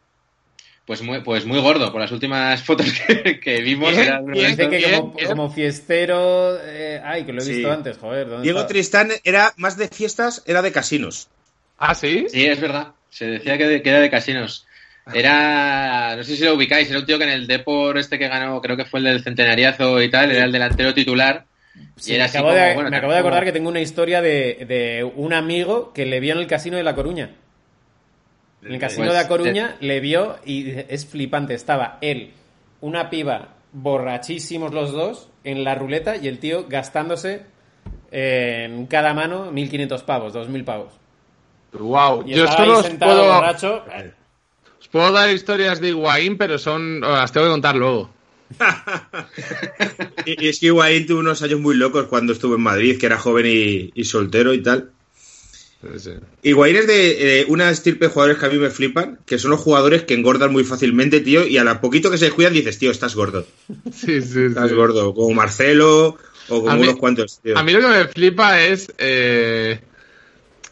Pues 0.86 1.02
muy, 1.02 1.20
pues 1.20 1.44
muy 1.44 1.58
gordo, 1.58 1.90
por 1.90 2.00
las 2.00 2.12
últimas 2.12 2.62
fotos 2.62 2.86
que, 3.06 3.40
que 3.40 3.60
vimos. 3.60 3.90
Bien, 3.96 4.08
era 4.08 4.56
que 4.70 4.82
como, 4.82 5.12
como 5.14 5.50
fiestero. 5.50 6.56
eh, 6.62 7.00
ay, 7.04 7.24
que 7.24 7.32
lo 7.32 7.42
he 7.42 7.44
Sí. 7.44 7.54
visto 7.54 7.72
antes, 7.72 7.98
joder. 7.98 8.28
¿dónde 8.28 8.44
Diego 8.44 8.60
está? 8.60 8.68
Tristán 8.68 9.08
era 9.24 9.52
más 9.56 9.76
de 9.76 9.88
fiestas, 9.88 10.44
era 10.46 10.62
de 10.62 10.70
casinos. 10.70 11.28
¿Ah, 11.76 11.94
sí? 11.94 12.26
Sí, 12.30 12.46
es 12.46 12.60
verdad. 12.60 12.92
Se 13.10 13.26
decía 13.26 13.58
que, 13.58 13.66
de- 13.66 13.82
que 13.82 13.90
era 13.90 14.00
de 14.00 14.10
casinos. 14.10 14.64
Era, 15.12 16.14
no 16.16 16.24
sé 16.24 16.36
si 16.36 16.44
lo 16.44 16.54
ubicáis, 16.54 16.88
era 16.90 16.98
un 16.98 17.06
tío 17.06 17.18
que 17.18 17.24
en 17.24 17.30
el 17.30 17.46
Depor 17.46 17.96
este 17.98 18.18
que 18.18 18.28
ganó, 18.28 18.60
creo 18.60 18.76
que 18.76 18.84
fue 18.84 19.00
el 19.00 19.04
del 19.06 19.22
centenariazo 19.22 20.00
y 20.02 20.10
tal, 20.10 20.30
era 20.32 20.44
el 20.44 20.52
delantero 20.52 20.94
titular. 20.94 21.44
Sí, 21.96 22.10
y 22.10 22.12
me 22.12 22.16
era 22.16 22.24
así 22.26 22.36
acabo, 22.38 22.50
como, 22.52 22.60
de, 22.60 22.74
bueno, 22.74 22.90
me 22.90 22.96
acabo 22.96 23.12
de 23.12 23.18
acordar 23.18 23.44
que 23.44 23.52
tengo 23.52 23.68
una 23.68 23.80
historia 23.80 24.20
de, 24.22 24.64
de 24.68 25.04
un 25.04 25.32
amigo 25.32 25.92
que 25.92 26.06
le 26.06 26.20
vio 26.20 26.32
en 26.34 26.40
el 26.40 26.46
casino 26.46 26.76
de 26.76 26.82
La 26.82 26.94
Coruña. 26.94 27.30
En 28.62 28.72
el 28.74 28.80
casino 28.80 29.04
Pues, 29.04 29.16
de 29.16 29.22
La 29.22 29.28
Coruña 29.28 29.76
le 29.80 30.00
vio 30.00 30.36
y 30.44 30.70
es 30.88 31.06
flipante. 31.06 31.54
Estaba 31.54 31.98
él, 32.00 32.32
una 32.80 33.10
piba, 33.10 33.54
borrachísimos 33.72 34.72
los 34.72 34.92
dos, 34.92 35.28
en 35.44 35.62
la 35.64 35.74
ruleta 35.74 36.16
y 36.16 36.26
el 36.28 36.38
tío 36.38 36.66
gastándose 36.68 37.42
en 38.10 38.86
cada 38.86 39.14
mano 39.14 39.52
1.500 39.52 40.02
pavos, 40.04 40.34
2.000 40.34 40.64
pavos. 40.64 40.92
Wow. 41.72 42.24
Y 42.26 42.34
Yo 42.34 42.44
estaba 42.44 42.56
solo 42.56 42.72
ahí 42.74 42.80
os 42.80 42.86
sentado 42.86 43.18
puedo, 43.20 43.34
borracho. 43.34 43.84
os 44.80 44.88
puedo 44.88 45.12
dar 45.12 45.30
historias 45.30 45.80
de 45.80 45.88
Higuaín, 45.90 46.38
pero 46.38 46.58
son 46.58 47.00
las 47.00 47.30
tengo 47.32 47.46
que 47.46 47.50
contar 47.52 47.76
luego. 47.76 48.10
Y, 50.24 50.44
y 50.44 50.48
es 50.48 50.58
que 50.58 50.66
Higuaín 50.66 51.06
tuvo 51.06 51.20
unos 51.20 51.42
años 51.42 51.60
muy 51.60 51.76
locos 51.76 52.06
cuando 52.06 52.32
estuvo 52.32 52.56
en 52.56 52.62
Madrid, 52.62 52.98
que 52.98 53.06
era 53.06 53.18
joven 53.18 53.46
y, 53.46 53.90
y 53.94 54.04
soltero 54.04 54.52
y 54.54 54.62
tal. 54.62 54.90
Sí. 55.98 56.10
Higuaín 56.42 56.76
es 56.76 56.86
de 56.86 57.40
eh, 57.40 57.44
una 57.48 57.70
estirpe 57.70 58.06
de 58.06 58.10
jugadores 58.10 58.38
que 58.38 58.46
a 58.46 58.48
mí 58.48 58.58
me 58.58 58.70
flipan, 58.70 59.18
que 59.26 59.38
son 59.38 59.50
los 59.52 59.60
jugadores 59.60 60.02
que 60.02 60.14
engordan 60.14 60.50
muy 60.50 60.64
fácilmente, 60.64 61.20
tío, 61.20 61.46
y 61.46 61.58
a 61.58 61.64
la 61.64 61.80
poquito 61.80 62.10
que 62.10 62.18
se 62.18 62.30
cuidan 62.30 62.54
dices, 62.54 62.78
tío, 62.78 62.90
estás 62.90 63.14
gordo. 63.14 63.46
Sí, 63.92 64.20
sí, 64.22 64.46
Estás 64.46 64.70
sí. 64.70 64.74
gordo. 64.74 65.14
Como 65.14 65.34
Marcelo 65.34 66.16
o 66.48 66.60
como 66.60 66.70
A 66.70 66.76
mí- 66.76 66.82
unos 66.82 66.96
cuantos, 66.96 67.40
tío. 67.42 67.56
A 67.56 67.62
mí 67.62 67.72
lo 67.72 67.80
que 67.80 67.86
me 67.88 68.04
flipa 68.08 68.60
es 68.62 68.90
eh, 68.98 69.80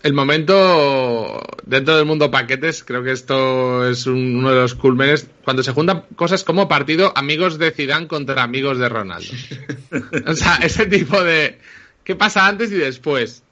el 0.03 0.13
momento 0.15 1.41
dentro 1.65 1.97
del 1.97 2.07
mundo 2.07 2.31
paquetes. 2.31 2.83
Creo 2.83 3.05
que 3.05 3.13
esto 3.13 3.89
es 3.89 4.07
un- 4.07 4.37
uno 4.37 4.51
de 4.51 4.57
los 4.63 4.75
culmenes 4.75 5.27
cuando 5.45 5.63
se 5.63 5.73
juntan 5.73 6.05
cosas 6.17 6.43
como 6.45 6.67
partido 6.67 7.13
amigos 7.17 7.59
de 7.59 7.71
Zidane 7.71 8.09
contra 8.09 8.43
amigos 8.43 8.79
de 8.79 8.89
Ronaldo. 8.89 9.31
o 10.27 10.35
sea, 10.35 10.57
ese 10.57 10.87
tipo 10.87 11.23
de 11.23 11.59
¿Qué 12.03 12.17
pasa 12.17 12.47
antes 12.49 12.71
y 12.73 12.75
después? 12.75 13.44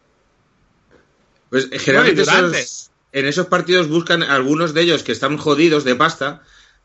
Pues 1.52 1.68
generalmente 1.70 2.24
No, 2.24 2.48
esos- 2.48 2.90
en 3.12 3.26
esos 3.26 3.46
partidos 3.46 3.88
buscan 3.88 4.22
algunos 4.22 4.72
de 4.74 4.80
ellos 4.80 5.02
que 5.02 5.12
están 5.12 5.36
jodidos 5.36 5.84
de 5.84 5.94
pasta 5.94 6.42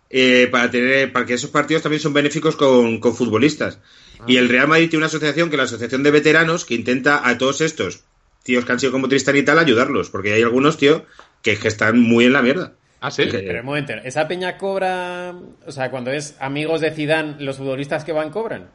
eh, 0.09 0.47
para 0.51 0.69
tener 0.69 1.11
para 1.13 1.25
que 1.25 1.33
esos 1.35 1.49
partidos 1.49 1.83
también 1.83 2.01
son 2.01 2.13
benéficos 2.13 2.55
con, 2.57 2.99
con 2.99 3.15
futbolistas. 3.15 3.79
Y 4.27 4.35
el 4.37 4.49
Real 4.49 4.67
Madrid 4.67 4.89
tiene 4.89 4.97
una 4.99 5.07
asociación 5.07 5.49
que 5.49 5.55
es 5.55 5.57
la 5.57 5.63
Asociación 5.63 6.03
de 6.03 6.11
Veteranos 6.11 6.65
que 6.65 6.75
intenta 6.75 7.27
a 7.27 7.37
todos 7.37 7.61
estos 7.61 8.01
tíos 8.43 8.65
que 8.65 8.71
han 8.73 8.79
sido 8.79 8.91
como 8.91 9.07
Tristan 9.07 9.35
y 9.37 9.43
tal 9.43 9.57
ayudarlos, 9.59 10.09
porque 10.09 10.33
hay 10.33 10.41
algunos, 10.43 10.77
tío, 10.77 11.05
que, 11.41 11.57
que 11.57 11.67
están 11.69 11.99
muy 11.99 12.25
en 12.25 12.33
la 12.33 12.41
mierda. 12.41 12.73
Ah, 12.99 13.11
sí. 13.11 13.27
Que- 13.29 13.39
Pero 13.39 13.59
un 13.61 13.65
momento, 13.65 13.93
¿esa 14.03 14.27
peña 14.27 14.57
cobra? 14.57 15.33
O 15.65 15.71
sea, 15.71 15.91
cuando 15.91 16.11
es 16.11 16.35
amigos 16.39 16.81
de 16.81 16.91
Zidane, 16.91 17.35
¿los 17.39 17.57
futbolistas 17.57 18.03
que 18.03 18.11
van 18.11 18.31
cobran? 18.31 18.69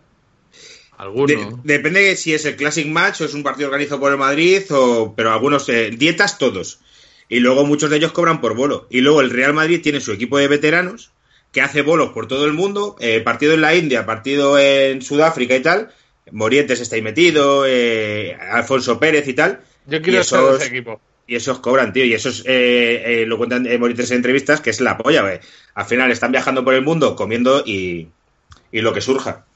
Alguno. 1.02 1.26
De- 1.26 1.56
depende 1.64 2.00
de 2.00 2.16
si 2.16 2.32
es 2.32 2.44
el 2.44 2.56
Classic 2.56 2.86
Match 2.86 3.20
o 3.20 3.24
es 3.24 3.34
un 3.34 3.42
partido 3.42 3.68
organizado 3.68 4.00
por 4.00 4.12
el 4.12 4.18
Madrid, 4.18 4.62
o, 4.70 5.14
pero 5.16 5.32
algunos, 5.32 5.68
eh, 5.68 5.90
dietas 5.92 6.38
todos. 6.38 6.78
Y 7.28 7.40
luego 7.40 7.64
muchos 7.66 7.90
de 7.90 7.96
ellos 7.96 8.12
cobran 8.12 8.40
por 8.40 8.54
bolo. 8.54 8.86
Y 8.90 9.00
luego 9.00 9.20
el 9.20 9.30
Real 9.30 9.52
Madrid 9.54 9.80
tiene 9.82 10.00
su 10.00 10.12
equipo 10.12 10.38
de 10.38 10.48
veteranos 10.48 11.10
que 11.50 11.60
hace 11.60 11.82
bolos 11.82 12.10
por 12.12 12.28
todo 12.28 12.46
el 12.46 12.52
mundo, 12.52 12.96
eh, 13.00 13.20
partido 13.20 13.52
en 13.54 13.60
la 13.62 13.74
India, 13.74 14.06
partido 14.06 14.58
en 14.58 15.02
Sudáfrica 15.02 15.56
y 15.56 15.60
tal. 15.60 15.92
Morientes 16.30 16.80
está 16.80 16.96
ahí 16.96 17.02
metido, 17.02 17.64
eh, 17.66 18.36
Alfonso 18.52 18.98
Pérez 19.00 19.26
y 19.28 19.34
tal. 19.34 19.60
Yo 19.86 20.00
quiero 20.00 20.20
y 20.20 20.24
ser 20.24 20.38
de 20.38 20.44
esos- 20.46 20.62
ese 20.62 20.68
equipo. 20.70 21.00
Y 21.26 21.36
esos 21.36 21.58
cobran, 21.60 21.92
tío. 21.92 22.04
Y 22.04 22.14
esos 22.14 22.42
eh, 22.46 23.02
eh, 23.22 23.26
lo 23.26 23.38
cuentan 23.38 23.66
eh, 23.66 23.76
Morientes 23.78 24.10
en 24.10 24.18
entrevistas, 24.18 24.60
que 24.60 24.70
es 24.70 24.80
la 24.80 24.96
polla, 24.98 25.22
güey. 25.22 25.40
Al 25.74 25.84
final 25.86 26.10
están 26.10 26.32
viajando 26.32 26.64
por 26.64 26.74
el 26.74 26.82
mundo 26.82 27.16
comiendo 27.16 27.62
y, 27.66 28.08
y 28.70 28.80
lo 28.80 28.92
que 28.92 29.00
surja. 29.00 29.46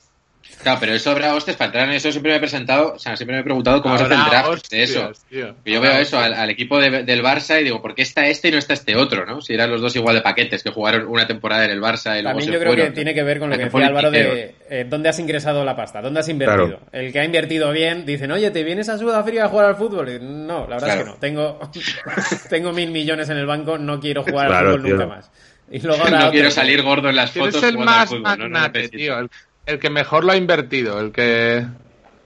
Claro, 0.62 0.78
pero 0.80 0.94
eso 0.94 1.10
habrá 1.12 1.34
hostias 1.34 1.56
para 1.56 1.66
entrar 1.66 1.88
en 1.88 1.94
eso. 1.94 2.10
Siempre 2.10 2.32
me 2.32 2.38
he 2.38 2.40
presentado, 2.40 2.94
o 2.94 2.98
sea, 2.98 3.16
siempre 3.16 3.36
me 3.36 3.40
he 3.42 3.44
preguntado 3.44 3.80
cómo 3.82 3.96
se 3.98 4.04
hace 4.04 4.14
el 4.14 4.24
draft 4.24 4.68
de 4.68 4.82
eso. 4.82 5.12
tío. 5.30 5.54
Y 5.64 5.72
yo 5.72 5.80
veo 5.80 5.92
eso 5.92 6.18
al, 6.18 6.34
al 6.34 6.50
equipo 6.50 6.80
de- 6.80 7.04
del 7.04 7.22
Barça 7.22 7.60
y 7.60 7.64
digo, 7.64 7.80
¿por 7.80 7.94
qué 7.94 8.02
está 8.02 8.26
este 8.26 8.48
y 8.48 8.50
no 8.50 8.58
está 8.58 8.74
este 8.74 8.96
otro, 8.96 9.24
no? 9.26 9.40
Si 9.40 9.54
eran 9.54 9.70
los 9.70 9.80
dos 9.80 9.94
igual 9.94 10.16
de 10.16 10.22
paquetes 10.22 10.62
que 10.64 10.70
jugaron 10.70 11.06
una 11.06 11.26
temporada 11.26 11.64
en 11.66 11.70
el 11.70 11.80
Barça 11.80 12.18
y 12.18 12.22
luego 12.22 12.38
También 12.38 12.46
se 12.46 12.52
yo 12.52 12.58
creo 12.58 12.72
fueron. 12.72 12.86
que 12.88 12.92
tiene 12.94 13.14
que 13.14 13.22
ver 13.22 13.38
con 13.38 13.50
lo 13.50 13.56
que 13.58 13.70
fueron 13.70 13.94
decía 13.94 14.08
Álvaro 14.08 14.10
de 14.10 14.54
eh, 14.68 14.86
dónde 14.88 15.08
has 15.08 15.18
ingresado 15.20 15.64
la 15.64 15.76
pasta, 15.76 16.02
dónde 16.02 16.18
has 16.20 16.28
invertido. 16.28 16.66
Claro. 16.66 16.80
El 16.90 17.12
que 17.12 17.20
ha 17.20 17.24
invertido 17.24 17.70
bien, 17.70 18.04
dicen, 18.04 18.32
oye, 18.32 18.50
¿te 18.50 18.64
vienes 18.64 18.88
a 18.88 18.98
Sudáfrica 18.98 19.44
a 19.44 19.48
jugar 19.48 19.66
al 19.66 19.76
fútbol? 19.76 20.08
Y, 20.08 20.18
no, 20.20 20.66
la 20.66 20.76
verdad 20.76 20.90
es 20.90 20.96
que 20.96 21.04
no. 21.04 21.14
Tengo, 21.16 21.60
tengo 22.50 22.72
mil 22.72 22.90
millones 22.90 23.28
en 23.28 23.36
el 23.36 23.46
banco, 23.46 23.78
no 23.78 24.00
quiero 24.00 24.22
jugar 24.22 24.48
Claro, 24.48 24.70
al 24.70 24.76
fútbol 24.76 24.84
tío. 24.86 24.96
nunca 24.96 25.06
más. 25.16 25.30
Y 25.68 25.80
luego 25.80 26.08
No 26.08 26.16
otro 26.18 26.30
quiero 26.30 26.50
salir 26.52 26.80
gordo 26.82 27.08
en 27.08 27.16
las 27.16 27.32
¿Quién 27.32 27.44
fotos 27.46 27.60
es 27.62 27.68
el 27.70 27.74
jugando 27.74 27.92
al 27.92 27.98
más 27.98 28.08
fútbol, 28.08 28.50
no, 28.52 28.60
no 28.60 28.72
tío? 28.88 29.18
El, 29.18 29.30
el 29.66 29.78
que 29.78 29.90
mejor 29.90 30.24
lo 30.24 30.32
ha 30.32 30.36
invertido, 30.36 31.00
el 31.00 31.12
que... 31.12 31.66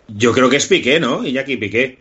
Yo 0.08 0.32
creo 0.32 0.50
que 0.50 0.56
es 0.56 0.66
Piqué, 0.66 1.00
¿no? 1.00 1.24
Iñaki 1.24 1.56
Piqué. 1.56 1.98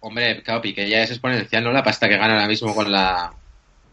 Hombre, 0.00 0.42
claro, 0.42 0.60
Piqué 0.60 0.88
ya 0.88 1.02
es 1.02 1.10
exponencial, 1.10 1.62
¿no? 1.64 1.72
La 1.72 1.82
pasta 1.82 2.08
que 2.08 2.16
gana 2.16 2.34
ahora 2.34 2.48
mismo 2.48 2.74
con 2.74 2.90
la 2.90 3.32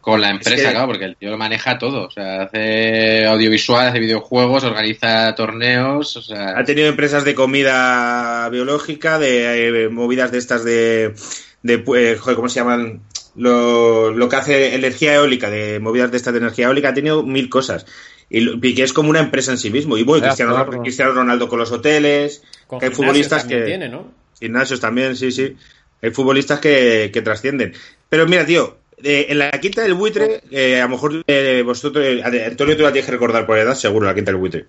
con 0.01 0.19
la 0.19 0.31
empresa, 0.31 0.63
que- 0.65 0.71
claro, 0.71 0.87
porque 0.87 1.05
el 1.05 1.15
tío 1.15 1.29
lo 1.29 1.37
maneja 1.37 1.77
todo. 1.77 2.07
O 2.07 2.11
sea, 2.11 2.41
hace 2.43 3.25
audiovisual, 3.27 3.87
hace 3.87 3.99
videojuegos, 3.99 4.63
organiza 4.63 5.35
torneos, 5.35 6.17
o 6.17 6.21
sea... 6.23 6.57
Ha 6.57 6.63
tenido 6.63 6.87
empresas 6.87 7.23
de 7.23 7.35
comida 7.35 8.49
biológica, 8.49 9.19
de 9.19 9.67
eh, 9.85 9.89
movidas 9.89 10.31
de 10.31 10.39
estas 10.39 10.63
de. 10.63 11.13
de 11.61 11.73
eh, 11.75 12.17
joder, 12.19 12.35
¿Cómo 12.35 12.49
se 12.49 12.59
llaman? 12.59 13.01
Lo, 13.35 14.09
lo 14.11 14.27
que 14.27 14.35
hace 14.35 14.75
energía 14.75 15.13
eólica, 15.13 15.49
de 15.51 15.79
movidas 15.79 16.09
de 16.09 16.17
estas 16.17 16.33
de 16.33 16.39
energía 16.39 16.65
eólica, 16.65 16.89
ha 16.89 16.93
tenido 16.95 17.23
mil 17.23 17.47
cosas. 17.47 17.85
Y 18.33 18.39
lo- 18.39 18.59
Piqué 18.59 18.83
es 18.83 18.93
como 18.93 19.09
una 19.09 19.19
empresa 19.19 19.51
en 19.51 19.57
sí 19.57 19.69
mismo. 19.69 19.97
Y 19.97 20.03
bueno, 20.03 20.23
Cristiano, 20.25 20.55
claro. 20.55 20.81
Cristiano 20.81 21.11
Ronaldo 21.11 21.49
con 21.49 21.59
los 21.59 21.71
hoteles. 21.71 22.41
Con 22.65 22.79
que 22.79 22.85
hay 22.87 22.91
futbolistas 22.91 23.43
que. 23.43 23.61
tiene, 23.63 23.89
¿no? 23.89 24.09
Gimnasios 24.39 24.79
también, 24.79 25.15
sí, 25.15 25.31
sí. 25.31 25.55
Hay 26.01 26.11
futbolistas 26.11 26.59
que, 26.59 27.11
que 27.13 27.21
trascienden. 27.21 27.73
Pero 28.09 28.25
mira, 28.25 28.45
tío, 28.45 28.77
eh, 29.03 29.27
en 29.29 29.37
la 29.39 29.51
quinta 29.51 29.81
del 29.81 29.93
buitre, 29.95 30.41
eh, 30.49 30.79
a 30.79 30.85
lo 30.85 30.89
mejor 30.89 31.23
eh, 31.27 31.61
vosotros, 31.65 32.03
eh, 32.05 32.23
Antonio, 32.23 32.75
tú 32.77 32.83
la 32.83 32.91
tienes 32.91 33.05
que 33.05 33.11
recordar 33.11 33.45
por 33.45 33.57
edad, 33.57 33.75
seguro, 33.75 34.05
la 34.07 34.15
quinta 34.15 34.31
del 34.31 34.39
buitre. 34.39 34.65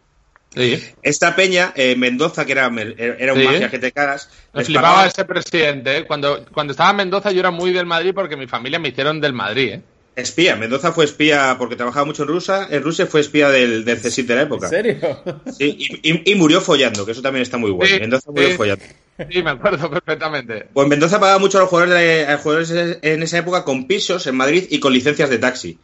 Sí. 0.55 0.83
Esta 1.03 1.35
peña, 1.35 1.73
eh, 1.75 1.97
Mendoza, 1.97 2.45
que 2.45 2.53
era, 2.53 2.67
era 2.99 3.33
un 3.33 3.41
Sí. 3.41 3.47
magia 3.47 3.71
que 3.71 3.79
te 3.79 3.91
cagas, 3.93 4.29
Me 4.53 4.59
les 4.61 4.67
flipaba 4.67 4.89
pagaba- 4.89 5.07
ese 5.09 5.25
presidente, 5.25 5.97
¿eh? 5.99 6.05
Cuando, 6.05 6.45
cuando 6.53 6.73
estaba 6.73 6.91
en 6.91 6.97
Mendoza 6.97 7.31
yo 7.33 7.41
era 7.41 7.51
muy 7.51 7.73
del 7.73 7.87
Madrid 7.87 8.13
porque 8.15 8.37
mi 8.37 8.47
familia 8.47 8.79
me 8.79 8.89
hicieron 8.89 9.19
del 9.21 9.33
Madrid, 9.33 9.69
¿eh? 9.75 9.83
Espía. 10.17 10.57
Mendoza 10.57 10.93
fue 10.93 11.05
espía 11.05 11.57
porque 11.59 11.77
trabajaba 11.77 12.05
mucho 12.07 12.23
en 12.23 12.29
Rusia. 12.29 12.67
En 12.71 12.83
Rusia 12.83 13.07
fue 13.07 13.21
espía 13.21 13.49
del, 13.51 13.85
del 13.85 13.99
CSIC 14.01 14.27
de 14.27 14.35
la 14.37 14.43
época. 14.43 14.67
¿En 14.67 14.71
serio? 14.71 15.23
Sí, 15.57 15.77
y, 16.03 16.11
y- 16.13 16.33
y 16.33 16.35
murió 16.35 16.61
follando, 16.61 17.05
que 17.07 17.13
eso 17.13 17.23
también 17.23 17.43
está 17.43 17.57
muy 17.59 17.71
bueno. 17.71 17.93
Sí, 17.95 18.01
Mendoza 18.01 18.31
murió 18.31 18.49
sí. 18.51 18.55
follando. 18.57 18.85
Sí, 19.31 19.43
me 19.43 19.51
acuerdo 19.51 19.91
perfectamente. 19.91 20.67
Pues 20.73 20.89
Mendoza 20.89 21.21
pagaba 21.21 21.39
mucho 21.39 21.59
a 21.59 21.63
los 21.63 21.71
jugadores, 21.71 21.95
de- 21.95 22.27
a 22.27 22.33
los 22.33 22.41
jugadores 22.41 22.99
en 23.03 23.23
esa 23.23 23.39
época 23.39 23.65
con 23.65 23.87
pisos 23.87 24.27
en 24.27 24.35
Madrid 24.37 24.65
y 24.71 24.81
con 24.81 24.93
licencias 24.93 25.31
de 25.31 25.39
taxi. 25.39 25.79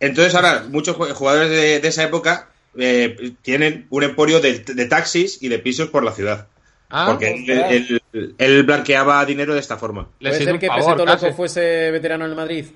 Entonces 0.00 0.34
ahora 0.34 0.64
muchos 0.68 0.96
ju- 0.96 1.12
jugadores 1.12 1.50
de, 1.50 1.80
de 1.80 1.88
esa 1.88 2.02
época 2.02 2.50
eh, 2.76 3.32
tienen 3.42 3.86
un 3.90 4.02
emporio 4.02 4.40
de, 4.40 4.58
de 4.60 4.86
taxis 4.86 5.38
y 5.42 5.48
de 5.48 5.58
pisos 5.58 5.88
por 5.90 6.04
la 6.04 6.12
ciudad. 6.12 6.48
Ah, 6.90 7.06
porque 7.10 7.30
él, 7.32 7.40
ostras. 7.40 8.02
él- 8.12 8.34
él 8.38 8.62
blanqueaba 8.62 9.24
dinero 9.24 9.54
de 9.54 9.60
esta 9.60 9.76
forma. 9.76 10.08
¿Puede 10.20 10.34
ser 10.38 10.58
que 10.58 10.66
favor, 10.66 10.96
Peseto. 10.96 11.04
Loco 11.26 11.36
fuese 11.36 11.90
veterano 11.90 12.24
en 12.24 12.30
el 12.30 12.36
Madrid? 12.36 12.66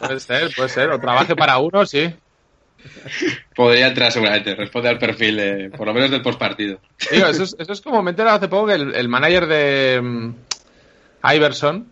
Puede 0.00 0.20
ser, 0.20 0.50
puede 0.54 0.68
ser. 0.68 0.90
O 0.90 0.98
trabaje 1.00 1.34
para 1.36 1.58
uno, 1.58 1.86
sí. 1.86 2.12
Podría 3.54 3.88
entrar 3.88 4.10
seguramente, 4.10 4.54
responde 4.54 4.88
al 4.88 4.98
perfil, 4.98 5.36
de- 5.36 5.70
por 5.76 5.86
lo 5.86 5.94
menos 5.94 6.10
del 6.10 6.22
postpartido. 6.22 6.78
Tío, 7.10 7.26
eso 7.28 7.44
es, 7.44 7.54
eso 7.58 7.72
es 7.72 7.80
como 7.80 8.02
me 8.02 8.10
he 8.10 8.12
enterado 8.12 8.36
hace 8.36 8.48
poco 8.48 8.66
que 8.68 8.74
el, 8.74 8.94
el 8.94 9.08
manager 9.08 9.46
de 9.46 10.00
mm, 10.02 10.34
Iverson 11.34 11.86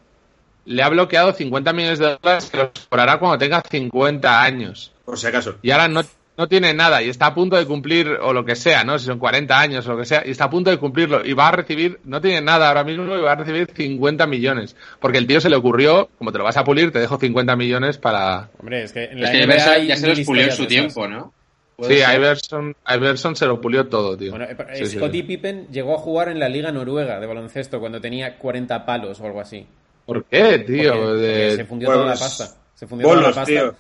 le 0.67 0.83
ha 0.83 0.89
bloqueado 0.89 1.33
50 1.33 1.73
millones 1.73 1.99
de 2.01 2.17
dólares 2.21 2.51
que 2.51 2.57
los 2.57 2.71
cobrará 2.89 3.19
cuando 3.19 3.39
tenga 3.39 3.63
50 3.63 4.43
años. 4.43 4.93
Por 5.05 5.19
si 5.19 5.27
acaso. 5.27 5.57
Y 5.63 5.71
ahora 5.71 5.89
no, 5.89 6.03
no 6.41 6.49
tiene 6.49 6.73
nada 6.73 7.03
y 7.03 7.11
está 7.11 7.27
a 7.27 7.35
punto 7.35 7.57
de 7.57 7.67
cumplir, 7.67 8.09
o 8.09 8.33
lo 8.33 8.47
que 8.47 8.57
sea, 8.57 8.83
¿no? 8.83 8.99
Si 8.99 9.05
son 9.05 9.19
40 9.19 9.61
años 9.61 9.87
o 9.87 9.93
lo 9.93 9.99
que 9.99 10.07
sea, 10.07 10.23
y 10.25 10.31
está 10.31 10.45
a 10.45 10.51
punto 10.51 10.71
de 10.71 10.79
cumplirlo. 10.79 11.23
Y 11.23 11.35
va 11.35 11.49
a 11.49 11.53
recibir, 11.53 12.01
no 12.05 12.19
tiene 12.23 12.41
nada 12.41 12.69
ahora 12.69 12.83
mismo, 12.83 13.05
y 13.15 13.21
va 13.21 13.33
a 13.33 13.37
recibir 13.37 13.69
50 13.75 14.27
millones. 14.27 14.75
Porque 15.01 15.19
el 15.19 15.27
tío 15.27 15.39
se 15.43 15.51
le 15.51 15.57
ocurrió, 15.57 16.09
como 16.17 16.33
te 16.33 16.39
lo 16.39 16.45
vas 16.45 16.57
a 16.57 16.65
pulir, 16.65 16.93
te 16.93 16.99
dejo 16.99 17.19
50 17.19 17.55
millones 17.57 17.99
para... 17.99 18.49
Hombre, 18.59 18.85
es 18.85 18.93
que 18.93 19.05
en 19.05 19.19
Es 19.19 19.21
la 19.21 19.31
que 19.33 19.37
NBA 19.39 19.45
Iverson 19.45 19.73
hay 19.75 19.87
ya 19.87 19.97
se 19.97 20.09
los 20.09 20.21
pulió 20.21 20.45
en 20.45 20.53
su 20.53 20.67
tiempo, 20.67 21.07
¿no? 21.07 21.35
Sí. 21.83 21.95
Iverson, 21.95 22.75
Iverson 22.89 23.37
se 23.37 23.45
lo 23.47 23.61
pulió 23.61 23.87
todo, 23.89 24.17
tío. 24.17 24.31
Bueno, 24.31 24.47
eh, 24.47 24.57
Sí, 24.85 24.87
Scottie 24.97 25.21
sí. 25.23 25.27
Pippen 25.27 25.69
llegó 25.69 25.95
a 25.95 25.99
jugar 25.99 26.29
en 26.31 26.39
la 26.39 26.49
Liga 26.49 26.73
Noruega 26.73 27.21
de 27.21 27.27
baloncesto 27.27 27.81
cuando 27.81 28.01
tenía 28.01 28.39
40 28.39 28.87
palos 28.87 29.21
o 29.21 29.27
algo 29.27 29.41
así. 29.43 29.67
¿Por 30.07 30.25
qué, 30.25 30.59
tío? 30.61 30.93
Porque- 30.93 31.05
porque 31.07 31.21
De- 31.23 31.57
se 31.57 31.65
fundió 31.67 31.87
Pues, 31.89 31.97
toda 31.99 32.07
la 32.15 32.19
pasta. 32.19 32.49
Se 32.75 32.87
fundió 32.87 33.05
toda 33.07 33.17
la 33.17 33.21
bolos, 33.23 33.37
pasta. 33.37 33.51
tío. 33.53 33.75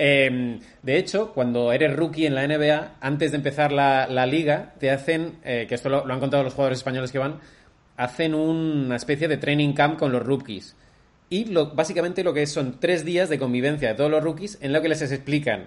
Eh, 0.00 0.60
de 0.80 0.96
hecho, 0.96 1.32
cuando 1.34 1.72
eres 1.72 1.94
rookie 1.94 2.26
en 2.26 2.36
la 2.36 2.46
NBA, 2.46 2.98
antes 3.00 3.32
de 3.32 3.36
empezar 3.36 3.72
la, 3.72 4.06
la 4.06 4.26
liga, 4.26 4.74
te 4.78 4.92
hacen, 4.92 5.38
eh, 5.44 5.66
que 5.68 5.74
esto 5.74 5.88
lo, 5.88 6.06
lo 6.06 6.14
han 6.14 6.20
contado 6.20 6.44
los 6.44 6.54
jugadores 6.54 6.78
españoles 6.78 7.10
que 7.10 7.18
van, 7.18 7.40
hacen 7.96 8.32
una 8.32 8.94
especie 8.94 9.26
de 9.26 9.38
training 9.38 9.72
camp 9.72 9.98
con 9.98 10.12
los 10.12 10.22
rookies. 10.22 10.76
Y 11.28 11.46
lo, 11.46 11.74
básicamente 11.74 12.22
lo 12.22 12.32
que 12.32 12.42
es 12.42 12.52
son 12.52 12.78
tres 12.78 13.04
días 13.04 13.28
de 13.28 13.40
convivencia 13.40 13.88
de 13.88 13.94
todos 13.96 14.10
los 14.10 14.22
rookies 14.22 14.58
en 14.62 14.72
lo 14.72 14.80
que 14.80 14.88
les 14.88 15.02
explican 15.02 15.66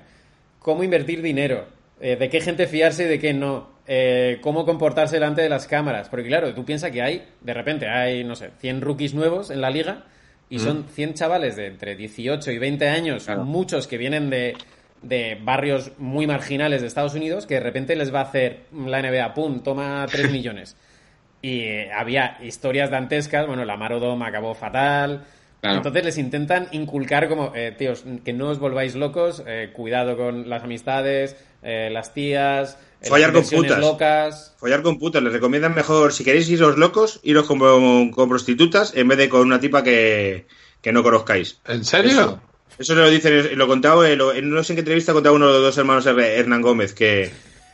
cómo 0.59 0.83
invertir 0.85 1.21
dinero, 1.21 1.67
eh, 1.99 2.15
de 2.15 2.29
qué 2.29 2.39
gente 2.39 2.67
fiarse 2.67 3.03
y 3.03 3.07
de 3.07 3.19
qué 3.19 3.33
no, 3.33 3.67
eh, 3.85 4.39
cómo 4.41 4.65
comportarse 4.65 5.17
delante 5.17 5.41
de 5.41 5.49
las 5.49 5.67
cámaras. 5.67 6.07
Porque 6.07 6.27
claro, 6.27 6.53
tú 6.53 6.63
piensas 6.63 6.91
que 6.91 7.01
hay, 7.01 7.27
de 7.41 7.53
repente 7.53 7.89
hay, 7.89 8.23
no 8.23 8.37
sé, 8.37 8.51
100 8.59 8.79
rookies 8.79 9.13
nuevos 9.13 9.51
en 9.51 9.59
la 9.59 9.69
liga 9.69 10.05
y 10.51 10.59
son 10.59 10.85
100 10.93 11.13
chavales 11.15 11.55
de 11.55 11.65
entre 11.65 11.95
18 11.95 12.51
y 12.51 12.57
20 12.59 12.87
años, 12.87 13.23
Claro. 13.25 13.43
muchos 13.45 13.87
que 13.87 13.97
vienen 13.97 14.29
de, 14.29 14.55
de 15.01 15.37
barrios 15.41 15.93
muy 15.97 16.27
marginales 16.27 16.81
de 16.81 16.87
Estados 16.87 17.15
Unidos, 17.15 17.47
que 17.47 17.55
de 17.55 17.59
repente 17.61 17.95
les 17.95 18.13
va 18.13 18.19
a 18.19 18.23
hacer 18.23 18.65
la 18.71 19.01
NBA, 19.01 19.33
pum, 19.33 19.61
toma 19.63 20.05
3 20.11 20.29
millones. 20.31 20.75
Y 21.41 21.61
eh, 21.61 21.91
había 21.91 22.37
historias 22.43 22.91
dantescas, 22.91 23.47
bueno, 23.47 23.65
la 23.65 23.77
Marodom 23.77 24.21
acabó 24.21 24.53
fatal. 24.53 25.23
Claro. 25.61 25.77
Entonces 25.77 26.03
les 26.05 26.17
intentan 26.17 26.67
inculcar 26.71 27.27
como, 27.29 27.53
eh, 27.55 27.71
tíos, 27.77 28.03
que 28.25 28.33
no 28.33 28.49
os 28.49 28.59
volváis 28.59 28.95
locos, 28.95 29.43
eh, 29.47 29.69
cuidado 29.73 30.17
con 30.17 30.49
las 30.49 30.63
amistades, 30.63 31.35
eh, 31.63 31.89
las 31.91 32.13
tías, 32.13 32.77
Follar 33.09 33.33
con 33.33 33.43
putas. 33.43 33.79
locas. 33.79 34.53
Follar 34.57 34.81
con 34.83 34.99
putas. 34.99 35.23
Les 35.23 35.33
recomiendan 35.33 35.73
mejor, 35.75 36.13
si 36.13 36.23
queréis 36.23 36.49
iros 36.49 36.77
locos, 36.77 37.19
iros 37.23 37.45
con, 37.47 38.11
con 38.11 38.29
prostitutas 38.29 38.93
en 38.95 39.07
vez 39.07 39.17
de 39.17 39.29
con 39.29 39.41
una 39.41 39.59
tipa 39.59 39.83
que, 39.83 40.45
que 40.81 40.91
no 40.91 41.01
conozcáis. 41.03 41.59
¿En 41.67 41.83
serio? 41.83 42.11
Eso. 42.11 42.41
Eso 42.79 42.95
lo 42.95 43.09
dicen, 43.09 43.57
lo 43.57 43.67
contaba, 43.67 44.07
eh, 44.09 44.15
lo- 44.15 44.33
en 44.33 44.49
no 44.49 44.63
sé 44.63 44.73
en 44.73 44.77
qué 44.77 44.79
entrevista 44.81 45.13
contaba 45.13 45.35
uno 45.35 45.47
de 45.47 45.53
los 45.53 45.61
dos 45.61 45.77
hermanos 45.77 46.05
Her- 46.07 46.19
Hernán 46.19 46.61
Gómez, 46.61 46.93
que, 46.93 47.31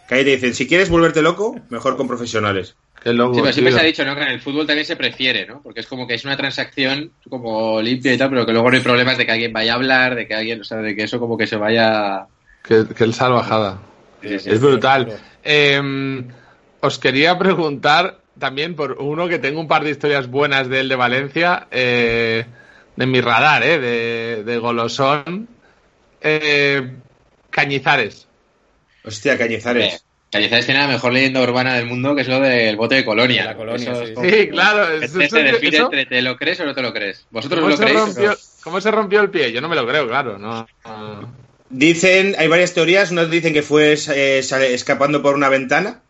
que 0.10 0.16
ahí 0.16 0.24
te 0.26 0.32
dicen, 0.32 0.54
si 0.54 0.68
quieres 0.68 0.90
volverte 0.90 1.22
loco, 1.22 1.58
mejor 1.70 1.96
con 1.98 2.08
profesionales. 2.08 2.76
Qué 3.02 3.14
loco, 3.14 3.36
Sí, 3.36 3.42
pero 3.42 3.54
siempre 3.54 3.72
tío. 3.72 3.80
se 3.80 3.84
ha 3.86 3.88
dicho, 3.88 4.06
¿no? 4.06 4.16
Que 4.16 4.24
en 4.24 4.28
el 4.30 4.42
fútbol 4.42 4.66
también 4.66 4.86
se 4.86 4.96
prefiere, 4.98 5.46
¿no? 5.46 5.62
Porque 5.62 5.80
es 5.82 5.88
como 5.88 6.08
que 6.08 6.16
es 6.16 6.26
una 6.26 6.36
transacción 6.36 7.12
como 7.30 7.82
limpia 7.82 8.14
y 8.14 8.18
tal, 8.18 8.30
pero 8.30 8.46
que 8.46 8.52
luego 8.54 8.70
no 8.70 8.76
hay 8.76 8.82
problemas 8.84 9.18
de 9.18 9.26
que 9.26 9.32
alguien 9.32 9.54
vaya 9.54 9.74
a 9.74 9.76
hablar, 9.76 10.16
de 10.16 10.28
que 10.28 10.34
alguien, 10.34 10.60
o 10.62 10.64
sea, 10.64 10.78
de 10.80 10.96
que 10.96 11.04
eso 11.04 11.20
como 11.20 11.38
que 11.38 11.48
se 11.48 11.56
vaya... 11.58 12.26
Que, 12.64 12.84
que 12.98 13.04
el 13.06 13.14
salvajada. 13.14 13.80
Sí, 14.28 14.40
sí, 14.40 14.50
es 14.50 14.60
brutal. 14.62 15.18
Eh, 15.44 16.24
os 16.82 17.00
quería 17.00 17.38
preguntar 17.38 18.20
también 18.40 18.76
por 18.76 18.94
uno 18.94 19.28
que 19.28 19.40
tengo 19.40 19.60
un 19.60 19.68
par 19.68 19.84
de 19.84 19.92
historias 19.92 20.28
buenas 20.30 20.70
de 20.70 20.80
él 20.82 20.90
de 20.90 20.96
Valencia, 20.96 21.68
eh, 21.72 22.46
de 22.96 23.06
mi 23.06 23.20
radar, 23.22 23.64
eh, 23.64 23.80
de, 23.80 24.44
de 24.44 24.58
Golosón. 24.60 25.48
Eh, 26.22 26.92
Cañizares. 27.50 28.28
Hostia, 29.04 29.38
Cañizares. 29.38 30.04
Cañizares 30.32 30.66
tiene 30.66 30.82
la 30.82 30.88
mejor 30.88 31.14
leyenda 31.14 31.42
urbana 31.42 31.74
del 31.76 31.86
mundo, 31.86 32.14
que 32.14 32.22
es 32.24 32.28
lo 32.28 32.40
del 32.42 32.76
bote 32.76 32.96
de 32.96 33.06
Colonia. 33.06 33.44
De 33.44 33.48
la 33.48 33.56
Colonia, 33.56 33.92
Eso 33.92 34.02
sí. 34.04 34.10
es 34.10 34.16
como- 34.16 34.30
Sí, 34.30 34.48
claro. 34.50 35.00
que 35.00 35.06
eso- 35.06 35.18
define 35.20 35.50
eso- 35.78 35.86
entre 35.86 36.06
te 36.06 36.22
lo 36.22 36.36
crees 36.38 36.60
o 36.60 36.66
no 36.66 36.76
te 36.76 36.82
lo 36.82 36.92
crees. 36.94 37.26
¿Vosotros 37.32 37.60
¿Cómo 37.62 37.70
lo 37.72 37.78
se, 37.78 37.84
creéis? 37.84 38.00
rompió, 38.02 38.38
cómo 38.64 38.82
se 38.82 38.92
rompió 38.92 39.22
el 39.22 39.30
pie? 39.30 39.52
Yo 39.54 39.62
no 39.62 39.70
me 39.70 39.76
lo 39.78 39.88
creo, 39.88 40.08
claro. 40.08 40.38
No, 40.38 40.68
no. 40.86 41.47
Dicen, 41.70 42.36
hay 42.38 42.48
varias 42.48 42.74
teorías. 42.74 43.12
Unos 43.12 43.30
dicen 43.30 43.54
que 43.54 43.62
fue 43.64 43.94
eh, 43.94 44.42
sale- 44.44 44.74
escapando 44.74 45.22
por 45.22 45.36
una 45.36 45.50
ventana 45.50 46.02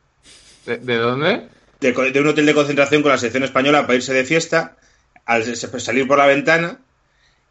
¿De, 0.65 0.77
de 0.77 0.95
dónde? 0.97 1.47
de, 1.79 1.91
de 2.11 2.19
un 2.19 2.27
hotel 2.27 2.45
de 2.45 2.53
concentración 2.53 3.01
con 3.01 3.11
la 3.11 3.17
selección 3.17 3.43
española 3.43 3.81
para 3.83 3.95
irse 3.95 4.13
de 4.13 4.23
fiesta, 4.23 4.77
al 5.25 5.43
pues, 5.43 5.83
salir 5.83 6.07
por 6.07 6.17
la 6.17 6.25
ventana. 6.27 6.79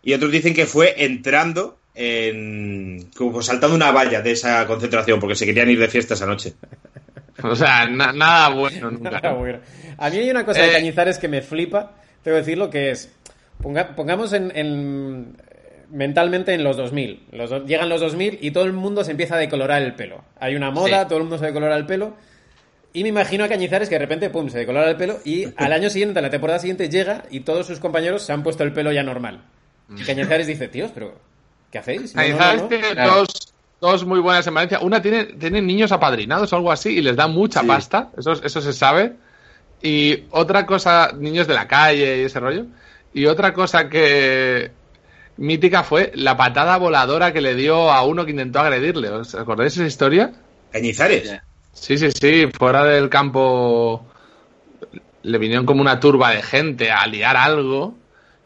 Y 0.03 0.13
otros 0.15 0.31
dicen 0.31 0.55
que 0.55 0.67
fue 0.67 0.95
entrando 1.05 1.79
en. 1.95 3.09
como 3.17 3.43
saltando 3.43 3.75
una 3.75 3.91
valla 3.91 4.23
de 4.23 4.33
esa 4.33 4.65
concentración 4.67 5.19
porque 5.19 5.35
se 5.35 5.47
querían 5.47 5.71
ir 5.71 5.81
de 5.81 5.89
fiesta 5.89 6.15
esa 6.15 6.27
noche. 6.27 6.55
O 7.43 7.55
sea, 7.55 7.87
na- 7.87 8.15
nada 8.15 8.49
bueno 8.49 8.91
nunca. 8.91 9.11
Nada 9.11 9.33
bueno. 9.35 9.59
A 9.99 10.09
mí 10.09 10.17
hay 10.17 10.31
una 10.31 10.47
cosa 10.47 10.63
de 10.63 10.69
Eh. 10.71 10.73
Cañizares 10.73 11.19
que 11.19 11.29
me 11.29 11.43
flipa, 11.43 11.93
tengo 12.23 12.35
que 12.37 12.41
decirlo, 12.41 12.71
que 12.71 12.91
es, 12.93 13.11
ponga- 13.63 13.95
pongamos 13.95 14.33
en, 14.33 14.51
en- 14.57 15.37
mentalmente 15.91 16.53
en 16.55 16.65
los 16.65 16.77
2000. 16.77 17.27
Los 17.33 17.51
do- 17.51 17.65
llegan 17.67 17.89
los 17.89 18.01
2000 18.01 18.39
y 18.41 18.51
todo 18.51 18.65
el 18.65 18.73
mundo 18.73 19.05
se 19.05 19.11
empieza 19.13 19.37
a 19.37 19.39
decolorar 19.39 19.83
el 19.83 19.95
pelo. 19.95 20.25
Hay 20.41 20.55
una 20.57 20.71
moda, 20.71 21.03
Sí. 21.03 21.09
todo 21.09 21.19
el 21.19 21.25
mundo 21.25 21.39
se 21.39 21.47
decolora 21.47 21.77
el 21.77 21.87
pelo. 21.87 22.15
Y 22.93 23.03
me 23.03 23.11
imagino 23.11 23.45
a 23.45 23.49
Cañizares 23.49 23.89
que 23.89 23.95
de 23.97 23.99
repente, 24.01 24.31
pum, 24.31 24.49
se 24.49 24.59
decolora 24.59 24.89
el 24.89 24.97
pelo 24.97 25.19
y 25.25 25.47
al 25.57 25.73
año 25.73 25.91
siguiente, 25.91 26.19
a 26.19 26.23
la 26.23 26.31
temporada 26.31 26.59
siguiente, 26.59 26.89
llega 26.89 27.25
y 27.31 27.41
todos 27.41 27.67
sus 27.67 27.79
compañeros 27.79 28.23
se 28.23 28.33
han 28.33 28.43
puesto 28.43 28.63
el 28.65 28.73
pelo 28.73 28.91
ya 28.93 29.03
normal. 29.03 29.43
Y 29.97 30.03
Cañizares 30.03 30.47
dice, 30.47 30.69
tíos, 30.69 30.91
pero 30.95 31.15
¿qué 31.71 31.79
hacéis? 31.79 32.15
No, 32.15 32.23
no, 32.23 32.29
no, 32.29 32.37
Cañizares 32.39 32.63
no". 32.63 32.69
tiene 32.69 32.89
Claro. 32.93 33.15
dos, 33.17 33.55
dos 33.81 34.07
muy 34.07 34.21
buenas 34.21 34.47
en 34.47 34.55
Valencia. 34.55 34.81
Una 34.81 35.03
tiene, 35.03 35.25
tiene 35.25 35.61
niños 35.61 35.93
apadrinados 35.93 36.53
o 36.53 36.57
algo 36.57 36.73
así 36.73 36.91
y 36.99 37.03
les 37.03 37.17
da 37.17 37.27
mucha 37.29 37.61
Sí. 37.61 37.67
pasta. 37.67 38.11
Eso, 38.17 38.33
eso 38.33 38.61
se 38.63 38.73
sabe. 38.73 39.13
Y 39.83 40.25
otra 40.31 40.65
cosa, 40.65 41.11
niños 41.17 41.47
de 41.47 41.53
la 41.55 41.69
calle 41.69 42.23
y 42.23 42.25
ese 42.25 42.41
rollo. 42.41 42.65
Y 43.13 43.27
otra 43.27 43.53
cosa 43.53 43.89
que 43.91 44.71
mítica 45.37 45.83
fue 45.83 46.13
la 46.15 46.37
patada 46.37 46.77
voladora 46.77 47.33
que 47.33 47.41
le 47.41 47.55
dio 47.55 47.91
a 47.91 48.03
uno 48.05 48.25
que 48.25 48.31
intentó 48.33 48.61
agredirle. 48.61 49.11
¿Os 49.11 49.35
acordáis 49.35 49.75
de 49.75 49.83
esa 49.83 49.89
historia? 49.89 50.33
Cañizares. 50.73 51.41
Sí, 51.73 51.99
sí, 51.99 52.11
sí. 52.11 52.49
Fuera 52.57 52.85
del 52.85 53.09
campo 53.09 54.07
le 55.23 55.39
vinieron 55.39 55.67
como 55.67 55.81
una 55.81 56.01
turba 56.01 56.31
de 56.31 56.43
gente 56.43 56.91
a 56.91 57.07
liar 57.07 57.37
algo. 57.37 57.95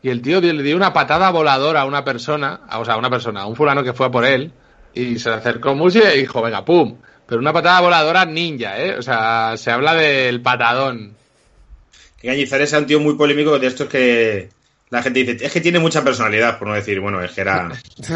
Y 0.03 0.09
el 0.09 0.22
tío 0.22 0.41
le 0.41 0.62
dio 0.62 0.76
una 0.76 0.93
patada 0.93 1.30
voladora 1.30 1.82
a 1.82 1.84
una 1.84 2.05
persona, 2.05 2.61
o 2.72 2.84
sea, 2.84 2.95
a 2.95 2.97
una 2.97 3.11
persona, 3.11 3.43
a 3.43 3.47
un 3.47 3.55
fulano 3.55 3.84
que 3.84 3.93
fue 3.93 4.07
a 4.07 4.11
por 4.11 4.24
él. 4.24 4.51
Y 4.95 5.18
se 5.18 5.28
le 5.28 5.36
acercó 5.36 5.74
mucho 5.74 5.99
y 5.99 6.20
dijo, 6.20 6.41
venga, 6.43 6.64
pum. 6.64 6.97
Pero 7.26 7.41
una 7.41 7.53
patada 7.53 7.80
voladora 7.80 8.24
ninja, 8.24 8.80
¿eh? 8.80 8.97
O 8.99 9.03
sea, 9.03 9.57
se 9.57 9.70
habla 9.70 9.95
del 9.95 10.41
patadón. 10.41 11.14
Que 12.20 12.28
Cañizares 12.28 12.72
era 12.72 12.80
un 12.80 12.86
tío 12.86 12.99
muy 12.99 13.14
polémico 13.14 13.59
de 13.59 13.66
estos 13.66 13.88
que 13.88 14.49
la 14.91 15.03
gente 15.03 15.24
dice, 15.24 15.45
es 15.47 15.53
que 15.53 15.61
tiene 15.61 15.78
mucha 15.78 16.03
personalidad, 16.05 16.59
por 16.59 16.68
no 16.68 16.74
decir, 16.74 17.01
bueno, 17.01 17.22
es 17.22 17.30
que 17.32 17.41
era... 17.41 17.70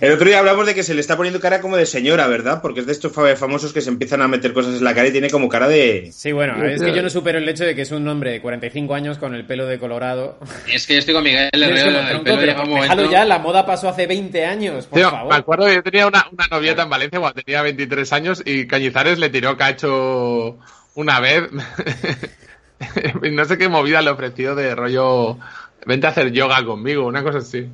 El 0.00 0.12
otro 0.12 0.26
día 0.26 0.40
hablamos 0.40 0.66
de 0.66 0.74
que 0.74 0.82
se 0.82 0.92
le 0.94 1.00
está 1.00 1.16
poniendo 1.16 1.40
cara 1.40 1.60
como 1.62 1.76
de 1.76 1.86
señora, 1.86 2.26
¿verdad? 2.26 2.60
Porque 2.60 2.80
es 2.80 2.86
de 2.86 2.92
estos 2.92 3.12
fa- 3.12 3.34
famosos 3.36 3.72
que 3.72 3.80
se 3.80 3.88
empiezan 3.88 4.20
a 4.20 4.28
meter 4.28 4.52
cosas 4.52 4.74
en 4.76 4.84
la 4.84 4.94
cara 4.94 5.08
y 5.08 5.12
tiene 5.12 5.30
como 5.30 5.48
cara 5.48 5.68
de... 5.68 6.10
Sí, 6.12 6.32
bueno, 6.32 6.62
es 6.66 6.82
que 6.82 6.94
yo 6.94 7.02
no 7.02 7.08
supero 7.08 7.38
el 7.38 7.48
hecho 7.48 7.64
de 7.64 7.74
que 7.74 7.82
es 7.82 7.90
un 7.92 8.06
hombre 8.06 8.32
de 8.32 8.40
45 8.42 8.94
años 8.94 9.16
con 9.16 9.34
el 9.34 9.46
pelo 9.46 9.64
de 9.66 9.78
colorado. 9.78 10.38
Es 10.70 10.86
que 10.86 10.94
yo 10.94 10.98
estoy 10.98 11.14
con 11.14 11.24
Miguel 11.24 11.48
Herrero, 11.52 11.98
el 12.10 12.20
pelo 12.20 12.36
pero 12.38 12.66
momento... 12.66 13.10
ya, 13.10 13.24
la 13.24 13.38
moda 13.38 13.64
pasó 13.64 13.88
hace 13.88 14.06
20 14.06 14.44
años, 14.44 14.86
por 14.86 14.98
Tío, 14.98 15.10
favor. 15.10 15.32
me 15.32 15.38
acuerdo 15.38 15.64
que 15.66 15.74
yo 15.76 15.82
tenía 15.82 16.06
una, 16.06 16.26
una 16.30 16.46
novieta 16.50 16.82
en 16.82 16.90
Valencia 16.90 17.18
cuando 17.18 17.42
tenía 17.42 17.62
23 17.62 18.12
años 18.12 18.42
y 18.44 18.66
Cañizares 18.66 19.18
le 19.18 19.30
tiró 19.30 19.56
cacho 19.56 20.58
una 20.94 21.20
vez. 21.20 21.44
no 23.32 23.44
sé 23.44 23.58
qué 23.58 23.68
movida 23.68 24.02
le 24.02 24.10
ofreció 24.10 24.54
de 24.54 24.74
rollo, 24.74 25.38
vente 25.86 26.06
a 26.06 26.10
hacer 26.10 26.32
yoga 26.32 26.64
conmigo, 26.64 27.06
una 27.06 27.22
cosa 27.22 27.38
así. 27.38 27.66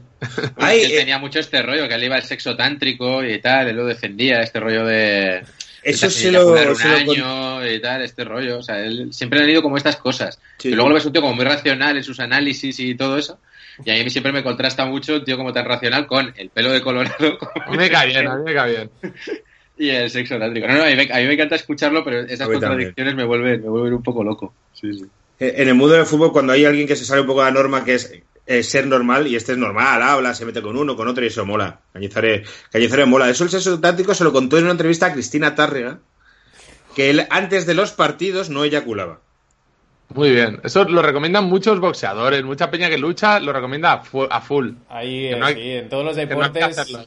Ay, 0.57 0.83
él 0.83 0.93
eh, 0.93 0.97
tenía 0.99 1.19
mucho 1.19 1.41
este 1.41 1.63
rollo, 1.63 1.89
que 1.89 1.95
él 1.95 2.05
iba 2.05 2.17
al 2.17 2.23
sexo 2.23 2.57
tántrico 2.57 3.25
y 3.25 3.41
tal, 3.41 3.69
él 3.69 3.77
lo 3.77 3.87
defendía, 3.87 4.41
este 4.43 4.61
rollo 4.61 4.85
de... 4.87 5.43
Eso 5.85 6.09
se 6.09 6.31
lo- 6.31 6.53
un 6.53 6.77
se 6.77 6.89
lo 6.89 7.07
con- 7.07 7.21
año 7.21 7.67
y 7.67 7.81
tal, 7.81 8.03
este 8.03 8.23
rollo. 8.23 8.59
O 8.59 8.63
sea, 8.63 8.79
él 8.79 9.13
siempre 9.13 9.41
ha 9.41 9.43
leído 9.43 9.63
como 9.63 9.77
estas 9.77 9.97
cosas. 9.97 10.39
Sí. 10.59 10.69
Y 10.69 10.73
luego 10.75 10.91
lo 10.91 10.95
ves 10.95 11.07
un 11.07 11.13
tío 11.13 11.21
como 11.23 11.35
muy 11.35 11.45
racional 11.45 11.97
en 11.97 12.05
sus 12.05 12.21
análisis 12.21 12.79
y 12.79 12.95
todo 12.95 13.19
eso. 13.19 13.41
Y 13.85 13.91
a 13.91 14.05
mí 14.05 14.09
siempre 14.09 14.31
me 14.31 14.45
contrasta 14.45 14.85
mucho 14.85 15.17
un 15.17 15.25
tío 15.25 15.37
como 15.37 15.53
tan 15.53 15.65
racional 15.65 16.07
con 16.07 16.33
el 16.37 16.51
pelo 16.51 16.71
de 16.71 16.83
colorado 16.83 17.37
A 17.67 17.71
mí 17.73 17.77
me 17.79 17.91
cae 17.91 18.07
bien, 18.07 18.29
a 18.29 18.37
mí 18.37 18.45
me 18.45 18.55
cae 18.55 18.71
bien. 18.71 18.91
Y 19.79 19.89
el 19.91 20.11
sexo 20.11 20.39
tántrico. 20.39 20.67
No, 20.69 20.75
no, 20.77 20.85
a 20.85 20.87
mí, 20.87 20.97
me, 20.97 21.03
a 21.13 21.17
mí 21.19 21.27
me 21.27 21.35
encanta 21.35 21.57
escucharlo, 21.57 22.05
pero 22.05 22.21
esas 22.21 22.39
también. 22.41 22.61
contradicciones 22.61 23.15
me 23.15 23.25
vuelven, 23.25 23.63
me 23.63 23.69
vuelven 23.69 23.95
un 23.95 24.03
poco 24.03 24.23
loco. 24.23 24.55
Sí, 24.73 24.93
sí. 24.95 25.05
Eh, 25.41 25.55
En 25.57 25.69
el 25.69 25.75
mundo 25.75 25.95
del 25.95 26.07
fútbol, 26.07 26.33
cuando 26.33 26.53
hay 26.53 26.65
alguien 26.65 26.87
que 26.87 26.97
se 26.97 27.05
sale 27.05 27.21
un 27.23 27.27
poco 27.27 27.41
de 27.41 27.47
la 27.47 27.53
norma, 27.55 27.85
que 27.85 27.95
es 27.95 28.13
eh, 28.47 28.63
ser 28.63 28.87
normal, 28.87 29.27
y 29.27 29.37
este 29.37 29.53
es 29.53 29.59
normal, 29.59 30.03
habla, 30.03 30.35
se 30.35 30.45
mete 30.45 30.61
con 30.63 30.77
uno, 30.77 30.97
con 30.97 31.09
otro, 31.09 31.25
y 31.25 31.29
eso 31.29 31.45
mola. 31.47 31.81
Cañizares, 31.93 32.49
Cañizares 32.71 33.07
mola. 33.07 33.29
Eso 33.31 33.45
el 33.45 33.51
sexo 33.51 33.81
táctico 33.81 34.15
se 34.15 34.25
lo 34.25 34.33
contó 34.33 34.59
en 34.59 34.65
una 34.65 34.73
entrevista 34.73 35.07
a 35.07 35.13
Cristina 35.13 35.55
Tárrega, 35.55 35.99
que 36.95 37.11
él 37.11 37.27
antes 37.31 37.67
de 37.67 37.75
los 37.75 37.93
partidos 37.93 38.51
no 38.51 38.65
eyaculaba. 38.65 39.21
Muy 40.15 40.31
bien. 40.33 40.61
Eso 40.63 40.85
lo 40.85 41.01
recomiendan 41.01 41.45
muchos 41.47 41.81
boxeadores, 41.81 42.45
mucha 42.45 42.71
peña 42.71 42.91
que 42.91 42.99
lucha, 42.99 43.41
lo 43.41 43.51
recomienda 43.53 43.95
a 43.95 44.03
fu- 44.03 44.29
a 44.31 44.41
full. 44.43 44.73
Ahí, 44.91 45.23
Que 45.23 45.31
eh, 45.33 45.37
no 45.39 45.47
hay- 45.47 45.55
sí, 45.55 45.71
en 45.71 45.89
todos 45.89 46.05
los 46.05 46.15
no 46.17 46.21
hay 46.21 46.29
que 46.29 46.35
deportes. 46.35 46.79
hacerlo. 46.79 47.07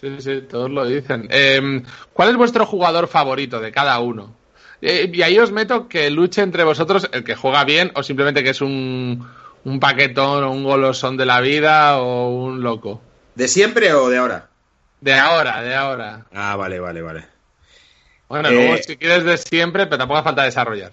Sí, 0.00 0.16
sí, 0.20 0.42
todos 0.42 0.70
lo 0.70 0.84
dicen. 0.86 1.26
Eh, 1.30 1.82
¿Cuál 2.12 2.30
es 2.30 2.36
vuestro 2.36 2.66
jugador 2.66 3.08
favorito 3.08 3.60
de 3.60 3.72
cada 3.72 3.98
uno? 4.00 4.34
Eh, 4.82 5.10
y 5.12 5.22
ahí 5.22 5.38
os 5.38 5.52
meto 5.52 5.88
que 5.88 6.10
luche 6.10 6.42
entre 6.42 6.64
vosotros 6.64 7.08
el 7.12 7.24
que 7.24 7.34
juega 7.34 7.64
bien 7.64 7.90
o 7.94 8.02
simplemente 8.02 8.42
que 8.42 8.50
es 8.50 8.60
un, 8.60 9.26
un 9.64 9.80
paquetón 9.80 10.44
o 10.44 10.50
un 10.50 10.64
golosón 10.64 11.16
de 11.16 11.24
la 11.24 11.40
vida 11.40 11.98
o 11.98 12.28
un 12.28 12.62
loco. 12.62 13.00
¿De 13.34 13.48
siempre 13.48 13.94
o 13.94 14.10
de 14.10 14.18
ahora? 14.18 14.50
De 15.00 15.14
ahora, 15.14 15.62
de 15.62 15.74
ahora. 15.74 16.26
Ah, 16.34 16.56
vale, 16.56 16.78
vale, 16.80 17.00
vale. 17.00 17.24
Bueno, 18.28 18.50
Eh, 18.50 18.52
luego 18.52 18.76
si 18.78 18.96
quieres 18.96 19.24
de 19.24 19.38
siempre, 19.38 19.86
pero 19.86 19.98
tampoco 19.98 20.18
hace 20.18 20.24
falta 20.24 20.42
desarrollar. 20.44 20.92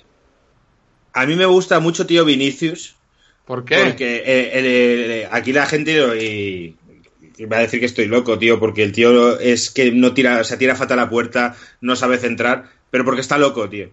A 1.14 1.26
mí 1.26 1.36
me 1.36 1.46
gusta 1.46 1.80
mucho, 1.80 2.06
tío, 2.06 2.24
Vinicius. 2.24 2.96
¿Por 3.46 3.66
qué? 3.66 3.84
Porque 3.84 4.24
eh, 4.26 4.52
el- 4.54 4.66
el- 4.66 5.28
aquí 5.32 5.52
la 5.52 5.66
gente 5.66 5.92
y 6.22 6.78
va 7.52 7.58
a 7.58 7.62
decir 7.62 7.80
que 7.80 7.86
estoy 7.86 8.08
loco, 8.08 8.38
tío, 8.38 8.60
porque 8.60 8.84
el 8.84 8.92
tío 8.92 9.40
es 9.40 9.70
que 9.70 9.92
no 9.92 10.14
tira, 10.14 10.40
o 10.40 10.44
sea, 10.44 10.58
tira 10.58 10.76
fatal 10.76 11.00
a 11.00 11.04
la 11.04 11.10
puerta, 11.10 11.56
no 11.82 11.96
sabe 11.96 12.18
centrar, 12.18 12.70
pero 12.90 13.06
porque 13.06 13.22
está 13.22 13.38
loco, 13.38 13.70
tío. 13.70 13.90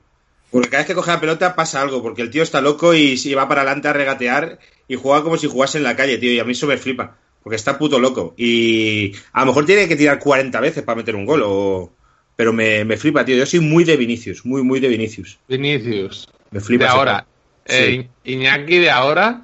Porque 0.51 0.71
cada 0.71 0.83
vez 0.83 0.87
que 0.87 0.95
coge 0.95 1.11
la 1.11 1.21
pelota 1.21 1.55
pasa 1.55 1.83
algo, 1.83 2.03
porque 2.03 2.23
el 2.23 2.31
tío 2.31 2.43
está 2.43 2.61
loco 2.61 2.95
y 2.95 3.17
se 3.17 3.35
va 3.35 3.49
para 3.49 3.63
adelante 3.63 3.89
a 3.89 3.93
regatear 3.93 4.59
y 4.87 4.97
juega 4.97 5.23
como 5.23 5.37
si 5.37 5.47
jugase 5.47 5.79
en 5.79 5.85
la 5.85 5.97
calle, 5.97 6.19
tío, 6.19 6.33
y 6.33 6.39
a 6.39 6.45
mí 6.45 6.53
eso 6.53 6.67
me 6.67 6.79
flipa, 6.79 7.17
porque 7.43 7.57
está 7.57 7.79
puto 7.79 7.99
loco. 7.99 8.35
Y 8.37 9.13
a 9.33 9.41
lo 9.41 9.47
mejor 9.47 9.67
tiene 9.67 9.89
que 9.89 9.97
tirar 9.97 10.19
40 10.19 10.61
veces 10.61 10.83
para 10.83 10.97
meter 10.97 11.17
un 11.17 11.27
gol, 11.27 11.43
o... 11.45 11.93
pero 12.35 12.53
me, 12.53 12.85
me 12.85 12.97
flipa, 12.97 13.25
tío. 13.25 13.37
Yo 13.37 13.47
soy 13.47 13.61
muy 13.61 13.85
de 13.85 13.97
Vinicius, 13.97 14.47
muy, 14.47 14.63
muy 14.63 14.81
de 14.81 14.89
Vinicius. 14.89 15.39
Vinicius. 15.49 16.29
Me 16.51 16.61
flipa. 16.61 16.85
De 16.85 16.91
ahora. 16.91 17.27
Eh, 17.67 18.09
Iñaki 18.25 18.79
de 18.79 18.91
ahora. 18.91 19.43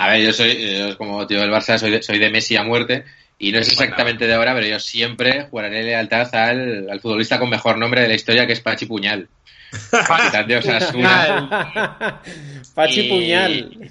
A 0.00 0.08
ver, 0.08 0.22
yo 0.24 0.32
soy, 0.32 0.78
yo 0.78 0.96
como 0.96 1.26
tío 1.26 1.40
del 1.40 1.50
Barça, 1.50 1.78
soy 1.78 1.90
de, 1.90 2.02
soy 2.02 2.18
de 2.18 2.30
Messi 2.30 2.56
a 2.56 2.62
muerte. 2.64 3.04
Y 3.38 3.52
no 3.52 3.58
es 3.58 3.68
exactamente 3.68 4.26
de 4.26 4.34
ahora, 4.34 4.54
pero 4.54 4.66
yo 4.66 4.78
siempre 4.78 5.46
jugaré 5.50 5.82
lealtad 5.82 6.28
al, 6.34 6.88
al 6.90 7.00
futbolista 7.00 7.38
con 7.38 7.48
mejor 7.48 7.78
nombre 7.78 8.02
de 8.02 8.08
la 8.08 8.14
historia, 8.14 8.46
que 8.46 8.52
es 8.52 8.60
Pachi 8.60 8.84
Puñal. 8.86 9.28
Capitán 9.90 10.46
de 10.46 10.56
Osasuna. 10.58 12.20
Pachi 12.74 13.00
Y- 13.00 13.08
Puñal. 13.08 13.90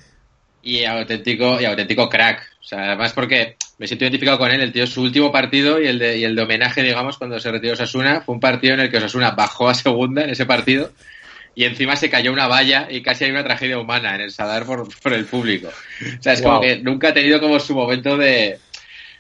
y 0.62 0.84
auténtico 0.84 1.60
y 1.60 1.66
auténtico 1.66 2.10
crack. 2.10 2.42
O 2.62 2.64
sea, 2.70 2.84
además 2.90 3.14
porque 3.14 3.56
me 3.80 3.88
siento 3.88 4.06
identificado 4.06 4.38
con 4.38 4.52
él. 4.52 4.62
El 4.62 4.72
tío, 4.72 4.86
su 4.86 5.02
último 5.02 5.32
partido 5.32 5.82
y 5.82 5.88
el 5.88 5.98
de, 5.98 6.18
y 6.20 6.24
el 6.26 6.36
de 6.36 6.42
homenaje, 6.44 6.84
digamos, 6.84 7.18
cuando 7.18 7.40
se 7.40 7.50
retiró 7.52 7.74
Osasuna, 7.74 8.22
fue 8.22 8.36
un 8.36 8.42
partido 8.42 8.74
en 8.76 8.82
el 8.82 8.92
que 8.92 8.98
Osasuna 8.98 9.32
bajó 9.32 9.70
a 9.70 9.74
segunda 9.74 10.24
en 10.24 10.30
ese 10.32 10.46
partido 10.46 10.92
y 11.60 11.66
encima 11.66 11.98
se 11.98 12.10
cayó 12.10 12.32
una 12.32 12.48
valla 12.48 12.88
y 12.90 13.02
casi 13.02 13.26
hay 13.26 13.32
una 13.32 13.44
tragedia 13.44 13.78
humana 13.78 14.16
en 14.16 14.22
el 14.22 14.32
Sadar 14.32 14.66
por, 14.66 14.88
por 15.02 15.12
el 15.12 15.26
público. 15.26 15.68
O 15.68 16.24
sea, 16.24 16.32
es 16.32 16.42
como 16.42 16.62
que 16.62 16.78
nunca 16.78 17.10
ha 17.10 17.14
tenido 17.14 17.42
como 17.42 17.60
su 17.60 17.76
momento 17.76 18.16
de, 18.16 18.60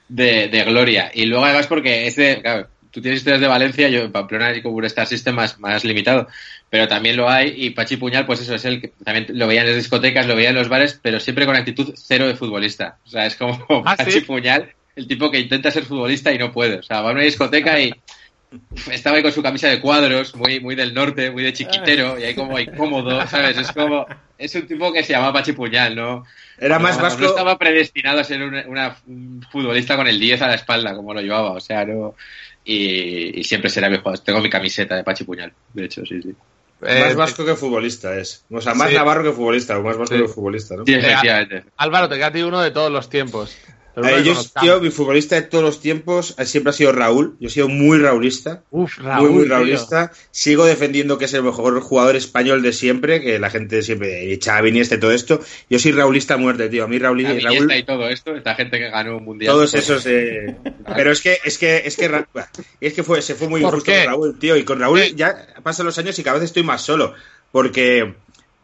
de, 0.08 0.48
de 0.48 0.64
gloria. 0.64 1.12
Y 1.14 1.26
luego 1.26 1.44
además 1.44 1.68
porque 1.68 2.08
es 2.08 2.16
de, 2.16 2.42
claro, 2.42 2.70
tú 2.92 3.02
tienes 3.02 3.18
historias 3.18 3.42
de 3.42 3.48
Valencia, 3.50 3.90
yo 3.90 4.04
en 4.04 4.14
Pamplona 4.14 4.48
hay 4.48 4.62
como 4.62 4.78
un 4.78 4.86
Star 4.86 5.06
System 5.06 5.36
más, 5.36 5.60
más 5.60 5.84
limitado, 5.84 6.30
pero 6.70 6.88
también 6.88 7.18
lo 7.18 7.30
hay 7.30 7.54
y 7.58 7.72
Pachi 7.72 7.98
Puñal, 7.98 8.26
pues 8.26 8.40
eso 8.40 8.56
es 8.56 8.64
el 8.64 8.80
que 8.80 8.94
también 9.04 9.26
lo 9.32 9.46
veía 9.46 9.60
en 9.60 9.68
las 9.68 9.76
discotecas, 9.76 10.26
lo 10.26 10.38
veía 10.38 10.52
en 10.52 10.56
los 10.56 10.70
bares, 10.70 10.98
pero 11.04 11.20
siempre 11.20 11.46
con 11.46 11.58
actitud 11.58 11.94
cero 11.98 12.26
de 12.26 12.36
futbolista. 12.36 13.00
O 13.04 13.10
sea, 13.10 13.26
es 13.26 13.36
como 13.36 13.84
¿Ah, 13.86 13.96
Pachi 13.98 14.12
sí? 14.12 14.22
Puñal, 14.22 14.72
el 14.96 15.08
tipo 15.08 15.30
que 15.30 15.40
intenta 15.40 15.72
ser 15.72 15.84
futbolista 15.84 16.32
y 16.32 16.38
no 16.38 16.54
puede. 16.54 16.78
O 16.78 16.84
sea, 16.84 17.02
va 17.02 17.10
a 17.10 17.12
una 17.12 17.24
discoteca 17.24 17.82
y 17.82 17.94
estaba 18.91 19.18
ahí 19.18 19.24
con 19.24 19.32
su 19.32 19.43
camisa 19.43 19.68
de 19.68 19.80
cuadros, 19.80 20.36
muy, 20.36 20.60
muy 20.60 20.76
del 20.76 20.93
norte, 20.93 21.30
muy 21.32 21.43
de 21.43 21.54
chiquitero, 21.54 22.20
y 22.20 22.24
ahí 22.24 22.36
como 22.36 22.58
incómodo, 22.60 23.26
¿sabes? 23.28 23.58
Es 23.58 23.72
como, 23.72 24.06
es 24.38 24.56
un 24.56 24.68
tipo 24.68 24.91
que 24.91 25.04
se 25.04 25.14
llama 25.14 25.32
Pachipuñal, 25.34 25.95
¿no? 25.95 26.26
Era 26.58 26.80
más 26.80 26.97
no, 26.97 27.04
vasco. 27.04 27.22
No 27.22 27.28
estaba 27.30 27.58
predestinado 27.58 28.20
a 28.20 28.24
ser 28.24 28.41
una, 28.41 28.64
una- 28.68 28.97
un 29.08 29.45
futbolista 29.52 29.95
con 29.95 30.08
el 30.08 30.20
10 30.20 30.41
a 30.41 30.47
la 30.47 30.56
espalda, 30.56 30.95
como 30.95 31.14
lo 31.14 31.22
llevaba, 31.22 31.52
o 31.52 31.60
sea, 31.60 31.86
no. 31.86 32.16
Y, 32.66 33.39
y 33.39 33.43
siempre 33.43 33.70
será 33.70 33.89
mi 33.89 33.97
jugador. 33.97 34.20
Tengo 34.20 34.41
mi 34.41 34.50
camiseta 34.50 34.95
de 34.95 35.04
Pachipuñal, 35.04 35.54
de 35.74 35.86
hecho, 35.86 36.06
sí, 36.06 36.22
sí. 36.22 36.34
Eh, 36.82 37.04
Más 37.06 37.16
vasco 37.16 37.45
que 37.45 37.56
futbolista 37.56 38.18
es. 38.18 38.45
O 38.50 38.62
sea, 38.62 38.74
más 38.74 38.89
Sí. 38.89 38.95
navarro 38.95 39.24
que 39.24 39.32
futbolista, 39.32 39.78
o 39.78 39.84
más 39.84 39.97
vasco 39.97 40.16
Sí. 40.16 40.22
que 40.22 40.28
futbolista, 40.30 40.76
¿no? 40.76 40.86
Sí, 40.86 40.93
efectivamente. 40.93 41.64
Álvaro, 41.78 42.08
te 42.08 42.16
queda 42.16 42.28
a 42.28 42.32
ti 42.32 42.41
uno 42.41 42.62
de 42.62 42.72
todos 42.72 42.89
los 42.91 43.10
tiempos. 43.10 43.58
Eh, 43.96 44.34
yo, 44.64 44.80
mi 44.80 44.92
futbolista 44.92 45.36
de 45.36 45.42
todos 45.42 45.64
los 45.64 45.82
tiempos 45.82 46.36
eh, 46.38 46.46
siempre 46.46 46.70
ha 46.70 46.74
sido 46.74 46.92
Raúl. 46.92 47.36
Yo 47.40 47.48
he 47.48 47.52
sido 47.52 47.68
muy 47.68 47.98
raulista. 47.98 48.64
Uf, 48.72 48.98
Raúl, 49.00 49.30
muy, 49.30 49.38
muy 49.40 49.46
tío. 49.46 49.56
raulista. 49.56 50.12
Sigo 50.32 50.66
defendiendo 50.66 51.18
que 51.18 51.26
es 51.26 51.34
el 51.34 51.44
mejor 51.44 51.80
jugador 51.82 52.16
español 52.16 52.62
de 52.62 52.72
siempre, 52.72 53.22
que 53.22 53.40
la 53.40 53.50
gente 53.50 53.82
siempre, 53.82 54.40
Xavi, 54.42 54.70
Iniesta 54.70 54.96
y 54.96 55.00
todo 55.00 55.12
esto. 55.12 55.40
Yo 55.70 55.80
soy 55.80 55.92
raulista 55.92 56.36
a 56.36 56.38
muerte, 56.38 56.70
tío. 56.70 56.86
A 56.86 56.88
mí 56.88 56.98
Raúl, 57.00 57.22
y 57.22 57.84
todo 57.84 58.08
esto, 58.10 58.36
esta 58.36 58.56
gente 58.56 58.78
que 58.80 58.90
ganó 58.90 59.18
un 59.18 59.26
mundial. 59.26 59.54
todos 59.54 59.72
pues, 59.72 59.84
esos 59.84 60.06
eh, 60.06 60.56
pero 60.96 61.12
es 61.12 61.22
que 61.22 61.38
es 61.44 61.58
que 61.58 61.84
es 61.86 61.96
que 61.96 62.24
es 62.82 62.94
que 62.94 63.04
fue 63.04 63.22
se 63.22 63.36
fue 63.36 63.48
muy 63.48 63.62
¿Por 63.62 63.74
injusto 63.74 63.92
con 63.92 64.06
Raúl 64.06 64.40
tío 64.40 64.56
y 64.56 64.64
con 64.64 64.80
Raúl 64.80 65.00
Sí. 65.00 65.14
ya 65.16 65.48
pasan 65.64 65.86
los 65.86 65.98
años 65.98 66.18
y 66.20 66.24
cada 66.24 66.38
vez 66.38 66.46
estoy 66.46 66.64
más 66.64 66.82
solo 66.82 67.14
porque 67.52 68.14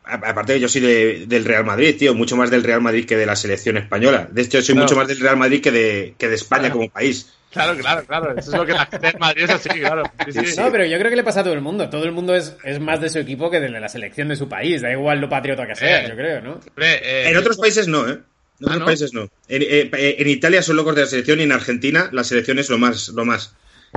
aparte 0.08 0.54
que 0.54 0.60
yo 0.60 0.68
soy 0.70 0.82
de- 0.82 1.26
del 1.28 1.46
Real 1.46 1.66
Madrid 1.66 1.96
tío 1.98 2.14
mucho 2.14 2.36
más 2.38 2.50
del 2.52 2.64
Real 2.64 2.82
Madrid 2.82 3.06
que 3.06 3.18
de 3.18 3.26
la 3.26 3.36
selección 3.36 3.78
española 3.78 4.28
de 4.32 4.42
hecho 4.42 4.62
soy 4.62 4.74
Claro. 4.76 4.86
mucho 4.86 4.96
más 4.96 5.08
del 5.08 5.20
Real 5.20 5.38
Madrid 5.38 5.62
que 5.62 5.72
de 5.72 6.16
que 6.18 6.28
de 6.30 6.36
España 6.36 6.64
Claro. 6.64 6.74
como 6.76 6.90
país 6.90 7.32
Claro, 7.52 7.78
claro, 7.78 8.04
claro. 8.06 8.38
Eso 8.38 8.52
es 8.52 8.58
lo 8.58 8.66
que 8.66 8.74
la 8.74 8.86
gente 8.86 9.08
en 9.08 9.18
Madrid 9.18 9.44
es 9.46 9.50
así, 9.50 9.70
claro. 9.70 10.04
Sí, 10.26 10.32
sí. 10.34 10.46
Sí, 10.48 10.60
No, 10.60 10.70
pero 10.74 10.84
yo 10.84 10.98
creo 11.00 11.10
que 11.10 11.16
le 11.16 11.24
pasa 11.24 11.40
a 11.40 11.44
todo 11.46 11.54
el 11.54 11.62
mundo. 11.62 11.90
Todo 11.90 12.04
el 12.04 12.12
mundo 12.12 12.36
es, 12.36 12.54
es 12.66 12.82
más 12.82 13.00
de 13.00 13.08
su 13.08 13.18
equipo 13.20 13.50
que 13.50 13.62
de 13.62 13.70
la 13.70 13.88
selección 13.88 14.28
de 14.28 14.36
su 14.36 14.50
país. 14.50 14.82
Da 14.82 14.92
igual 14.92 15.22
lo 15.22 15.30
patriota 15.30 15.66
que 15.66 15.74
sea, 15.74 16.04
Eh. 16.04 16.10
yo 16.10 16.16
creo, 16.18 16.42
¿no? 16.42 16.60
Hombre, 16.68 16.96
eh, 17.02 17.30
en 17.30 17.38
otros 17.38 17.56
países 17.58 17.88
no 17.88 18.10
eh 18.10 18.12
en 18.12 18.18
Ah, 18.20 18.66
otros 18.66 18.80
¿no? 18.80 18.86
países 18.86 19.14
no 19.14 19.22
en, 19.48 19.62
eh, 19.62 20.16
en 20.20 20.28
Italia 20.28 20.62
son 20.62 20.76
locos 20.76 20.96
de 20.96 21.02
la 21.04 21.08
selección 21.08 21.40
y 21.40 21.44
en 21.44 21.54
Argentina 21.54 22.10
la 22.12 22.26
selección 22.26 22.60
es 22.60 22.70
lo 22.70 22.78
más 22.78 23.08
lo 23.10 23.24
más 23.24 23.54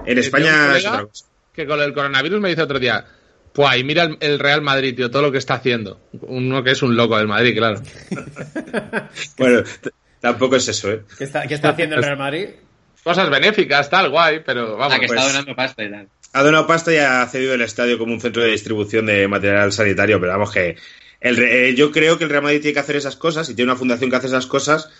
en 0.06 0.18
España 0.18 0.76
es 0.76 0.86
otra 0.86 1.02
cosa 1.06 1.24
que 1.52 1.66
con 1.66 1.80
el 1.80 1.92
coronavirus 1.92 2.40
me 2.40 2.50
dice 2.50 2.62
otro 2.62 2.78
día, 2.78 3.04
pues 3.58 3.76
y 3.80 3.82
mira 3.84 4.04
el, 4.04 4.16
el 4.20 4.38
Real 4.38 4.62
Madrid, 4.62 4.94
tío, 4.94 5.10
todo 5.10 5.22
lo 5.22 5.32
que 5.32 5.38
está 5.38 5.54
haciendo. 5.54 6.00
Uno 6.22 6.62
que 6.62 6.70
es 6.70 6.82
un 6.82 6.96
loco 6.96 7.18
del 7.18 7.26
Madrid, 7.26 7.56
claro. 7.56 7.82
bueno 9.38 9.62
tampoco 10.20 10.56
es 10.56 10.68
eso 10.68 10.90
eh 10.92 11.02
¿Qué 11.16 11.24
está, 11.24 11.46
qué 11.46 11.54
está 11.54 11.70
haciendo 11.70 11.96
el 11.96 12.02
Real 12.02 12.18
Madrid? 12.18 12.48
Cosas 13.02 13.30
benéficas, 13.30 13.88
tal, 13.90 14.10
guay, 14.10 14.42
pero 14.44 14.76
vamos. 14.76 14.94
Ah, 14.94 15.00
que 15.00 15.06
pues- 15.06 15.18
está 15.18 15.32
donando 15.32 15.56
pasta 15.56 15.84
y 15.84 15.90
tal. 15.90 16.08
ha 16.32 16.42
donado 16.42 16.66
pasta 16.66 16.92
y 16.92 16.98
ha 16.98 17.26
cedido 17.26 17.54
el 17.54 17.62
estadio 17.62 17.98
como 17.98 18.12
un 18.12 18.20
centro 18.20 18.42
de 18.42 18.50
distribución 18.50 19.06
de 19.06 19.26
material 19.28 19.72
sanitario, 19.72 20.20
pero 20.20 20.32
vamos 20.32 20.52
que 20.52 20.76
el, 21.20 21.38
eh, 21.42 21.74
yo 21.74 21.90
creo 21.90 22.16
que 22.18 22.24
el 22.24 22.30
Real 22.30 22.42
Madrid 22.42 22.60
tiene 22.60 22.74
que 22.74 22.80
hacer 22.80 22.96
esas 22.96 23.16
cosas 23.16 23.48
y 23.48 23.54
tiene 23.54 23.70
una 23.72 23.78
fundación 23.78 24.10
que 24.10 24.16
hace 24.16 24.26
esas 24.28 24.46
cosas 24.46 24.90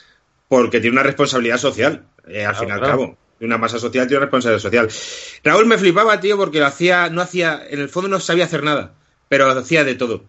porque 0.49 0.81
tiene 0.81 0.95
una 0.95 1.03
responsabilidad 1.05 1.59
social, 1.59 2.05
eh, 2.27 2.45
al 2.45 2.55
Claro, 2.55 2.59
fin 2.59 2.69
y 2.69 2.73
al 2.73 2.79
claro. 2.81 2.93
cabo. 2.93 3.19
Tiene 3.39 3.55
Una 3.55 3.59
masa 3.61 3.79
social 3.79 4.07
tiene 4.07 4.19
una 4.19 4.27
responsabilidad 4.27 4.61
social. 4.89 5.41
Raúl 5.45 5.67
me 5.67 5.79
flipaba, 5.79 6.21
tío, 6.21 6.37
porque 6.37 6.59
lo 6.59 6.67
hacía, 6.67 7.09
no 7.09 7.21
hacía, 7.23 7.63
en 7.71 7.81
el 7.81 7.89
fondo 7.89 8.09
no 8.09 8.19
sabía 8.21 8.45
hacer 8.45 8.63
nada, 8.65 8.93
pero 9.29 9.49
hacía 9.51 9.85
de 9.85 9.95
todo. 9.95 10.25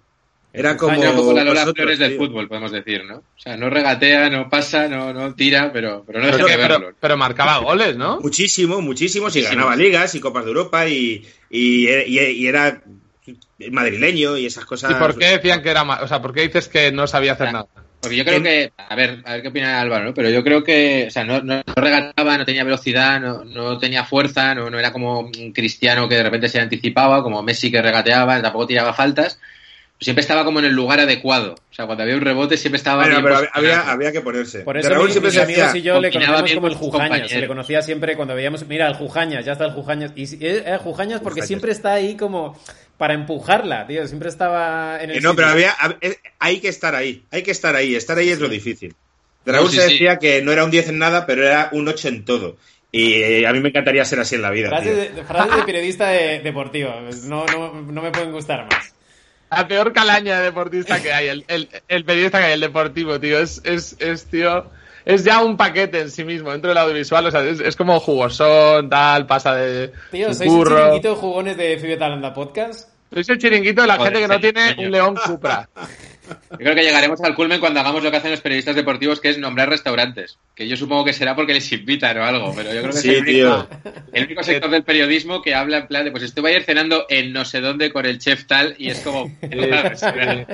Era 0.51 0.77
como, 0.77 0.99
Era 1.01 1.13
poco 1.13 1.33
la 1.33 1.43
Lola 1.43 1.61
vosotros, 1.61 1.75
Flores 1.83 1.99
del 1.99 2.09
tío. 2.17 2.19
fútbol, 2.19 2.47
podemos 2.47 2.71
decir, 2.71 3.03
¿no? 3.05 3.17
O 3.17 3.23
sea, 3.39 3.55
no 3.55 3.69
regatea, 3.69 4.29
no 4.31 4.49
pasa, 4.49 4.87
no, 4.87 5.13
no 5.13 5.35
tira, 5.35 5.71
pero, 5.71 6.03
pero 6.07 6.19
no 6.19 6.25
Pero, 6.25 6.37
deja 6.37 6.47
que- 6.47 6.51
de 6.57 6.63
pero- 6.67 6.79
verlo. 6.79 6.95
pero 6.99 7.17
marcaba 7.17 7.57
goles, 7.59 7.95
¿no? 7.97 8.19
Muchísimo, 8.19 8.81
muchísimos, 8.81 9.35
y 9.35 9.41
ganaba 9.41 9.75
ligas 9.75 10.15
y 10.15 10.19
copas 10.19 10.45
de 10.45 10.49
Europa 10.49 10.87
y, 10.87 11.23
y, 11.51 11.87
y- 11.87 12.19
y 12.19 12.47
era 12.47 12.81
madrileño 13.71 14.37
y 14.37 14.45
esas 14.47 14.65
cosas. 14.65 14.91
¿Y 14.91 14.93
por 14.95 15.17
qué 15.17 15.25
decían 15.37 15.61
que 15.61 15.69
era 15.69 15.83
O 15.83 16.07
sea, 16.07 16.21
¿por 16.21 16.33
qué 16.33 16.41
dices 16.41 16.67
que 16.67 16.91
no 16.91 17.05
sabía 17.07 17.33
hacer 17.33 17.53
nada? 17.53 17.67
Porque 18.01 18.15
yo 18.15 18.23
creo 18.23 18.37
En- 18.37 18.43
que, 18.43 18.71
a 18.77 18.95
ver, 18.95 19.21
a 19.25 19.33
ver 19.33 19.41
qué 19.41 19.47
opina 19.49 19.81
Álvaro, 19.81 20.05
¿no? 20.05 20.13
Pero 20.13 20.29
yo 20.29 20.41
creo 20.43 20.63
que, 20.63 21.05
o 21.07 21.11
sea, 21.11 21.23
no, 21.25 21.41
no, 21.41 21.57
no 21.57 21.73
regataba, 21.75 22.37
no 22.37 22.45
tenía 22.45 22.63
velocidad, 22.63 23.19
no, 23.19 23.43
no 23.43 23.77
tenía 23.77 24.05
fuerza, 24.05 24.55
no, 24.55 24.69
no 24.69 24.79
era 24.79 24.93
como 24.93 25.19
un 25.19 25.51
cristiano 25.53 26.07
que 26.07 26.15
de 26.15 26.23
repente 26.23 26.47
se 26.47 26.61
anticipaba, 26.61 27.21
como 27.23 27.43
Messi 27.43 27.69
que 27.69 27.81
regateaba, 27.81 28.41
tampoco 28.41 28.67
tiraba 28.67 28.93
faltas. 28.93 29.39
Siempre 30.01 30.21
estaba 30.21 30.45
como 30.45 30.59
en 30.59 30.65
el 30.65 30.71
lugar 30.71 31.01
adecuado. 31.01 31.55
O 31.55 31.73
sea, 31.73 31.85
cuando 31.85 32.03
había 32.05 32.15
un 32.15 32.21
rebote 32.21 32.55
siempre 32.55 32.77
estaba 32.77 33.03
Bueno, 33.03 33.15
bien 33.21 33.23
pero 33.35 33.49
había, 33.51 33.81
había, 33.91 34.11
que 34.13 34.21
ponerse. 34.21 34.59
Por 34.61 34.75
De 34.75 34.79
eso 34.79 34.89
Raúl 34.91 35.07
mi- 35.07 35.11
siempre 35.11 35.27
mis 35.31 35.35
se 35.35 35.43
amigos 35.43 35.63
hacía- 35.65 35.79
y 35.79 35.83
yo 35.83 35.99
le 35.99 36.09
conocíamos 36.09 36.53
como 36.53 36.67
el 36.67 36.75
Jujañas. 36.75 37.29
Se 37.29 37.41
le 37.41 37.47
conocía 37.47 37.81
siempre 37.81 38.15
cuando 38.15 38.33
veíamos, 38.33 38.65
mira, 38.65 38.87
el 38.87 38.93
Jujañas, 38.93 39.43
ya 39.43 39.51
está 39.51 39.65
el 39.65 39.71
Jujañas. 39.73 40.13
Y 40.15 40.27
si- 40.27 40.35
eh, 40.37 40.63
eh, 40.65 40.77
Jujañas 40.81 41.19
porque 41.19 41.41
Jujañas. 41.41 41.47
siempre 41.49 41.71
está 41.73 41.91
ahí 41.91 42.15
como 42.15 42.57
para 42.99 43.15
empujarla, 43.15 43.87
tío. 43.87 44.05
Siempre 44.07 44.29
estaba 44.29 45.01
en 45.01 45.09
el 45.09 45.17
Eh, 45.17 45.21
no, 45.21 45.29
sitio. 45.31 45.35
pero 45.37 45.47
había, 45.47 45.75
hab- 45.77 45.97
eh, 46.01 46.17
hay 46.37 46.59
que 46.59 46.67
estar 46.67 46.93
ahí. 46.93 47.23
Hay 47.31 47.41
que 47.41 47.49
estar 47.51 47.75
ahí. 47.75 47.95
Estar 47.95 48.17
ahí 48.19 48.29
es 48.29 48.39
lo 48.39 48.47
difícil. 48.49 48.93
De 49.45 49.53
No, 49.53 49.67
sí, 49.67 49.77
se 49.77 49.87
sí. 49.87 49.93
decía 49.93 50.19
que 50.19 50.41
no 50.43 50.51
era 50.51 50.63
un 50.65 50.69
10 50.69 50.89
en 50.89 50.99
nada, 50.99 51.25
pero 51.25 51.43
era 51.47 51.69
un 51.71 51.87
8 51.87 52.09
en 52.09 52.25
todo. 52.25 52.57
Y 52.91 53.13
eh, 53.13 53.47
a 53.47 53.53
mí 53.53 53.61
me 53.61 53.69
encantaría 53.69 54.03
ser 54.05 54.19
así 54.19 54.35
en 54.35 54.41
la 54.41 54.51
vida. 54.51 54.67
Frases 54.69 55.15
de, 55.15 55.23
frases 55.23 55.55
de 55.55 55.63
periodista 55.63 56.09
de- 56.09 56.39
deportivo. 56.41 56.93
No, 57.23 57.45
no, 57.45 57.73
no 57.81 58.01
me 58.01 58.11
pueden 58.11 58.31
gustar 58.31 58.65
más. 58.65 58.93
La 59.49 59.67
peor 59.67 59.93
calaña 59.93 60.37
de 60.39 60.43
deportista 60.45 61.01
que 61.01 61.11
hay, 61.11 61.27
el, 61.29 61.45
el, 61.47 61.69
el 61.87 62.05
periodista 62.05 62.37
que 62.39 62.45
hay, 62.45 62.53
el 62.53 62.59
deportivo, 62.59 63.19
tío. 63.19 63.39
Es, 63.39 63.61
es, 63.63 63.95
es, 63.99 64.25
tío. 64.25 64.69
Es 65.09 65.23
ya 65.23 65.43
un 65.43 65.57
paquete 65.57 66.01
en 66.01 66.11
sí 66.11 66.23
mismo, 66.23 66.51
dentro 66.51 66.69
del 66.69 66.77
audiovisual. 66.77 67.25
O 67.25 67.31
sea, 67.31 67.43
es, 67.43 67.59
es 67.59 67.75
como 67.75 67.99
jugosón, 67.99 68.89
tal, 68.89 69.25
pasa 69.25 69.55
de. 69.55 69.91
Tío, 70.11 70.31
¿sois 70.35 70.47
curro. 70.47 70.77
chiringuito 70.77 71.09
de 71.09 71.15
jugones 71.15 71.57
de 71.57 71.77
Fibeta 71.79 72.05
Talanda 72.05 72.31
Podcast? 72.31 72.89
Sois 73.11 73.27
el 73.27 73.39
chiringuito 73.39 73.81
de 73.81 73.87
la 73.87 73.97
Joder, 73.97 74.13
gente 74.13 74.27
que 74.27 74.33
no 74.33 74.39
tiene 74.39 74.85
un 74.85 74.91
León 74.91 75.15
Cupra. 75.25 75.67
Yo 76.51 76.57
creo 76.57 76.75
que 76.75 76.83
llegaremos 76.83 77.21
al 77.21 77.35
culmen 77.35 77.59
cuando 77.59 77.79
hagamos 77.79 78.03
lo 78.03 78.11
que 78.11 78.17
hacen 78.17 78.31
los 78.31 78.41
periodistas 78.41 78.75
deportivos, 78.75 79.19
que 79.19 79.29
es 79.29 79.37
nombrar 79.37 79.69
restaurantes. 79.69 80.37
Que 80.55 80.67
yo 80.67 80.75
supongo 80.77 81.05
que 81.05 81.13
será 81.13 81.35
porque 81.35 81.53
les 81.53 81.71
invitan 81.71 82.17
o 82.17 82.23
algo, 82.23 82.53
pero 82.55 82.73
yo 82.73 82.81
creo 82.81 82.91
que 82.93 82.99
Sí, 82.99 83.09
es 83.11 83.17
el 83.17 83.21
único, 83.23 83.67
tío. 83.67 83.93
el 84.13 84.25
único 84.25 84.43
sector 84.43 84.69
del 84.69 84.83
periodismo 84.83 85.41
que 85.41 85.55
habla 85.55 85.77
en 85.77 85.87
plan 85.87 86.05
de, 86.05 86.11
pues 86.11 86.23
estuve 86.23 86.49
ayer 86.49 86.63
cenando 86.63 87.05
en 87.09 87.31
no 87.33 87.45
sé 87.45 87.61
dónde 87.61 87.91
con 87.91 88.05
el 88.05 88.19
chef 88.19 88.45
tal, 88.45 88.75
y 88.77 88.89
es 88.89 88.99
como... 88.99 89.31
Siempre, 89.95 90.47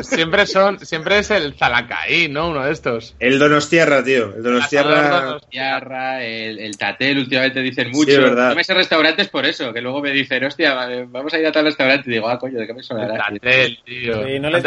siempre 0.00 0.46
son, 0.46 0.84
siempre 0.84 1.18
es 1.18 1.30
el 1.30 1.54
Zalacaí, 1.54 2.28
¿no? 2.28 2.50
Uno 2.50 2.64
de 2.64 2.72
estos. 2.72 3.14
El 3.18 3.38
Donostierra, 3.38 4.02
tío. 4.04 4.34
El 4.36 4.42
Donostierra. 4.42 5.06
Asador 5.06 5.40
Tierra, 5.50 6.24
el, 6.24 6.58
el 6.58 6.76
Tatel, 6.76 7.18
últimamente 7.18 7.60
dicen 7.60 7.90
mucho. 7.90 8.10
Sí, 8.10 8.16
es 8.16 8.20
verdad. 8.20 8.50
no 8.50 8.54
me 8.54 8.64
sé 8.64 8.74
restaurantes 8.74 9.28
por 9.28 9.46
eso, 9.46 9.72
que 9.72 9.80
luego 9.80 10.00
me 10.00 10.10
dicen, 10.10 10.44
hostia, 10.44 10.74
vamos 11.08 11.32
a 11.32 11.38
ir 11.38 11.46
a 11.46 11.52
tal 11.52 11.64
restaurante. 11.64 12.10
Y 12.10 12.14
digo, 12.14 12.28
ah, 12.28 12.38
coño, 12.38 12.58
¿de 12.58 12.66
qué 12.66 12.74
me 12.74 12.82
sonará? 12.82 13.16
Tatel, 13.16 13.78
tío. 13.84 14.26
Sí, 14.26 14.38
no 14.38 14.50
le 14.50 14.60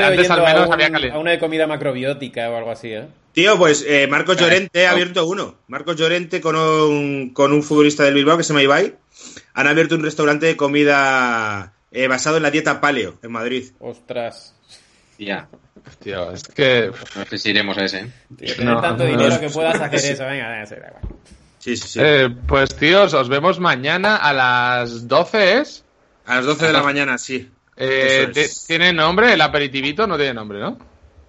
Al 0.46 0.54
menos 0.56 0.70
a, 0.70 0.74
había 0.74 1.18
una 1.18 1.32
de 1.32 1.40
comida 1.40 1.68
macrobiótica 1.68 2.50
o 2.50 2.58
algo 2.58 2.72
así, 2.72 2.90
¿eh? 2.94 3.08
Tío, 3.34 3.58
pues 3.58 3.86
eh, 3.88 4.08
Marcos 4.08 4.38
Llorente 4.38 4.88
ha 4.88 4.92
abierto 4.92 5.26
uno. 5.26 5.56
Marcos 5.68 5.96
Llorente 5.96 6.42
con 6.42 6.56
un, 6.56 7.32
con 7.34 7.54
un 7.54 7.64
futbolista 7.64 8.04
del 8.04 8.14
Bilbao 8.16 8.38
que 8.38 8.44
se 8.44 8.50
llama 8.50 8.64
Ibai. 8.64 8.96
Han 9.54 9.68
abierto 9.68 9.96
un 9.96 10.04
restaurante 10.04 10.46
de 10.48 10.58
comida 10.58 11.74
eh, 11.92 12.08
basado 12.08 12.38
en 12.38 12.44
la 12.44 12.52
dieta 12.52 12.82
paleo 12.82 13.18
en 13.22 13.32
Madrid. 13.32 13.72
Ostras. 13.80 14.54
Ya, 15.18 15.48
Tío, 16.00 16.32
es 16.32 16.44
que. 16.44 16.92
no 17.16 17.26
sé 17.26 17.38
si 17.38 17.50
iremos 17.52 17.78
a 17.78 17.86
ese. 17.86 18.00
¿eh? 18.00 18.12
Tío, 18.38 18.56
tener 18.56 18.74
No, 18.74 18.82
tanto 18.82 19.04
no, 19.04 19.10
dinero 19.10 19.30
no. 19.30 19.40
que 19.40 19.50
puedas 19.50 19.80
hacer 19.80 20.14
eso. 20.14 20.26
Venga, 20.26 20.50
venga, 20.50 20.66
sí, 20.66 20.76
da 20.76 20.88
igual. 20.88 21.02
Sí, 21.60 21.78
sí, 21.78 21.88
sí. 21.88 22.00
eh, 22.02 22.30
pues, 22.48 22.76
tíos, 22.76 23.14
os 23.14 23.30
vemos 23.30 23.60
mañana 23.60 24.16
a 24.18 24.34
las 24.34 25.08
12, 25.08 25.60
¿es? 25.60 25.86
A 26.26 26.36
las 26.36 26.46
12 26.46 26.68
de 26.68 26.74
la 26.74 26.84
mañana, 26.84 27.18
sí. 27.18 27.50
Eh, 27.78 28.32
es. 28.36 28.66
¿Tiene 28.68 28.94
nombre? 28.94 29.34
¿El 29.34 29.42
aperitivito? 29.42 30.08
No 30.08 30.18
tiene 30.18 30.34
nombre, 30.34 30.60
¿no? 30.60 30.78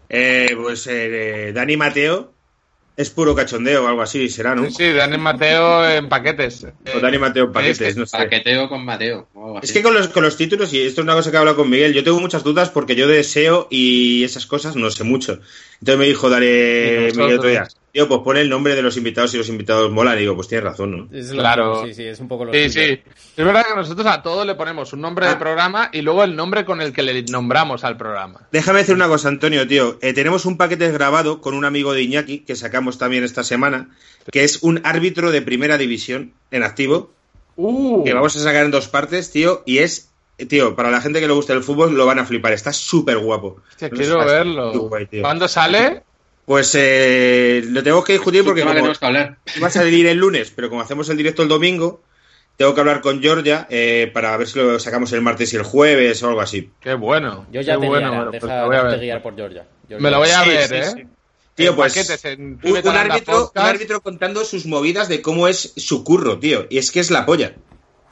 Eh, 0.09 0.55
pues 0.61 0.87
eh, 0.89 1.53
Dani 1.55 1.77
Mateo 1.77 2.33
es 2.97 3.09
puro 3.09 3.35
cachondeo 3.35 3.85
o 3.85 3.89
algo 3.89 4.03
así, 4.03 4.29
será, 4.29 4.55
¿no? 4.55 4.67
Sí, 4.67 4.71
sí, 4.73 4.93
Dani 4.93 5.17
Mateo 5.17 5.89
en 5.89 6.09
paquetes. 6.09 6.67
O 6.95 7.01
Dani 7.01 7.17
Mateo 7.19 7.45
en 7.45 7.53
paquetes, 7.53 7.81
es 7.81 7.95
que- 7.95 8.01
no 8.01 8.07
sé. 8.07 8.17
Paqueteo 8.19 8.69
con 8.69 8.85
Mateo. 8.85 9.29
Es 9.63 9.73
que 9.73 9.83
con 9.83 9.95
los, 9.95 10.09
con 10.09 10.23
los 10.23 10.37
títulos, 10.37 10.73
y 10.75 10.83
esto 10.83 11.01
es 11.01 11.05
una 11.05 11.15
cosa 11.15 11.31
que 11.31 11.37
he 11.37 11.39
hablado 11.39 11.57
con 11.57 11.71
Miguel, 11.71 11.95
yo 11.95 12.05
tengo 12.05 12.21
muchas 12.21 12.45
dudas 12.45 12.69
porque 12.69 12.95
yo 12.95 13.09
de 13.09 13.21
SEO 13.25 13.69
y 13.71 14.25
esas 14.25 14.45
cosas 14.47 14.77
no 14.77 14.91
sé 14.91 15.05
mucho. 15.05 15.41
Entonces 15.81 15.99
me 15.99 16.07
dijo, 16.07 16.29
dale. 16.29 17.13
Miguel 17.17 17.39
otro 17.39 17.49
día, 17.49 17.67
tío, 17.93 18.09
pues 18.09 18.21
pone 18.23 18.41
el 18.41 18.49
nombre 18.49 18.75
de 18.75 18.81
los 18.83 18.97
invitados 18.97 19.35
y 19.35 19.39
los 19.39 19.49
invitados 19.51 19.91
molan. 19.91 20.17
Y 20.17 20.23
digo, 20.23 20.35
pues 20.35 20.49
tienes 20.49 20.65
razón, 20.65 20.97
¿no? 21.11 21.17
Es 21.17 21.31
Claro. 21.31 21.71
mismo, 21.83 21.87
Sí, 21.89 21.95
sí, 21.95 22.05
es 22.05 22.19
un 22.21 22.29
poco 22.29 22.47
lo 22.47 22.53
Sí, 22.53 22.71
sí. 22.71 22.81
Es 23.37 23.45
verdad 23.45 23.67
que 23.67 23.75
nosotros 23.77 24.07
a 24.07 24.23
todo 24.23 24.45
le 24.47 24.55
ponemos 24.55 24.93
un 24.95 25.03
nombre 25.03 25.27
de 25.27 25.33
Ah. 25.33 25.39
programa 25.39 25.91
y 25.93 26.01
luego 26.01 26.25
el 26.25 26.35
nombre 26.35 26.65
con 26.65 26.81
el 26.81 26.93
que 26.93 27.03
le 27.03 27.23
nombramos 27.25 27.85
al 27.85 27.97
programa. 27.99 28.41
Déjame 28.51 28.79
decir 28.81 28.95
una 28.95 29.09
cosa, 29.09 29.29
Antonio, 29.29 29.69
tío. 29.69 29.99
Eh, 30.01 30.15
tenemos 30.15 30.47
un 30.47 30.57
paquete 30.57 30.91
grabado 30.91 31.41
con 31.43 31.55
un 31.55 31.65
amigo 31.67 31.93
de 31.93 32.03
Iñaki 32.03 32.41
que 32.41 32.57
sacamos 32.57 32.97
también 32.99 33.25
esta 33.25 33.45
semana, 33.45 33.91
que 34.31 34.43
es 34.45 34.63
un 34.63 34.81
árbitro 34.85 35.31
de 35.31 35.43
primera 35.43 35.77
división 35.79 36.33
en 36.51 36.63
activo, 36.63 37.13
Uh, 37.55 38.03
que 38.03 38.15
vamos 38.15 38.35
a 38.35 38.41
sacar 38.41 38.65
en 38.65 38.71
dos 38.71 38.89
partes, 38.89 39.31
tío, 39.31 39.63
y 39.67 39.79
es, 39.79 40.09
tío, 40.49 40.75
para 40.75 40.91
la 40.91 41.03
gente 41.03 41.21
que 41.21 41.27
le 41.27 41.35
gusta 41.35 41.53
el 41.53 41.63
fútbol 41.63 41.95
lo 41.95 42.07
van 42.07 42.19
a 42.19 42.25
flipar. 42.25 42.55
Está 42.55 42.73
súper 42.73 43.19
guapo. 43.19 43.61
hostia, 43.69 43.89
No 43.91 43.97
quiero 43.99 44.19
verlo. 44.25 44.73
súper 44.73 44.89
guay, 44.89 45.07
tío. 45.07 45.21
¿Cuándo 45.21 45.47
sale? 45.47 46.03
Pues 46.45 46.75
eh, 46.75 47.63
lo 47.69 47.83
tengo 47.83 48.03
que 48.03 48.15
discutir 48.15 48.45
porque 48.45 48.63
como 48.63 48.75
tenemos 48.75 48.99
que 48.99 49.07
hablar. 49.07 49.39
va 49.63 49.69
a 49.69 49.71
salir 49.71 50.07
el 50.07 50.19
lunes, 50.19 50.51
pero 50.55 50.69
como 50.69 50.81
hacemos 50.81 51.09
el 51.09 51.17
directo 51.17 51.43
el 51.43 51.49
domingo, 51.49 52.03
tengo 52.57 52.75
que 52.75 52.81
hablar 52.81 53.01
con 53.01 53.23
Georgia 53.23 53.67
eh, 53.71 54.11
para 54.13 54.37
ver 54.37 54.49
si 54.49 54.59
lo 54.59 54.79
sacamos 54.81 55.13
el 55.13 55.23
martes 55.23 55.53
y 55.53 55.57
el 55.57 55.63
jueves 55.63 56.23
o 56.23 56.29
algo 56.29 56.41
así. 56.41 56.71
Qué 56.81 56.95
bueno. 56.95 57.47
Yo 57.53 57.61
ya 57.61 57.75
qué 57.77 57.81
te 57.83 57.87
bueno. 57.87 58.27
pues 58.31 58.43
deja 58.43 58.65
voy 58.67 58.77
a 58.77 58.97
guiar 58.97 59.23
por 59.23 59.37
Georgia. 59.37 59.67
Georgia. 59.89 60.03
Me 60.05 60.11
lo 60.11 60.19
voy 60.19 60.31
a 60.31 60.43
Sí, 60.43 60.49
ver, 60.51 60.69
sí, 60.69 60.75
¿eh? 60.75 60.85
sí. 60.97 61.07
Tío, 61.55 61.77
pues 61.77 61.95
un, 62.39 62.59
árbitro, 62.97 63.53
un 63.55 63.63
árbitro 63.63 64.01
contando 64.01 64.43
sus 64.45 64.65
movidas 64.65 65.09
de 65.09 65.21
cómo 65.21 65.49
es 65.49 65.75
su 65.77 66.03
curro, 66.03 66.39
tío. 66.39 66.67
Y 66.71 66.79
es 66.79 66.91
que 66.91 66.99
es 67.01 67.11
la 67.11 67.27
polla. 67.27 67.55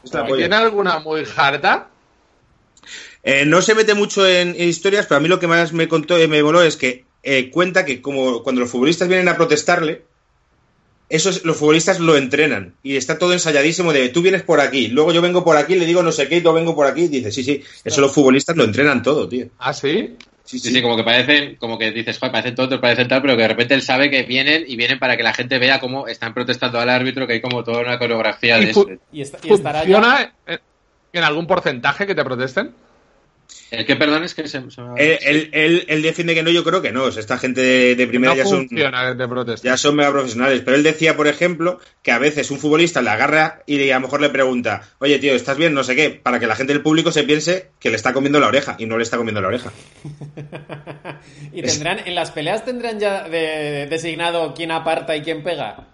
Es 0.04 0.12
la 0.12 0.24
¿Y 0.24 0.28
polla. 0.28 0.42
¿Tiene 0.42 0.56
alguna 0.56 0.98
muy 1.00 1.24
harta? 1.36 1.88
Eh, 3.22 3.44
no 3.46 3.60
se 3.62 3.74
mete 3.74 3.94
mucho 3.94 4.26
en, 4.26 4.54
en 4.56 4.68
historias, 4.68 5.06
pero 5.06 5.18
a 5.18 5.20
mí 5.20 5.28
lo 5.28 5.40
que 5.40 5.46
más 5.46 5.72
me 5.72 5.88
contó, 5.88 6.16
eh, 6.18 6.28
me 6.28 6.42
voló 6.42 6.62
es 6.62 6.76
que 6.76 7.04
eh, 7.22 7.50
cuenta 7.50 7.84
que 7.84 8.00
como 8.00 8.42
cuando 8.42 8.60
los 8.62 8.70
futbolistas 8.70 9.08
vienen 9.08 9.28
a 9.28 9.36
protestarle, 9.36 10.02
esos, 11.08 11.44
los 11.44 11.56
futbolistas 11.56 11.98
lo 11.98 12.16
entrenan 12.16 12.74
y 12.84 12.96
está 12.96 13.18
todo 13.18 13.32
ensayadísimo 13.32 13.92
de 13.92 14.08
tú 14.10 14.22
vienes 14.22 14.42
por 14.42 14.60
aquí, 14.60 14.88
luego 14.88 15.12
yo 15.12 15.20
vengo 15.20 15.44
por 15.44 15.56
aquí, 15.56 15.74
le 15.74 15.84
digo 15.86 16.02
no 16.02 16.12
sé 16.12 16.28
qué, 16.28 16.36
y 16.38 16.42
yo 16.42 16.52
vengo 16.52 16.74
por 16.74 16.86
aquí, 16.86 17.02
y 17.02 17.08
dice 17.08 17.32
sí, 17.32 17.42
sí, 17.42 17.62
eso 17.84 18.00
los 18.00 18.12
futbolistas 18.12 18.56
lo 18.56 18.64
entrenan 18.64 19.02
todo, 19.02 19.28
tío. 19.28 19.46
¿Ah, 19.58 19.72
sí? 19.72 20.16
Sí, 20.44 20.58
Sí, 20.58 20.72
sí, 20.72 20.82
como 20.82 20.96
que 20.96 21.04
parecen, 21.04 21.56
como 21.56 21.78
que 21.78 21.92
dices, 21.92 22.18
joder, 22.18 22.32
parecen 22.32 22.56
tontos, 22.56 22.80
parecen 22.80 23.06
tal, 23.06 23.22
pero 23.22 23.36
que 23.36 23.42
de 23.42 23.48
repente 23.48 23.74
él 23.74 23.82
sabe 23.82 24.10
que 24.10 24.24
vienen 24.24 24.64
y 24.66 24.74
vienen 24.74 24.98
para 24.98 25.16
que 25.16 25.22
la 25.22 25.32
gente 25.32 25.58
vea 25.58 25.78
cómo 25.78 26.08
están 26.08 26.34
protestando 26.34 26.80
al 26.80 26.88
árbitro, 26.88 27.26
que 27.26 27.34
hay 27.34 27.40
como 27.40 27.62
toda 27.62 27.80
una 27.82 27.98
coreografía 28.00 28.58
Y 28.58 28.64
de 28.64 28.70
eso. 28.70 28.86
Y, 29.12 29.20
está- 29.22 29.38
y 29.44 29.48
ya... 29.48 29.54
¿Funciona 29.56 30.34
en 31.12 31.22
algún 31.24 31.46
porcentaje 31.46 32.04
que 32.06 32.16
te 32.16 32.24
protesten? 32.24 32.72
El 33.70 33.86
que 33.86 33.94
perdón 33.94 34.24
es 34.24 34.34
que 34.34 34.48
se, 34.48 34.68
se 34.70 34.80
me 34.80 34.88
va- 34.88 34.94
Él, 34.98 35.18
él- 35.22 35.50
él- 35.52 35.84
él 35.88 36.02
defiende 36.02 36.34
que 36.34 36.42
no, 36.42 36.50
yo 36.50 36.64
creo 36.64 36.82
que 36.82 36.90
no. 36.90 37.04
O 37.04 37.12
sea, 37.12 37.20
esta 37.20 37.38
gente 37.38 37.60
de, 37.60 37.94
de 37.94 38.06
primera 38.08 38.32
no 38.32 38.38
ya 38.38 38.44
son, 38.44 38.66
ya 39.62 39.76
son 39.76 39.94
mega 39.94 40.10
profesionales. 40.10 40.62
Pero 40.64 40.76
él 40.76 40.82
decía, 40.82 41.16
por 41.16 41.28
ejemplo, 41.28 41.78
que 42.02 42.10
a 42.10 42.18
veces 42.18 42.50
un 42.50 42.58
futbolista 42.58 43.00
le 43.00 43.10
agarra 43.10 43.62
y 43.66 43.90
a 43.90 43.94
lo 43.94 44.00
mejor 44.00 44.20
le 44.20 44.30
pregunta, 44.30 44.82
oye, 44.98 45.20
tío, 45.20 45.34
¿estás 45.34 45.56
bien? 45.56 45.72
No 45.72 45.84
sé 45.84 45.94
qué, 45.94 46.10
para 46.10 46.40
que 46.40 46.48
la 46.48 46.56
gente 46.56 46.72
del 46.72 46.82
público 46.82 47.12
se 47.12 47.22
piense 47.22 47.68
que 47.78 47.90
le 47.90 47.96
está 47.96 48.12
comiendo 48.12 48.40
la 48.40 48.48
oreja 48.48 48.74
y 48.78 48.86
no 48.86 48.96
le 48.96 49.04
está 49.04 49.16
comiendo 49.16 49.40
la 49.40 49.48
oreja. 49.48 49.70
y 51.52 51.62
tendrán, 51.62 52.00
en 52.06 52.14
las 52.14 52.30
peleas 52.30 52.64
tendrán 52.64 52.98
ya 52.98 53.28
de- 53.28 53.86
designado 53.88 54.52
quién 54.54 54.70
aparta 54.72 55.16
y 55.16 55.22
quién 55.22 55.42
pega. 55.42 55.86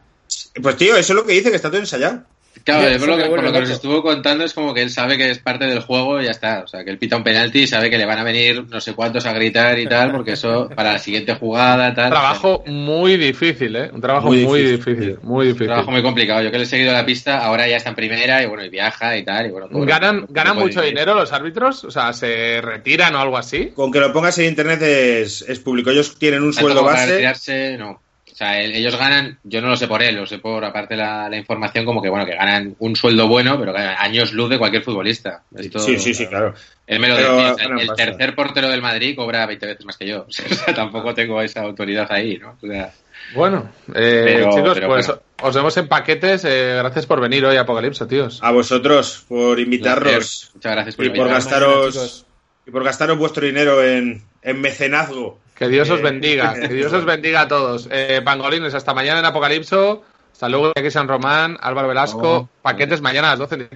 Pues 0.62 0.76
tío, 0.76 0.96
eso 0.96 1.12
es 1.12 1.16
lo 1.16 1.26
que 1.26 1.32
dice, 1.34 1.50
que 1.50 1.56
está 1.56 1.68
todo 1.68 1.80
ensayado. 1.80 2.22
Claro, 2.66 2.98
por 2.98 3.08
lo 3.08 3.16
que, 3.16 3.22
por 3.22 3.30
lo 3.30 3.42
vuelve 3.42 3.52
que 3.52 3.60
nos 3.60 3.70
estuvo 3.70 4.02
contando 4.02 4.44
es 4.44 4.52
como 4.52 4.74
que 4.74 4.82
él 4.82 4.90
sabe 4.90 5.16
que 5.16 5.30
es 5.30 5.38
parte 5.38 5.66
del 5.66 5.78
juego 5.80 6.20
y 6.20 6.24
ya 6.24 6.32
está. 6.32 6.62
O 6.64 6.66
sea, 6.66 6.84
que 6.84 6.90
él 6.90 6.98
pita 6.98 7.16
un 7.16 7.22
penalti 7.22 7.60
y 7.60 7.66
sabe 7.68 7.88
que 7.90 7.96
le 7.96 8.04
van 8.06 8.18
a 8.18 8.24
venir 8.24 8.64
no 8.68 8.80
sé 8.80 8.92
cuántos 8.94 9.24
a 9.24 9.32
gritar 9.32 9.78
y 9.78 9.86
tal, 9.86 10.10
porque 10.10 10.32
eso 10.32 10.68
para 10.74 10.92
la 10.94 10.98
siguiente 10.98 11.34
jugada, 11.34 11.94
tal. 11.94 12.06
Un 12.06 12.10
trabajo 12.10 12.64
muy 12.66 13.16
difícil, 13.16 13.76
¿eh? 13.76 13.90
Un 13.92 14.00
trabajo 14.00 14.26
Muy 14.26 14.44
muy, 14.44 14.62
difícil. 14.62 14.96
difícil. 14.96 15.18
muy 15.22 15.46
Un 15.46 15.52
difícil. 15.52 15.66
trabajo 15.68 15.90
muy 15.92 16.02
complicado. 16.02 16.42
Yo 16.42 16.50
que 16.50 16.58
le 16.58 16.64
he 16.64 16.66
seguido 16.66 16.92
la 16.92 17.06
pista, 17.06 17.38
ahora 17.38 17.68
ya 17.68 17.76
está 17.76 17.90
en 17.90 17.94
primera 17.96 18.42
y 18.42 18.46
bueno, 18.46 18.64
y 18.64 18.68
viaja 18.68 19.16
y 19.16 19.24
tal. 19.24 19.46
Y 19.46 19.50
bueno, 19.50 19.68
¿Ganan, 19.70 20.26
¿ganan 20.28 20.56
mucho 20.56 20.82
dinero 20.82 21.14
los 21.14 21.32
árbitros? 21.32 21.84
O 21.84 21.90
sea, 21.92 22.12
¿se 22.12 22.60
retiran 22.60 23.14
o 23.14 23.20
algo 23.20 23.38
así? 23.38 23.70
Con 23.76 23.92
que 23.92 24.00
lo 24.00 24.12
pongas 24.12 24.38
en 24.38 24.46
internet 24.46 24.82
es, 24.82 25.42
es 25.42 25.60
público. 25.60 25.90
Ellos 25.90 26.16
tienen 26.18 26.42
un 26.42 26.50
Tanto 26.52 26.62
sueldo 26.62 26.82
base. 26.84 27.12
retirarse, 27.12 27.76
no. 27.78 28.02
O 28.36 28.38
sea, 28.38 28.60
el- 28.60 28.74
ellos 28.74 28.94
ganan, 28.98 29.38
yo 29.44 29.62
no 29.62 29.68
lo 29.68 29.76
sé 29.78 29.88
por 29.88 30.02
él, 30.02 30.14
lo 30.14 30.26
sé 30.26 30.36
por 30.38 30.62
aparte 30.62 30.94
la, 30.94 31.26
la 31.30 31.38
información, 31.38 31.86
como 31.86 32.02
que 32.02 32.10
bueno, 32.10 32.26
que 32.26 32.34
ganan 32.36 32.76
un 32.80 32.94
sueldo 32.94 33.26
bueno, 33.28 33.58
pero 33.58 33.72
ganan 33.72 33.96
años 33.98 34.34
luz 34.34 34.50
de 34.50 34.58
cualquier 34.58 34.82
futbolista. 34.82 35.42
Esto- 35.56 35.78
Sí, 35.78 35.98
sí, 35.98 36.12
sí, 36.12 36.26
claro. 36.26 36.52
Él 36.86 37.00
me 37.00 37.08
lo 37.08 37.16
Pero 37.16 37.34
decía, 37.38 37.66
el 37.80 37.94
tercer 37.96 38.34
portero 38.34 38.68
del 38.68 38.82
Madrid 38.82 39.16
cobra 39.16 39.46
20 39.46 39.64
veces 39.66 39.86
más 39.86 39.96
que 39.96 40.06
yo. 40.06 40.26
O 40.28 40.30
sea, 40.30 40.74
tampoco 40.74 41.14
tengo 41.14 41.40
esa 41.40 41.62
autoridad 41.62 42.06
ahí, 42.12 42.36
¿no? 42.36 42.58
O 42.62 42.66
sea, 42.66 42.92
Bueno, 43.34 43.70
eh, 43.94 44.22
Pero- 44.26 44.50
chicos, 44.54 44.74
pero 44.74 44.88
pues 44.88 45.06
bueno. 45.06 45.22
os 45.40 45.54
vemos 45.56 45.76
en 45.78 45.88
paquetes. 45.88 46.44
eh, 46.44 46.74
gracias 46.76 47.06
por 47.06 47.22
venir 47.22 47.42
hoy 47.46 47.56
a 47.56 47.62
Apocalipso, 47.62 48.06
tíos. 48.06 48.38
A 48.42 48.50
vosotros 48.52 49.24
por 49.26 49.58
invitarnos 49.58 50.50
Muchas 50.54 50.72
gracias 50.72 50.94
por 50.94 51.06
y 51.06 51.08
por 51.08 51.28
gastaros 51.28 52.26
y 52.66 52.70
por 52.70 52.84
gastaros 52.84 53.16
vuestro 53.16 53.46
dinero 53.46 53.82
en, 53.82 54.22
en 54.42 54.60
mecenazgo. 54.60 55.38
Que 55.56 55.68
Dios 55.68 55.88
os 55.88 56.02
bendiga, 56.02 56.52
que 56.54 56.68
Dios 56.68 56.92
os 56.92 57.04
bendiga 57.04 57.42
a 57.42 57.48
todos. 57.48 57.88
Eh, 57.90 58.20
pangolines, 58.22 58.74
hasta 58.74 58.92
mañana 58.92 59.20
en 59.20 59.24
Apocalipso. 59.24 60.04
Hasta 60.30 60.50
luego, 60.50 60.72
aquí 60.76 60.90
San 60.90 61.08
Román, 61.08 61.56
Álvaro 61.60 61.88
Velasco. 61.88 62.48
Paquetes 62.60 63.00
mañana 63.00 63.28
a 63.28 63.36
las 63.36 63.50
12. 63.50 63.68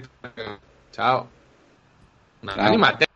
Chao. 0.91 1.27
Chao. 2.45 2.55
Anímate. 2.55 3.10